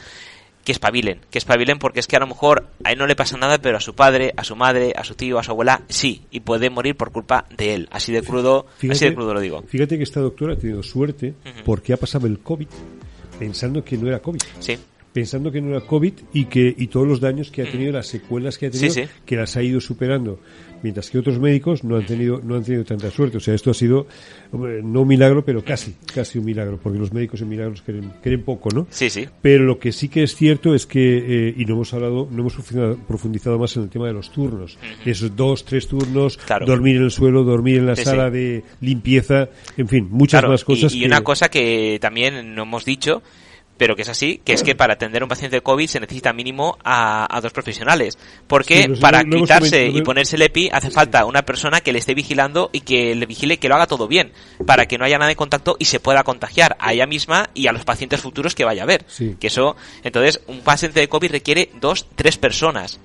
que 0.65 0.73
espabilen, 0.73 1.21
que 1.31 1.39
espabilen 1.39 1.79
porque 1.79 2.01
es 2.01 2.07
que 2.07 2.17
a 2.17 2.21
lo 2.21 2.27
mejor 2.27 2.67
a 2.85 2.93
él 2.93 2.99
no 2.99 3.07
le 3.07 3.17
pasa 3.17 3.37
nada, 3.37 3.59
pero 3.59 3.79
a 3.79 3.81
su 3.81 3.95
padre, 3.95 4.35
a 4.37 4.45
su 4.45 4.57
madre, 4.57 4.93
a 4.97 5.05
su 5.05 5.15
tío, 5.15 5.39
a 5.39 5.43
su 5.43 5.51
abuela, 5.53 5.83
sí, 5.89 6.23
y 6.31 6.41
puede 6.41 6.69
morir 6.71 6.97
por 6.97 7.13
culpa 7.13 7.47
de 7.57 7.75
él. 7.75 7.89
Así 7.91 8.13
de 8.13 8.23
crudo, 8.23 8.67
así 8.91 9.07
de 9.07 9.15
crudo 9.15 9.35
lo 9.35 9.41
digo. 9.41 9.63
Fíjate 9.67 9.97
que 9.97 10.05
esta 10.05 10.21
doctora 10.21 10.55
ha 10.55 10.57
tenido 10.57 10.83
suerte 10.83 11.35
porque 11.65 11.93
ha 11.93 11.97
pasado 11.97 12.27
el 12.27 12.41
COVID 12.41 12.69
pensando 13.39 13.83
que 13.85 13.97
no 13.97 14.09
era 14.09 14.19
COVID. 14.21 14.41
Sí. 14.59 14.79
Pensando 15.13 15.51
que 15.51 15.61
no 15.61 15.71
era 15.71 15.81
COVID 15.85 16.13
y 16.35 16.45
que 16.45 16.73
y 16.77 16.87
todos 16.87 17.09
los 17.09 17.21
daños 17.21 17.51
que 17.51 17.63
ha 17.63 17.71
tenido, 17.71 17.91
las 17.93 18.07
secuelas 18.07 18.59
que 18.59 18.67
ha 18.67 18.71
tenido, 18.71 18.95
Sí, 18.95 19.03
sí. 19.05 19.09
que 19.27 19.37
las 19.37 19.57
ha 19.57 19.63
ido 19.63 19.81
superando. 19.81 20.39
Mientras 20.83 21.11
que 21.11 21.19
otros 21.19 21.39
médicos 21.39 21.85
no 21.85 21.97
han 21.97 22.07
tenido 22.07 22.41
no 22.43 22.55
han 22.57 22.65
tenido 22.65 22.85
tanta 22.85 23.11
suerte. 23.11 23.37
O 23.37 23.41
sea, 23.41 23.55
esto 23.55 23.71
ha 23.71 23.75
sido 23.75 24.07
no 24.53 25.03
un 25.03 25.09
milagro, 25.09 25.45
pero 25.45 25.63
casi, 25.65 25.95
casi 26.15 26.39
un 26.39 26.45
milagro, 26.45 26.79
porque 26.83 26.99
los 26.99 27.13
médicos 27.13 27.41
en 27.43 27.49
milagros 27.49 27.83
creen, 27.85 28.13
creen 28.23 28.43
poco, 28.43 28.71
¿no? 28.75 28.87
Sí, 28.91 29.11
sí. 29.11 29.27
Pero 29.43 29.65
lo 29.65 29.79
que 29.79 29.93
sí 29.93 30.09
que 30.09 30.23
es 30.23 30.35
cierto 30.35 30.75
es 30.75 30.87
que, 30.87 31.49
eh, 31.49 31.55
y 31.57 31.65
no 31.67 31.75
hemos 31.75 31.93
hablado, 31.95 32.29
no 32.31 32.41
hemos 32.41 32.55
profundizado, 32.55 32.97
profundizado 33.07 33.59
más 33.59 33.77
en 33.77 33.83
el 33.85 33.89
tema 33.91 34.07
de 34.07 34.13
los 34.15 34.31
turnos. 34.33 34.79
Esos 35.05 35.35
dos, 35.37 35.65
tres 35.65 35.87
turnos, 35.87 36.37
Claro. 36.39 36.67
dormir 36.67 36.97
en 36.97 37.05
el 37.05 37.11
suelo, 37.11 37.45
dormir 37.45 37.79
en 37.79 37.87
la 37.87 37.97
Sí, 37.97 38.05
sala 38.05 38.29
sí. 38.31 38.37
de 38.37 38.65
limpieza, 38.81 39.49
en 39.77 39.89
fin, 39.89 40.09
muchas 40.11 40.41
Claro, 40.41 40.53
más 40.53 40.65
cosas. 40.65 40.93
y, 40.95 40.99
y 40.99 41.01
que- 41.01 41.07
una 41.07 41.21
cosa 41.23 41.49
que 41.49 41.99
también 42.01 42.55
no 42.55 42.63
hemos 42.63 42.85
dicho, 42.85 43.23
pero 43.81 43.97
que 43.97 44.03
es 44.03 44.11
así, 44.11 44.43
que 44.45 44.53
es 44.53 44.63
que 44.63 44.75
para 44.75 44.93
atender 44.93 45.23
a 45.23 45.25
un 45.25 45.31
paciente 45.31 45.57
de 45.57 45.63
COVID 45.63 45.87
se 45.87 46.01
necesita 46.01 46.35
mínimo 46.35 46.77
a, 46.85 47.35
a 47.35 47.41
dos 47.41 47.51
profesionales. 47.51 48.19
Porque 48.47 48.83
Sí, 48.83 49.01
para 49.01 49.25
quitarse 49.25 49.87
y 49.87 50.03
ponerse 50.03 50.37
el 50.37 50.43
EPI 50.43 50.69
hace 50.71 50.91
falta 50.91 51.25
una 51.25 51.47
persona 51.47 51.81
que 51.81 51.91
le 51.91 51.99
esté 51.99 52.13
vigilando 52.13 52.69
y 52.75 52.83
que 52.83 53.15
le 53.15 53.25
vigile 53.25 53.57
que 53.57 53.71
lo 53.71 53.77
haga 53.77 53.87
todo 53.87 54.07
bien, 54.07 54.35
para 54.67 54.85
que 54.85 54.99
no 54.99 55.07
haya 55.07 55.17
nada 55.17 55.31
de 55.31 55.37
contacto 55.37 55.77
y 55.79 55.87
se 55.87 55.99
pueda 55.99 56.25
contagiar 56.25 56.77
a 56.79 56.93
ella 56.93 57.07
misma 57.07 57.49
y 57.55 57.69
a 57.69 57.73
los 57.73 57.87
pacientes 57.87 58.21
futuros 58.21 58.55
que 58.55 58.67
vaya 58.67 58.83
a 58.83 58.87
ver. 58.87 59.07
Sí. 59.09 59.39
Que 59.41 59.47
eso, 59.47 59.77
entonces, 60.05 60.43
un 60.47 60.61
paciente 60.61 61.01
de 61.01 61.09
COVID 61.09 61.31
requiere 61.31 61.71
dos, 61.81 62.07
tres 62.17 62.37
personas. 62.37 63.01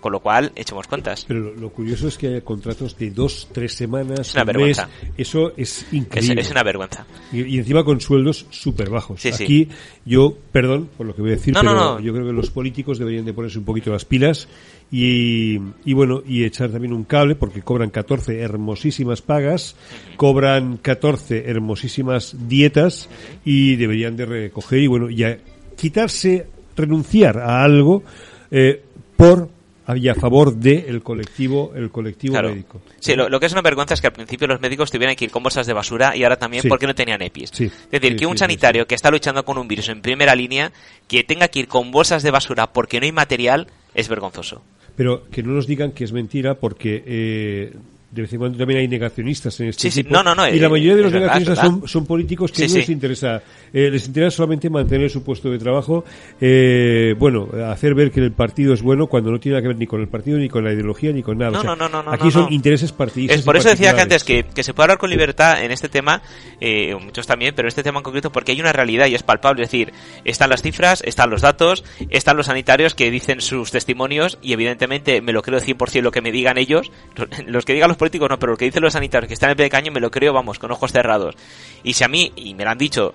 Con 0.00 0.12
lo 0.12 0.20
cual, 0.20 0.50
echemos 0.56 0.86
cuentas. 0.86 1.24
Pero 1.28 1.40
lo, 1.40 1.54
lo 1.54 1.68
curioso 1.70 2.08
es 2.08 2.16
que 2.16 2.28
haya 2.28 2.40
contratos 2.40 2.96
de 2.98 3.10
dos, 3.10 3.48
tres 3.52 3.74
semanas, 3.74 4.20
Es 4.20 4.32
una 4.34 4.42
un 4.42 4.46
vergüenza. 4.46 4.86
mes. 5.02 5.12
Eso 5.18 5.50
es 5.56 5.82
Es, 5.82 5.92
increíble. 5.92 6.40
es 6.40 6.50
una 6.50 6.62
vergüenza. 6.62 7.06
Y, 7.32 7.42
y 7.42 7.58
encima 7.58 7.84
con 7.84 8.00
sueldos 8.00 8.46
súper 8.50 8.88
bajos. 8.90 9.20
Sí, 9.20 9.30
sí. 9.32 9.44
Aquí 9.44 9.68
yo, 10.06 10.34
perdón 10.52 10.88
por 10.96 11.06
lo 11.06 11.14
que 11.14 11.20
voy 11.22 11.32
a 11.32 11.34
decir, 11.34 11.52
No, 11.54 11.60
pero 11.60 11.74
no, 11.74 11.94
no. 11.94 12.00
yo 12.00 12.12
creo 12.14 12.26
que 12.26 12.32
los 12.32 12.50
políticos 12.50 12.98
deberían 12.98 13.24
de 13.24 13.32
ponerse 13.34 13.58
un 13.58 13.64
poquito 13.64 13.90
las 13.92 14.04
pilas 14.06 14.48
y, 14.90 15.58
y 15.84 15.92
bueno, 15.92 16.22
y 16.26 16.44
echar 16.44 16.70
también 16.70 16.92
un 16.92 17.04
cable 17.04 17.34
porque 17.36 17.62
cobran 17.62 17.90
14 17.90 18.40
hermosísimas 18.40 19.22
pagas, 19.22 19.76
cobran 20.16 20.78
14 20.78 21.44
hermosísimas 21.48 22.34
dietas 22.48 23.08
y 23.44 23.76
deberían 23.76 24.16
de 24.16 24.26
recoger 24.26 24.78
y 24.80 24.86
bueno, 24.86 25.10
ya 25.10 25.36
quitarse, 25.76 26.46
renunciar 26.76 27.38
a 27.38 27.62
algo 27.62 28.02
eh, 28.50 28.82
por 29.16 29.48
y 29.96 30.08
a 30.08 30.14
favor 30.14 30.54
de 30.54 30.86
el 30.88 31.02
colectivo 31.02 31.72
el 31.74 31.90
colectivo 31.90 32.32
Claro. 32.34 32.50
médico. 32.50 32.80
Sí, 32.98 33.14
lo, 33.14 33.28
lo 33.28 33.38
que 33.40 33.46
es 33.46 33.52
una 33.52 33.62
vergüenza 33.62 33.94
es 33.94 34.00
que 34.00 34.06
al 34.08 34.12
principio 34.12 34.46
los 34.46 34.60
médicos 34.60 34.90
tuvieran 34.90 35.16
que 35.16 35.24
ir 35.26 35.30
con 35.30 35.42
bolsas 35.42 35.66
de 35.66 35.72
basura 35.72 36.16
y 36.16 36.22
ahora 36.22 36.36
también 36.36 36.62
Sí. 36.62 36.68
porque 36.68 36.86
no 36.86 36.94
tenían 36.94 37.22
EPIs. 37.22 37.50
Sí. 37.52 37.64
Es 37.64 37.90
decir, 37.90 38.12
Sí, 38.12 38.16
que 38.16 38.26
un 38.26 38.36
sanitario 38.38 38.86
que 38.86 38.94
está 38.94 39.10
luchando 39.10 39.44
con 39.44 39.58
un 39.58 39.68
virus 39.68 39.88
en 39.88 40.02
primera 40.02 40.34
línea, 40.34 40.72
que 41.08 41.24
tenga 41.24 41.48
que 41.48 41.60
ir 41.60 41.68
con 41.68 41.90
bolsas 41.90 42.22
de 42.22 42.30
basura 42.30 42.72
porque 42.72 43.00
no 43.00 43.06
hay 43.06 43.12
material, 43.12 43.66
es 43.94 44.08
vergonzoso. 44.08 44.62
Pero 44.96 45.24
que 45.30 45.42
no 45.42 45.52
nos 45.52 45.66
digan 45.66 45.92
que 45.92 46.04
es 46.04 46.12
mentira 46.12 46.54
porque 46.56 47.02
eh, 47.06 47.72
de 48.10 48.22
vez 48.22 48.32
en 48.32 48.38
cuando 48.40 48.58
también 48.58 48.80
hay 48.80 48.88
negacionistas 48.88 49.60
en 49.60 49.68
este 49.68 49.90
Sí. 49.90 50.04
No, 50.08 50.22
no, 50.22 50.34
no, 50.34 50.48
Y 50.48 50.58
la 50.58 50.66
eh, 50.66 50.68
mayoría 50.68 50.96
de 50.96 51.02
los 51.02 51.12
verdad, 51.12 51.28
negacionistas 51.28 51.66
son, 51.66 51.88
son 51.88 52.06
políticos 52.06 52.50
que 52.50 52.66
Sí, 52.68 52.74
no 52.74 52.80
les 52.80 52.88
interesa. 52.88 53.42
eh, 53.72 53.88
les 53.90 54.06
interesa 54.06 54.36
solamente 54.36 54.68
mantener 54.68 55.08
su 55.10 55.22
puesto 55.22 55.48
de 55.50 55.58
trabajo. 55.58 56.04
eh, 56.40 57.14
bueno, 57.18 57.48
hacer 57.68 57.94
ver 57.94 58.10
que 58.10 58.20
el 58.20 58.32
partido 58.32 58.74
es 58.74 58.82
bueno 58.82 59.06
cuando 59.06 59.30
no 59.30 59.38
tiene 59.38 59.54
nada 59.54 59.62
que 59.62 59.68
ver 59.68 59.76
ni 59.76 59.86
con 59.86 60.00
el 60.00 60.08
partido, 60.08 60.38
ni 60.38 60.48
con 60.48 60.64
la 60.64 60.72
ideología, 60.72 61.12
ni 61.12 61.22
con 61.22 61.38
nada. 61.38 61.52
No, 61.52 61.58
O 61.58 61.62
sea, 61.62 61.76
no, 61.76 61.88
no, 61.88 62.02
no, 62.02 62.12
Aquí 62.12 62.30
son 62.30 62.52
intereses 62.52 62.92
partidistas. 62.92 63.38
Es 63.40 63.44
por 63.44 63.56
eso 63.56 63.68
decía 63.68 63.94
que 63.94 64.00
antes 64.00 64.24
que, 64.24 64.44
que 64.44 64.62
se 64.62 64.74
puede 64.74 64.84
hablar 64.86 64.98
con 64.98 65.10
libertad 65.10 65.62
en 65.62 65.70
este 65.70 65.88
tema, 65.88 66.22
eh, 66.60 66.94
muchos 66.96 67.26
también, 67.26 67.54
pero 67.54 67.68
este 67.68 67.82
tema 67.82 67.98
en 68.00 68.02
concreto 68.04 68.32
porque 68.32 68.52
hay 68.52 68.60
una 68.60 68.72
realidad 68.72 69.06
y 69.06 69.14
es 69.14 69.22
palpable. 69.22 69.62
Es 69.62 69.70
decir, 69.70 69.92
están 70.24 70.50
las 70.50 70.62
cifras, 70.62 71.02
están 71.06 71.30
los 71.30 71.42
datos, 71.42 71.84
están 72.10 72.36
los 72.36 72.46
sanitarios 72.46 72.94
que 72.94 73.10
dicen 73.10 73.40
sus 73.40 73.70
testimonios 73.70 74.38
y 74.42 74.52
evidentemente 74.52 75.20
me 75.20 75.32
lo 75.32 75.42
creo 75.42 75.60
100% 75.60 76.00
lo 76.02 76.10
que 76.10 76.22
me 76.22 76.32
digan 76.32 76.58
ellos. 76.58 76.90
Los 77.46 77.64
que 77.64 77.72
digan 77.74 77.88
los 77.88 77.96
políticos 78.00 78.28
no, 78.30 78.38
pero 78.38 78.52
lo 78.52 78.58
que 78.58 78.64
dicen 78.64 78.82
los 78.82 78.94
sanitarios 78.94 79.28
que 79.28 79.34
están 79.34 79.48
en 79.48 79.50
el 79.52 79.56
pie 79.56 79.64
de 79.64 79.70
caño 79.70 79.92
me 79.92 80.00
lo 80.00 80.10
creo, 80.10 80.32
vamos, 80.32 80.58
con 80.58 80.72
ojos 80.72 80.90
cerrados. 80.90 81.36
Y 81.84 81.92
si 81.92 82.02
a 82.02 82.08
mí, 82.08 82.32
y 82.34 82.54
me 82.54 82.64
lo 82.64 82.70
han 82.70 82.78
dicho 82.78 83.14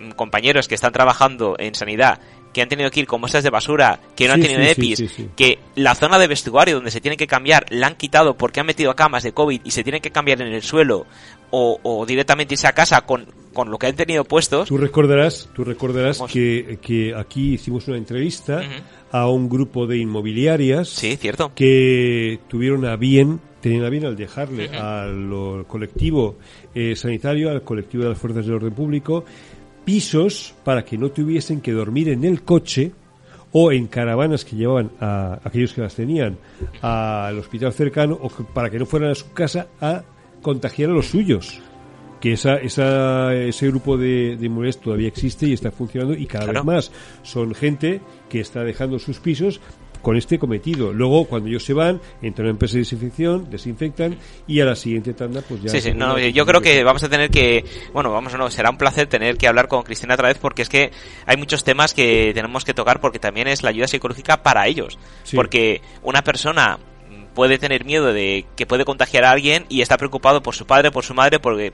mm, 0.00 0.10
compañeros 0.10 0.66
que 0.66 0.74
están 0.74 0.92
trabajando 0.92 1.54
en 1.58 1.74
sanidad, 1.74 2.18
que 2.52 2.62
han 2.62 2.68
tenido 2.68 2.90
que 2.90 3.00
ir 3.00 3.06
con 3.06 3.20
bolsas 3.20 3.44
de 3.44 3.50
basura, 3.50 4.00
que 4.16 4.26
no 4.26 4.34
han 4.34 4.40
tenido 4.40 4.62
sí, 4.62 4.70
EPIs, 4.70 4.98
sí. 5.10 5.30
que 5.36 5.58
la 5.74 5.94
zona 5.94 6.18
de 6.18 6.26
vestuario 6.26 6.76
donde 6.76 6.90
se 6.90 7.00
tienen 7.00 7.18
que 7.18 7.26
cambiar 7.26 7.66
la 7.70 7.88
han 7.88 7.96
quitado 7.96 8.36
porque 8.36 8.60
han 8.60 8.66
metido 8.66 8.94
camas 8.96 9.22
de 9.22 9.32
COVID 9.32 9.60
y 9.62 9.70
se 9.70 9.82
tienen 9.82 10.00
que 10.00 10.10
cambiar 10.10 10.40
en 10.40 10.52
el 10.52 10.62
suelo 10.62 11.06
o, 11.56 11.78
o 11.82 12.04
directamente 12.06 12.54
irse 12.54 12.66
a 12.66 12.72
casa 12.72 13.02
con, 13.02 13.26
con 13.52 13.70
lo 13.70 13.78
que 13.78 13.86
han 13.86 13.94
tenido 13.94 14.24
puestos. 14.24 14.68
Tú 14.68 14.76
recordarás, 14.76 15.48
tú 15.54 15.62
recordarás 15.62 16.18
Vamos. 16.18 16.32
que, 16.32 16.78
que 16.82 17.14
aquí 17.14 17.54
hicimos 17.54 17.86
una 17.86 17.96
entrevista 17.96 18.62
a 19.12 19.28
un 19.28 19.48
grupo 19.48 19.86
de 19.86 19.98
inmobiliarias 19.98 20.88
Sí, 20.88 21.16
cierto. 21.16 21.52
que 21.54 22.40
tuvieron 22.48 22.84
a 22.86 22.96
bien, 22.96 23.40
tenían 23.60 23.84
a 23.84 23.88
bien 23.90 24.04
al 24.06 24.16
dejarle 24.16 24.68
al 24.70 25.64
colectivo 25.68 26.36
eh, 26.74 26.96
sanitario, 26.96 27.50
al 27.50 27.62
colectivo 27.62 28.02
de 28.02 28.10
las 28.10 28.18
fuerzas 28.18 28.44
del 28.46 28.56
orden 28.56 28.72
público, 28.74 29.24
pisos 29.84 30.54
para 30.64 30.84
que 30.84 30.98
no 30.98 31.10
tuviesen 31.10 31.60
que 31.60 31.70
dormir 31.72 32.08
en 32.08 32.24
el 32.24 32.42
coche 32.42 32.90
o 33.52 33.70
en 33.70 33.86
caravanas 33.86 34.44
que 34.44 34.56
llevaban 34.56 34.90
a 35.00 35.38
aquellos 35.44 35.72
que 35.72 35.80
las 35.82 35.94
tenían 35.94 36.36
al 36.82 37.38
hospital 37.38 37.72
cercano 37.72 38.18
o 38.20 38.28
para 38.28 38.68
que 38.68 38.80
no 38.80 38.86
fueran 38.86 39.10
a 39.12 39.14
su 39.14 39.30
casa 39.32 39.68
a 39.80 40.02
contagiar 40.44 40.90
a 40.90 40.92
los 40.92 41.06
suyos. 41.08 41.60
Que 42.20 42.34
esa, 42.34 42.54
esa, 42.56 43.34
ese 43.34 43.66
grupo 43.68 43.98
de, 43.98 44.36
de 44.36 44.46
inmuebles 44.46 44.78
todavía 44.80 45.08
existe 45.08 45.46
y 45.46 45.52
está 45.52 45.70
funcionando 45.72 46.14
y 46.14 46.24
cada 46.26 46.44
Claro. 46.44 46.60
vez 46.60 46.64
más 46.64 46.92
son 47.22 47.54
gente 47.54 48.00
que 48.30 48.40
está 48.40 48.62
dejando 48.64 48.98
sus 48.98 49.18
pisos 49.18 49.60
con 50.00 50.16
este 50.16 50.38
cometido. 50.38 50.92
Luego, 50.92 51.24
cuando 51.26 51.48
ellos 51.48 51.64
se 51.64 51.72
van, 51.74 52.00
entran 52.22 52.46
en 52.46 52.52
empresa 52.52 52.74
de 52.74 52.80
desinfección, 52.80 53.50
desinfectan 53.50 54.16
y 54.46 54.60
a 54.60 54.64
la 54.66 54.76
siguiente 54.76 55.12
tanda, 55.14 55.42
pues 55.46 55.62
ya. 55.62 55.70
Sí, 55.70 55.80
sí, 55.82 55.92
no, 55.94 56.18
yo 56.18 56.46
creo 56.46 56.60
que 56.62 56.82
vamos 56.84 57.02
a 57.04 57.08
tener 57.10 57.30
que, 57.30 57.64
bueno, 57.92 58.10
vamos, 58.10 58.34
no, 58.38 58.50
será 58.50 58.70
un 58.70 58.78
placer 58.78 59.06
tener 59.06 59.36
que 59.36 59.46
hablar 59.48 59.66
con 59.68 59.82
Cristina 59.82 60.14
otra 60.14 60.28
vez 60.28 60.38
porque 60.38 60.62
es 60.62 60.68
que 60.70 60.92
hay 61.26 61.36
muchos 61.36 61.62
temas 61.64 61.92
que 61.94 62.32
tenemos 62.34 62.64
que 62.64 62.72
tocar 62.74 63.00
porque 63.00 63.18
también 63.18 63.48
es 63.48 63.62
la 63.62 63.70
ayuda 63.70 63.86
psicológica 63.88 64.42
para 64.42 64.66
ellos. 64.66 64.98
Sí. 65.24 65.36
Porque 65.36 65.80
una 66.02 66.22
persona 66.22 66.78
puede 67.34 67.58
tener 67.58 67.84
miedo 67.84 68.12
de 68.12 68.46
que 68.56 68.66
puede 68.66 68.84
contagiar 68.84 69.24
a 69.24 69.30
alguien 69.30 69.66
y 69.68 69.82
está 69.82 69.96
preocupado 69.96 70.42
por 70.42 70.54
su 70.54 70.66
padre, 70.66 70.90
por 70.90 71.04
su 71.04 71.14
madre, 71.14 71.40
porque 71.40 71.72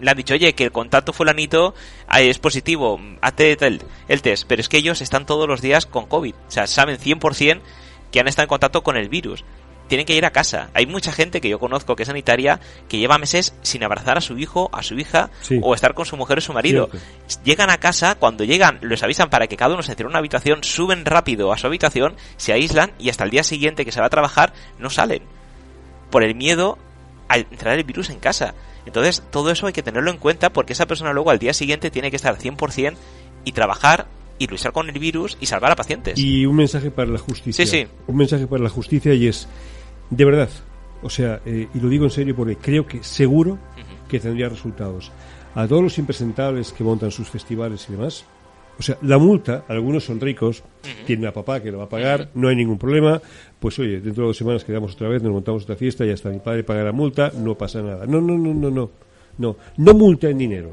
le 0.00 0.10
han 0.10 0.16
dicho, 0.16 0.34
oye, 0.34 0.54
que 0.54 0.64
el 0.64 0.72
contacto 0.72 1.12
fulanito 1.12 1.74
es 2.16 2.38
positivo, 2.38 3.00
hazte 3.20 3.52
el, 3.66 3.82
el 4.08 4.22
test. 4.22 4.44
Pero 4.46 4.60
es 4.60 4.68
que 4.68 4.78
ellos 4.78 5.00
están 5.00 5.26
todos 5.26 5.48
los 5.48 5.60
días 5.60 5.86
con 5.86 6.06
COVID. 6.06 6.34
O 6.34 6.50
sea, 6.50 6.66
saben 6.66 6.98
100% 6.98 7.60
que 8.10 8.20
han 8.20 8.28
estado 8.28 8.44
en 8.44 8.48
contacto 8.48 8.82
con 8.82 8.96
el 8.96 9.08
virus 9.08 9.44
tienen 9.88 10.06
que 10.06 10.14
ir 10.14 10.24
a 10.24 10.30
casa. 10.30 10.70
Hay 10.74 10.86
mucha 10.86 11.12
gente 11.12 11.40
que 11.40 11.48
yo 11.48 11.58
conozco 11.58 11.96
que 11.96 12.04
es 12.04 12.06
sanitaria 12.06 12.60
que 12.88 12.98
lleva 12.98 13.18
meses 13.18 13.54
sin 13.62 13.82
abrazar 13.82 14.18
a 14.18 14.20
su 14.20 14.38
hijo, 14.38 14.70
a 14.72 14.82
su 14.82 14.94
hija 14.98 15.30
o 15.62 15.74
estar 15.74 15.94
con 15.94 16.06
su 16.06 16.16
mujer 16.16 16.38
o 16.38 16.40
su 16.40 16.52
marido. 16.52 16.88
Llegan 17.44 17.70
a 17.70 17.78
casa, 17.78 18.14
cuando 18.14 18.44
llegan, 18.44 18.78
les 18.82 19.02
avisan 19.02 19.30
para 19.30 19.46
que 19.46 19.56
cada 19.56 19.74
uno 19.74 19.82
se 19.82 19.94
cierre 19.94 20.10
una 20.10 20.18
habitación, 20.18 20.62
suben 20.62 21.04
rápido 21.04 21.52
a 21.52 21.58
su 21.58 21.66
habitación, 21.66 22.14
se 22.36 22.52
aíslan 22.52 22.92
y 22.98 23.08
hasta 23.08 23.24
el 23.24 23.30
día 23.30 23.42
siguiente 23.42 23.84
que 23.84 23.92
se 23.92 24.00
va 24.00 24.06
a 24.06 24.10
trabajar 24.10 24.52
no 24.78 24.90
salen. 24.90 25.22
Por 26.10 26.22
el 26.22 26.34
miedo 26.34 26.78
a 27.28 27.38
entrar 27.38 27.78
el 27.78 27.84
virus 27.84 28.10
en 28.10 28.20
casa. 28.20 28.54
Entonces, 28.86 29.22
todo 29.30 29.50
eso 29.50 29.66
hay 29.66 29.72
que 29.72 29.82
tenerlo 29.82 30.10
en 30.10 30.16
cuenta 30.16 30.50
porque 30.50 30.72
esa 30.72 30.86
persona 30.86 31.12
luego 31.12 31.30
al 31.30 31.38
día 31.38 31.52
siguiente 31.52 31.90
tiene 31.90 32.10
que 32.10 32.16
estar 32.16 32.38
100% 32.38 32.94
y 33.44 33.52
trabajar 33.52 34.06
y 34.38 34.46
luchar 34.46 34.72
con 34.72 34.88
el 34.88 34.98
virus 34.98 35.36
y 35.40 35.46
salvar 35.46 35.72
a 35.72 35.76
pacientes. 35.76 36.18
Y 36.18 36.46
un 36.46 36.56
mensaje 36.56 36.90
para 36.90 37.10
la 37.10 37.18
justicia. 37.18 37.66
Sí, 37.66 37.70
sí. 37.70 37.86
Un 38.06 38.16
mensaje 38.16 38.46
para 38.46 38.62
la 38.62 38.70
justicia 38.70 39.12
y 39.12 39.26
es 39.26 39.48
de 40.10 40.24
verdad, 40.24 40.48
o 41.02 41.10
sea, 41.10 41.40
eh, 41.44 41.68
y 41.72 41.80
lo 41.80 41.88
digo 41.88 42.04
en 42.04 42.10
serio 42.10 42.34
porque 42.34 42.56
creo 42.56 42.86
que 42.86 43.02
seguro 43.02 43.58
que 44.08 44.18
tendría 44.18 44.48
resultados. 44.48 45.12
A 45.54 45.66
todos 45.66 45.82
los 45.82 45.98
impresentables 45.98 46.72
que 46.72 46.84
montan 46.84 47.10
sus 47.10 47.28
festivales 47.28 47.86
y 47.88 47.92
demás, 47.92 48.24
o 48.78 48.82
sea, 48.82 48.96
la 49.02 49.18
multa, 49.18 49.64
algunos 49.68 50.04
son 50.04 50.20
ricos, 50.20 50.62
tienen 51.04 51.26
a 51.26 51.32
papá 51.32 51.60
que 51.60 51.72
lo 51.72 51.78
va 51.78 51.84
a 51.84 51.88
pagar, 51.88 52.30
no 52.34 52.48
hay 52.48 52.54
ningún 52.54 52.78
problema, 52.78 53.20
pues 53.58 53.76
oye, 53.80 54.00
dentro 54.00 54.22
de 54.22 54.28
dos 54.28 54.36
semanas 54.36 54.64
quedamos 54.64 54.94
otra 54.94 55.08
vez, 55.08 55.20
nos 55.20 55.32
montamos 55.32 55.64
otra 55.64 55.74
fiesta, 55.74 56.04
ya 56.04 56.12
está 56.12 56.30
mi 56.30 56.38
padre 56.38 56.62
paga 56.62 56.84
la 56.84 56.92
multa, 56.92 57.32
no 57.36 57.56
pasa 57.56 57.82
nada. 57.82 58.06
No, 58.06 58.20
no, 58.20 58.38
no, 58.38 58.54
no, 58.54 58.70
no, 58.70 58.90
no, 59.38 59.56
no 59.76 59.94
multa 59.94 60.28
en 60.30 60.38
dinero, 60.38 60.72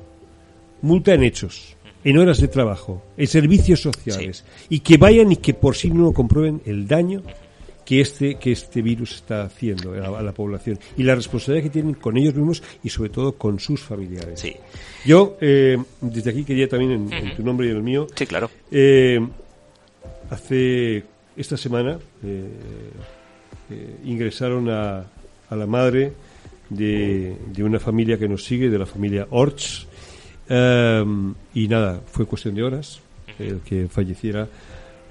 multa 0.84 1.16
en 1.16 1.24
hechos, 1.24 1.76
en 2.04 2.20
horas 2.20 2.40
de 2.40 2.48
trabajo, 2.48 3.02
en 3.18 3.26
servicios 3.26 3.82
sociales, 3.82 4.46
y 4.70 4.82
que 4.82 4.98
vayan 4.98 5.32
y 5.32 5.38
que 5.38 5.56
por 5.56 5.76
sí 5.76 5.90
no 5.90 6.12
comprueben 6.12 6.62
el 6.66 6.88
daño 6.88 7.24
que 7.86 8.02
este, 8.02 8.36
que 8.36 8.52
este 8.52 8.82
virus 8.82 9.16
está 9.16 9.44
haciendo 9.44 9.94
a, 9.94 10.22
la 10.22 10.32
población 10.32 10.80
y 10.98 11.04
la 11.04 11.16
responsabilidad 11.16 11.64
que 11.64 11.70
tienen 11.70 11.94
con 11.94 12.18
ellos 12.18 12.34
mismos 12.34 12.64
y 12.84 12.90
sobre 12.90 13.10
todo 13.10 13.34
con 13.34 13.60
sus 13.60 13.82
familiares. 13.82 14.40
Sí. 14.40 14.56
Yo, 15.06 15.38
eh, 15.40 15.78
desde 16.02 16.32
aquí 16.32 16.44
quería 16.44 16.68
también, 16.68 17.14
en, 17.14 17.36
tu 17.36 17.44
nombre 17.44 17.68
y 17.68 17.70
en 17.70 17.78
el 17.78 17.84
mío, 17.84 18.08
sí, 18.16 18.26
claro. 18.26 18.50
Eh, 18.72 19.20
hace 20.32 21.04
esta 21.38 21.58
semana 21.58 22.00
eh, 22.24 22.50
ingresaron 24.04 24.70
a, 24.70 25.06
a, 25.50 25.56
la 25.56 25.68
madre 25.68 26.14
de, 26.70 27.38
de, 27.54 27.64
una 27.64 27.80
familia 27.80 28.18
que 28.18 28.28
nos 28.28 28.44
sigue, 28.44 28.70
de 28.70 28.80
la 28.80 28.86
familia 28.88 29.28
Orch, 29.30 29.86
y 30.48 31.68
nada, 31.68 32.02
fue 32.08 32.26
cuestión 32.26 32.56
de 32.56 32.64
horas 32.64 33.02
el 33.40 33.60
que 33.62 33.88
falleciera 33.90 34.48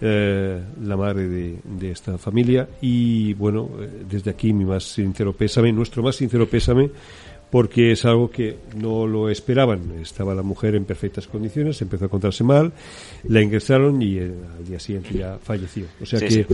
eh, 0.01 0.61
la 0.83 0.97
madre 0.97 1.29
de, 1.29 1.91
esta 1.91 2.19
familia 2.19 2.69
y 2.81 3.35
bueno, 3.35 3.71
eh, 3.81 4.05
desde 4.09 4.31
aquí 4.31 4.53
mi 4.53 4.65
más 4.65 4.85
sincero 4.85 5.33
pésame, 5.33 5.73
nuestro 5.73 6.03
más 6.03 6.17
sincero 6.17 6.49
pésame 6.49 6.91
porque 7.51 7.93
es 7.93 8.05
algo 8.05 8.31
que 8.31 8.59
no 8.77 9.07
lo 9.07 9.31
esperaban. 9.31 10.01
Estaba 10.01 10.35
la 10.35 10.43
mujer 10.43 10.75
en 10.75 10.85
perfectas 10.85 11.29
condiciones, 11.29 11.81
empezó 11.83 12.07
a 12.07 12.09
contarse 12.09 12.43
mal, 12.43 12.73
la 13.29 13.41
ingresaron 13.41 14.03
y 14.03 14.19
eh, 14.19 14.33
al 14.59 14.65
día 14.65 14.81
siguiente 14.81 15.15
ya 15.15 15.39
falleció. 15.41 15.87
O 16.03 16.07
sea 16.07 16.19
que 16.19 16.47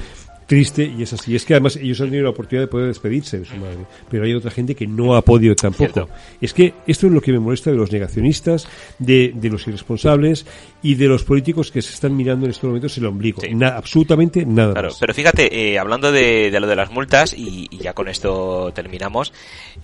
triste 0.50 0.82
y 0.82 1.04
es 1.04 1.12
así. 1.12 1.36
Es 1.36 1.44
que 1.44 1.54
además 1.54 1.76
ellos 1.76 2.00
han 2.00 2.08
tenido 2.08 2.24
la 2.24 2.30
oportunidad 2.30 2.64
de 2.64 2.66
poder 2.66 2.88
despedirse 2.88 3.38
de 3.38 3.44
su 3.44 3.54
madre, 3.54 3.86
pero 4.10 4.24
hay 4.24 4.34
otra 4.34 4.50
gente 4.50 4.74
que 4.74 4.84
no 4.84 5.14
ha 5.14 5.22
podido 5.22 5.54
tampoco. 5.54 6.08
Es 6.40 6.52
que 6.52 6.74
esto 6.88 7.06
es 7.06 7.12
lo 7.12 7.20
que 7.20 7.30
me 7.30 7.38
molesta 7.38 7.70
de 7.70 7.76
los 7.76 7.92
negacionistas, 7.92 8.66
de, 8.98 9.30
de 9.32 9.48
los 9.48 9.68
irresponsables 9.68 10.44
y 10.82 10.96
de 10.96 11.06
los 11.06 11.22
políticos 11.22 11.70
que 11.70 11.80
se 11.80 11.94
están 11.94 12.16
mirando 12.16 12.46
en 12.46 12.50
estos 12.50 12.64
momentos 12.64 12.98
el 12.98 13.06
ombligo. 13.06 13.40
absolutamente 13.64 14.44
nada 14.44 14.72
claro, 14.72 14.88
Pero 14.98 15.14
fíjate, 15.14 15.70
eh, 15.70 15.78
hablando 15.78 16.10
de, 16.10 16.50
lo 16.50 16.66
de 16.66 16.74
las 16.74 16.90
multas, 16.90 17.32
y, 17.32 17.68
ya 17.78 17.92
con 17.92 18.08
esto 18.08 18.72
terminamos, 18.74 19.32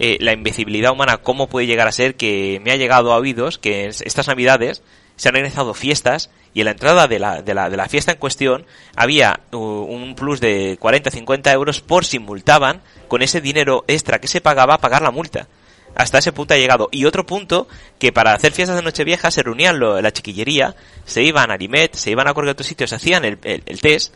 eh, 0.01 0.17
la 0.19 0.33
imbecilidad 0.33 0.91
humana, 0.91 1.19
¿cómo 1.19 1.47
puede 1.47 1.69
llegar 1.69 1.87
a 1.87 1.93
ser 1.93 2.17
que 2.17 2.61
me 2.65 2.73
ha 2.73 2.77
llegado 2.77 3.13
a 3.13 3.19
oídos 3.19 3.59
que 3.59 3.87
estas 3.87 4.27
navidades 4.27 4.83
se 5.17 5.29
han 5.29 5.35
organizado 5.35 5.75
fiestas 5.75 6.31
y 6.55 6.61
en 6.61 6.67
la 6.67 6.71
entrada 6.73 7.07
de 7.07 7.19
la, 7.19 7.43
de 7.43 7.55
la, 7.55 7.69
de 7.69 7.77
la 7.77 7.89
fiesta 7.89 8.13
en 8.13 8.19
cuestión 8.19 8.65
había 8.95 9.41
uh, 9.53 9.59
un 9.59 10.15
plus 10.15 10.41
de 10.41 10.79
40-50 10.79 11.53
euros 11.53 11.81
por 11.81 12.05
si 12.05 12.19
multaban 12.19 12.83
con 13.09 13.23
ese 13.23 13.41
dinero 13.41 13.85
extra 13.89 14.21
que 14.21 14.29
se 14.29 14.41
pagaba 14.41 14.75
a 14.75 14.79
pagar 14.79 15.03
la 15.03 15.11
multa. 15.11 15.49
Hasta 15.95 16.19
ese 16.19 16.33
punto 16.33 16.53
ha 16.53 16.59
llegado. 16.59 16.89
Y 16.93 17.07
otro 17.07 17.25
punto, 17.25 17.69
que 17.99 18.13
para 18.13 18.35
hacer 18.35 18.53
fiestas 18.53 18.77
de 18.77 18.83
Nochevieja 18.83 19.31
se 19.31 19.43
reunían 19.43 19.81
la 19.81 20.13
chiquillería, 20.13 20.77
se 21.07 21.23
iban 21.23 21.51
a 21.51 21.55
Arimet, 21.55 21.95
se 21.95 22.11
iban 22.11 22.29
a 22.29 22.35
cualquier 22.35 22.53
otro 22.53 22.65
sitio, 22.65 22.87
se 22.87 22.97
hacían 22.97 23.25
el, 23.25 23.39
el, 23.43 23.81
test, 23.81 24.15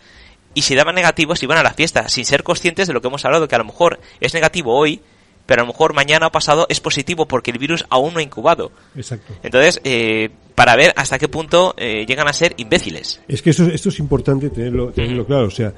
y 0.53 0.63
si 0.63 0.75
daban 0.75 0.95
negativos 0.95 1.43
iban 1.43 1.57
a 1.57 1.63
la 1.63 1.73
fiesta, 1.73 2.09
sin 2.11 2.27
ser 2.27 2.43
conscientes 2.43 2.87
de 2.87 2.93
lo 2.93 3.01
que 3.01 3.09
hemos 3.09 3.25
hablado, 3.25 3.49
que 3.49 3.55
a 3.55 3.59
lo 3.59 3.65
mejor 3.65 3.99
es 4.21 4.35
negativo 4.35 4.77
hoy, 4.77 5.01
pero 5.51 5.63
a 5.63 5.65
lo 5.65 5.73
mejor 5.73 5.95
mañana 5.95 6.29
o 6.29 6.31
pasado 6.31 6.65
es 6.69 6.79
positivo 6.79 7.27
porque 7.27 7.51
el 7.51 7.59
virus 7.59 7.85
aún 7.91 8.15
no 8.15 8.21
ha 8.21 8.23
incubado. 8.23 8.71
Exacto. 8.95 9.35
Entonces, 9.43 9.81
eh, 9.83 10.31
para 10.55 10.77
ver 10.77 10.93
hasta 10.95 11.19
qué 11.19 11.27
punto 11.27 11.75
eh, 11.77 12.07
llegan 12.07 12.29
a 12.29 12.33
ser 12.33 12.55
imbéciles. 12.57 13.21
Es 13.27 13.43
que 13.43 13.51
esto, 13.51 13.65
esto 13.65 13.89
es 13.89 13.99
importante 13.99 14.51
tenerlo, 14.51 14.93
tenerlo 14.93 15.27
claro. 15.27 15.47
O 15.47 15.51
sea, 15.51 15.75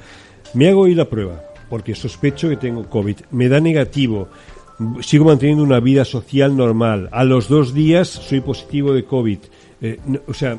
me 0.53 0.69
hago 0.69 0.83
hoy 0.83 0.95
la 0.95 1.09
prueba 1.09 1.43
porque 1.71 1.95
sospecho 1.95 2.51
que 2.51 2.59
tengo 2.59 2.87
COVID. 2.87 3.17
Me 3.31 3.49
da 3.49 3.61
negativo. 3.61 4.29
Sigo 5.01 5.25
manteniendo 5.25 5.65
una 5.65 5.81
vida 5.81 6.05
social 6.05 6.55
normal. 6.55 7.09
A 7.11 7.25
los 7.25 7.49
dos 7.49 7.73
días 7.73 8.09
soy 8.09 8.43
positivo 8.43 8.93
de 8.93 9.07
COVID. 9.07 9.39
Eh, 9.81 9.99
o 10.27 10.35
sea, 10.35 10.59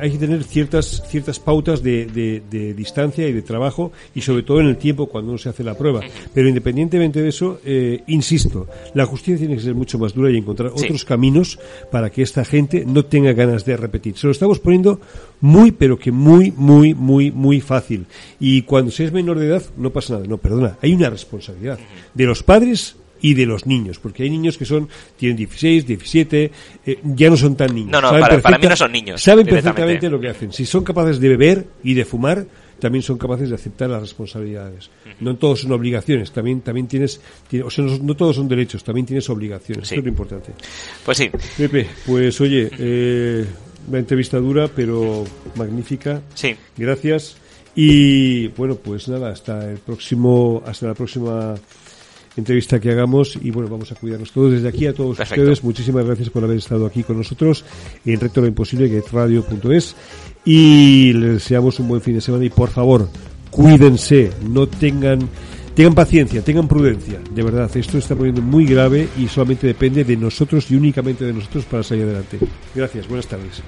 hay 0.00 0.12
que 0.12 0.18
tener 0.18 0.44
ciertas 0.44 1.02
ciertas 1.08 1.38
pautas 1.38 1.82
de, 1.82 2.06
de, 2.06 2.74
distancia 2.74 3.26
y 3.28 3.32
de 3.32 3.42
trabajo 3.42 3.92
y 4.14 4.20
sobre 4.20 4.42
todo 4.42 4.60
en 4.60 4.66
el 4.66 4.76
tiempo 4.76 5.06
cuando 5.06 5.30
uno 5.30 5.38
se 5.38 5.48
hace 5.48 5.64
la 5.64 5.76
prueba. 5.76 6.00
Pero 6.32 6.48
independientemente 6.48 7.22
de 7.22 7.28
eso, 7.28 7.60
eh, 7.64 8.02
insisto, 8.06 8.66
la 8.94 9.06
justicia 9.06 9.38
tiene 9.38 9.56
que 9.56 9.62
ser 9.62 9.74
mucho 9.74 9.98
más 9.98 10.14
dura 10.14 10.30
y 10.30 10.36
encontrar 10.36 10.70
otros 10.70 11.04
caminos 11.04 11.58
para 11.90 12.10
que 12.10 12.22
esta 12.22 12.44
gente 12.44 12.84
no 12.86 13.04
tenga 13.04 13.32
ganas 13.32 13.64
de 13.64 13.76
repetir. 13.76 14.16
Se 14.16 14.26
lo 14.26 14.32
estamos 14.32 14.60
poniendo 14.60 15.00
muy, 15.40 15.72
pero 15.72 15.98
que 15.98 16.12
muy, 16.12 16.52
muy, 16.56 16.94
muy, 16.94 17.30
muy 17.30 17.60
fácil. 17.60 18.06
Y 18.38 18.62
cuando 18.62 18.90
se 18.90 19.04
es 19.04 19.12
menor 19.12 19.38
de 19.38 19.46
edad, 19.46 19.62
no 19.76 19.90
pasa 19.90 20.14
nada. 20.14 20.26
No, 20.26 20.38
perdona, 20.38 20.78
hay 20.80 20.94
una 20.94 21.10
responsabilidad 21.10 21.78
de 22.14 22.24
los 22.24 22.42
padres 22.42 22.96
y 23.24 23.32
de 23.32 23.46
los 23.46 23.64
niños, 23.64 23.98
porque 23.98 24.24
hay 24.24 24.28
niños 24.28 24.58
que 24.58 24.66
son 24.66 24.86
tienen 25.16 25.38
16, 25.38 25.86
17, 25.86 26.50
eh, 26.84 26.98
ya 27.02 27.30
no 27.30 27.38
son 27.38 27.56
tan 27.56 27.74
niños. 27.74 27.90
No, 27.90 28.02
no, 28.02 28.10
para, 28.20 28.58
mí 28.58 28.66
no 28.66 28.76
son 28.76 28.92
niños. 28.92 29.22
Saben 29.22 29.46
perfectamente 29.46 30.10
lo 30.10 30.20
que 30.20 30.28
hacen. 30.28 30.52
Si 30.52 30.66
son 30.66 30.84
capaces 30.84 31.18
de 31.18 31.30
beber 31.30 31.66
y 31.82 31.94
de 31.94 32.04
fumar, 32.04 32.44
también 32.78 33.00
son 33.00 33.16
capaces 33.16 33.48
de 33.48 33.54
aceptar 33.54 33.88
las 33.88 34.02
responsabilidades. 34.02 34.90
No 35.20 35.36
todos 35.36 35.62
son 35.62 35.72
obligaciones, 35.72 36.32
también 36.32 36.60
también 36.60 36.86
tienes, 36.86 37.18
o 37.64 37.70
sea, 37.70 37.86
no, 37.86 38.14
todos 38.14 38.36
son 38.36 38.46
derechos, 38.46 38.84
también 38.84 39.06
tienes 39.06 39.30
obligaciones. 39.30 39.90
Eso 39.90 40.00
es 40.00 40.04
lo 40.04 40.10
importante. 40.10 40.52
Pues 41.02 41.16
sí. 41.16 41.30
Pepe, 41.56 41.86
pues 42.04 42.38
oye, 42.42 42.68
eh, 42.78 43.46
una 43.88 44.00
entrevista 44.00 44.36
dura, 44.36 44.68
pero 44.68 45.24
magnífica. 45.56 46.20
Sí. 46.34 46.54
Gracias. 46.76 47.38
Y 47.74 48.48
bueno, 48.48 48.74
pues 48.74 49.08
nada, 49.08 49.30
hasta 49.30 49.70
el 49.70 49.78
próximo, 49.78 50.62
hasta 50.66 50.88
la 50.88 50.94
próxima 50.94 51.54
entrevista 52.36 52.80
que 52.80 52.90
hagamos 52.90 53.38
y 53.40 53.50
bueno, 53.50 53.68
vamos 53.68 53.92
a 53.92 53.94
cuidarnos 53.94 54.32
todos 54.32 54.52
desde 54.52 54.68
aquí 54.68 54.86
a 54.86 54.94
todos 54.94 55.18
ustedes. 55.18 55.62
Muchísimas 55.62 56.04
gracias 56.04 56.30
por 56.30 56.44
haber 56.44 56.58
estado 56.58 56.86
aquí 56.86 57.02
con 57.02 57.16
nosotros 57.16 57.64
en 58.04 58.20
Recto 58.20 58.40
lo 58.40 58.46
Imposible, 58.46 58.88
que 58.88 58.98
es 58.98 59.12
radio.es 59.12 59.96
y 60.44 61.12
les 61.12 61.34
deseamos 61.34 61.78
un 61.80 61.88
buen 61.88 62.00
fin 62.00 62.14
de 62.14 62.20
semana 62.20 62.44
y 62.44 62.50
por 62.50 62.70
favor, 62.70 63.08
cuídense, 63.50 64.30
no 64.48 64.66
tengan 64.66 65.28
tengan 65.74 65.94
paciencia, 65.94 66.42
tengan 66.42 66.68
prudencia, 66.68 67.20
de 67.34 67.42
verdad, 67.42 67.70
esto 67.76 67.98
está 67.98 68.14
poniendo 68.14 68.42
muy 68.42 68.64
grave 68.64 69.08
y 69.18 69.26
solamente 69.26 69.66
depende 69.66 70.04
de 70.04 70.16
nosotros 70.16 70.70
y 70.70 70.76
únicamente 70.76 71.24
de 71.24 71.32
nosotros 71.32 71.64
para 71.64 71.82
salir 71.82 72.04
adelante. 72.04 72.38
Gracias, 72.74 73.08
buenas 73.08 73.26
tardes. 73.26 73.62